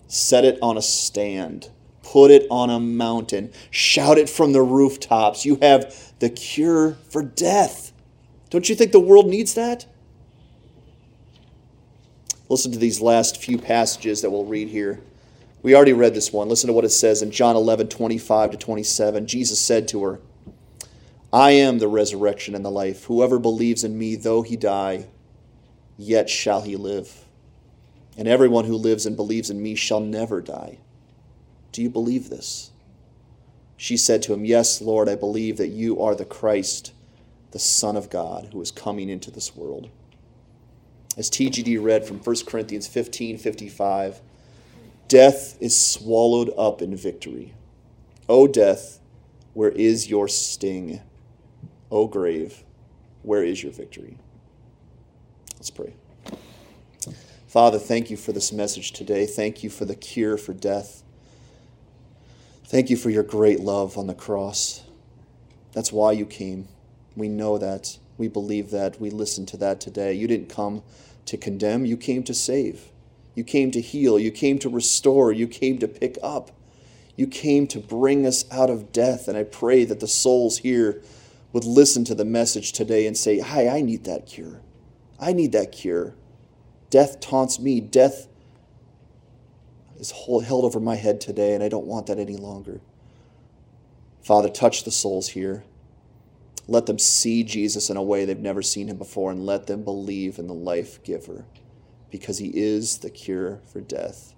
set 0.07 0.43
it 0.43 0.59
on 0.61 0.77
a 0.77 0.81
stand. 0.81 1.69
Put 2.11 2.31
it 2.31 2.47
on 2.49 2.71
a 2.71 2.79
mountain. 2.79 3.51
Shout 3.69 4.17
it 4.17 4.27
from 4.27 4.51
the 4.51 4.63
rooftops. 4.63 5.45
You 5.45 5.59
have 5.61 5.95
the 6.17 6.31
cure 6.31 6.93
for 7.11 7.21
death. 7.21 7.93
Don't 8.49 8.67
you 8.67 8.73
think 8.73 8.93
the 8.93 8.99
world 8.99 9.27
needs 9.27 9.53
that? 9.53 9.85
Listen 12.49 12.71
to 12.71 12.79
these 12.79 12.99
last 12.99 13.39
few 13.39 13.59
passages 13.59 14.23
that 14.23 14.31
we'll 14.31 14.45
read 14.45 14.69
here. 14.69 14.99
We 15.61 15.75
already 15.75 15.93
read 15.93 16.15
this 16.15 16.33
one. 16.33 16.49
Listen 16.49 16.65
to 16.69 16.73
what 16.73 16.83
it 16.83 16.89
says 16.89 17.21
in 17.21 17.29
John 17.29 17.55
11, 17.55 17.89
25 17.89 18.51
to 18.51 18.57
27. 18.57 19.27
Jesus 19.27 19.59
said 19.59 19.87
to 19.89 20.03
her, 20.03 20.19
I 21.31 21.51
am 21.51 21.77
the 21.77 21.87
resurrection 21.87 22.55
and 22.55 22.65
the 22.65 22.71
life. 22.71 23.03
Whoever 23.03 23.37
believes 23.37 23.83
in 23.83 23.99
me, 23.99 24.15
though 24.15 24.41
he 24.41 24.57
die, 24.57 25.05
yet 25.95 26.27
shall 26.27 26.63
he 26.63 26.75
live. 26.75 27.23
And 28.17 28.27
everyone 28.27 28.65
who 28.65 28.77
lives 28.77 29.05
and 29.05 29.15
believes 29.15 29.51
in 29.51 29.61
me 29.61 29.75
shall 29.75 29.99
never 29.99 30.41
die. 30.41 30.79
Do 31.71 31.81
you 31.81 31.89
believe 31.89 32.29
this? 32.29 32.71
She 33.77 33.95
said 33.95 34.21
to 34.23 34.33
him, 34.33 34.43
Yes, 34.45 34.81
Lord, 34.81 35.07
I 35.07 35.15
believe 35.15 35.57
that 35.57 35.69
you 35.69 36.01
are 36.01 36.15
the 36.15 36.25
Christ, 36.25 36.91
the 37.51 37.59
Son 37.59 37.95
of 37.95 38.09
God, 38.09 38.49
who 38.51 38.61
is 38.61 38.71
coming 38.71 39.09
into 39.09 39.31
this 39.31 39.55
world. 39.55 39.89
As 41.17 41.29
TGD 41.29 41.81
read 41.81 42.05
from 42.05 42.19
1 42.19 42.35
Corinthians 42.45 42.87
15 42.87 43.37
55, 43.37 44.21
death 45.07 45.57
is 45.59 45.79
swallowed 45.79 46.51
up 46.57 46.81
in 46.81 46.95
victory. 46.95 47.53
O 48.27 48.47
death, 48.47 48.99
where 49.53 49.71
is 49.71 50.09
your 50.09 50.27
sting? 50.27 51.01
O 51.91 52.07
grave, 52.07 52.63
where 53.23 53.43
is 53.43 53.63
your 53.63 53.71
victory? 53.71 54.17
Let's 55.55 55.71
pray. 55.71 55.93
Father, 57.47 57.79
thank 57.79 58.11
you 58.11 58.17
for 58.17 58.31
this 58.31 58.51
message 58.53 58.91
today. 58.91 59.25
Thank 59.25 59.63
you 59.63 59.69
for 59.69 59.85
the 59.85 59.95
cure 59.95 60.37
for 60.37 60.53
death. 60.53 61.03
Thank 62.69 62.91
you 62.91 62.97
for 62.97 63.09
your 63.09 63.23
great 63.23 63.61
love 63.61 63.97
on 63.97 64.05
the 64.05 64.13
cross. 64.13 64.83
That's 65.71 65.91
why 65.91 66.11
you 66.11 66.27
came. 66.27 66.67
We 67.15 67.27
know 67.27 67.57
that. 67.57 67.97
We 68.19 68.27
believe 68.27 68.69
that. 68.69 69.01
We 69.01 69.09
listen 69.09 69.47
to 69.47 69.57
that 69.57 69.81
today. 69.81 70.13
You 70.13 70.27
didn't 70.27 70.49
come 70.49 70.83
to 71.25 71.35
condemn, 71.35 71.85
you 71.85 71.97
came 71.97 72.21
to 72.25 72.33
save. 72.35 72.91
You 73.33 73.43
came 73.43 73.71
to 73.71 73.81
heal. 73.81 74.19
You 74.19 74.29
came 74.29 74.59
to 74.59 74.69
restore. 74.69 75.31
You 75.31 75.47
came 75.47 75.79
to 75.79 75.87
pick 75.87 76.19
up. 76.21 76.51
You 77.15 77.25
came 77.25 77.65
to 77.67 77.79
bring 77.79 78.27
us 78.27 78.45
out 78.51 78.69
of 78.69 78.91
death. 78.91 79.27
And 79.27 79.35
I 79.35 79.45
pray 79.45 79.83
that 79.85 79.99
the 79.99 80.07
souls 80.07 80.59
here 80.59 81.01
would 81.51 81.65
listen 81.65 82.03
to 82.05 82.13
the 82.13 82.25
message 82.25 82.71
today 82.71 83.07
and 83.07 83.17
say, 83.17 83.39
Hi, 83.39 83.67
I 83.67 83.81
need 83.81 84.03
that 84.03 84.27
cure. 84.27 84.61
I 85.19 85.33
need 85.33 85.53
that 85.53 85.71
cure. 85.71 86.13
Death 86.91 87.19
taunts 87.19 87.59
me. 87.59 87.81
Death 87.81 88.27
is 89.99 90.11
held 90.27 90.65
over 90.65 90.79
my 90.79 90.95
head 90.95 91.21
today, 91.21 91.53
and 91.53 91.63
I 91.63 91.69
don't 91.69 91.85
want 91.85 92.07
that 92.07 92.19
any 92.19 92.37
longer. 92.37 92.81
Father, 94.21 94.49
touch 94.49 94.83
the 94.83 94.91
souls 94.91 95.29
here. 95.29 95.63
Let 96.67 96.85
them 96.85 96.99
see 96.99 97.43
Jesus 97.43 97.89
in 97.89 97.97
a 97.97 98.03
way 98.03 98.25
they've 98.25 98.37
never 98.37 98.61
seen 98.61 98.87
him 98.87 98.97
before, 98.97 99.31
and 99.31 99.45
let 99.45 99.67
them 99.67 99.83
believe 99.83 100.37
in 100.37 100.47
the 100.47 100.53
life 100.53 101.03
giver 101.03 101.45
because 102.11 102.37
he 102.37 102.51
is 102.53 102.99
the 102.99 103.09
cure 103.09 103.59
for 103.71 103.81
death. 103.81 104.33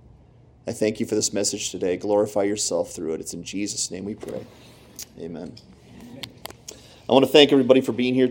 I 0.68 0.72
thank 0.72 1.00
you 1.00 1.06
for 1.06 1.16
this 1.16 1.34
message 1.34 1.72
today. 1.72 1.98
Glorify 1.98 2.44
yourself 2.44 2.92
through 2.92 3.14
it. 3.16 3.22
It's 3.22 3.34
in 3.34 3.44
Jesus' 3.44 3.92
name 3.92 4.06
we 4.06 4.16
pray. 4.16 4.46
Amen. 5.20 5.56
I 7.10 7.14
want 7.14 7.26
to 7.26 7.32
thank 7.32 7.52
everybody 7.52 7.82
for 7.82 7.92
being 7.92 8.14
here. 8.14 8.28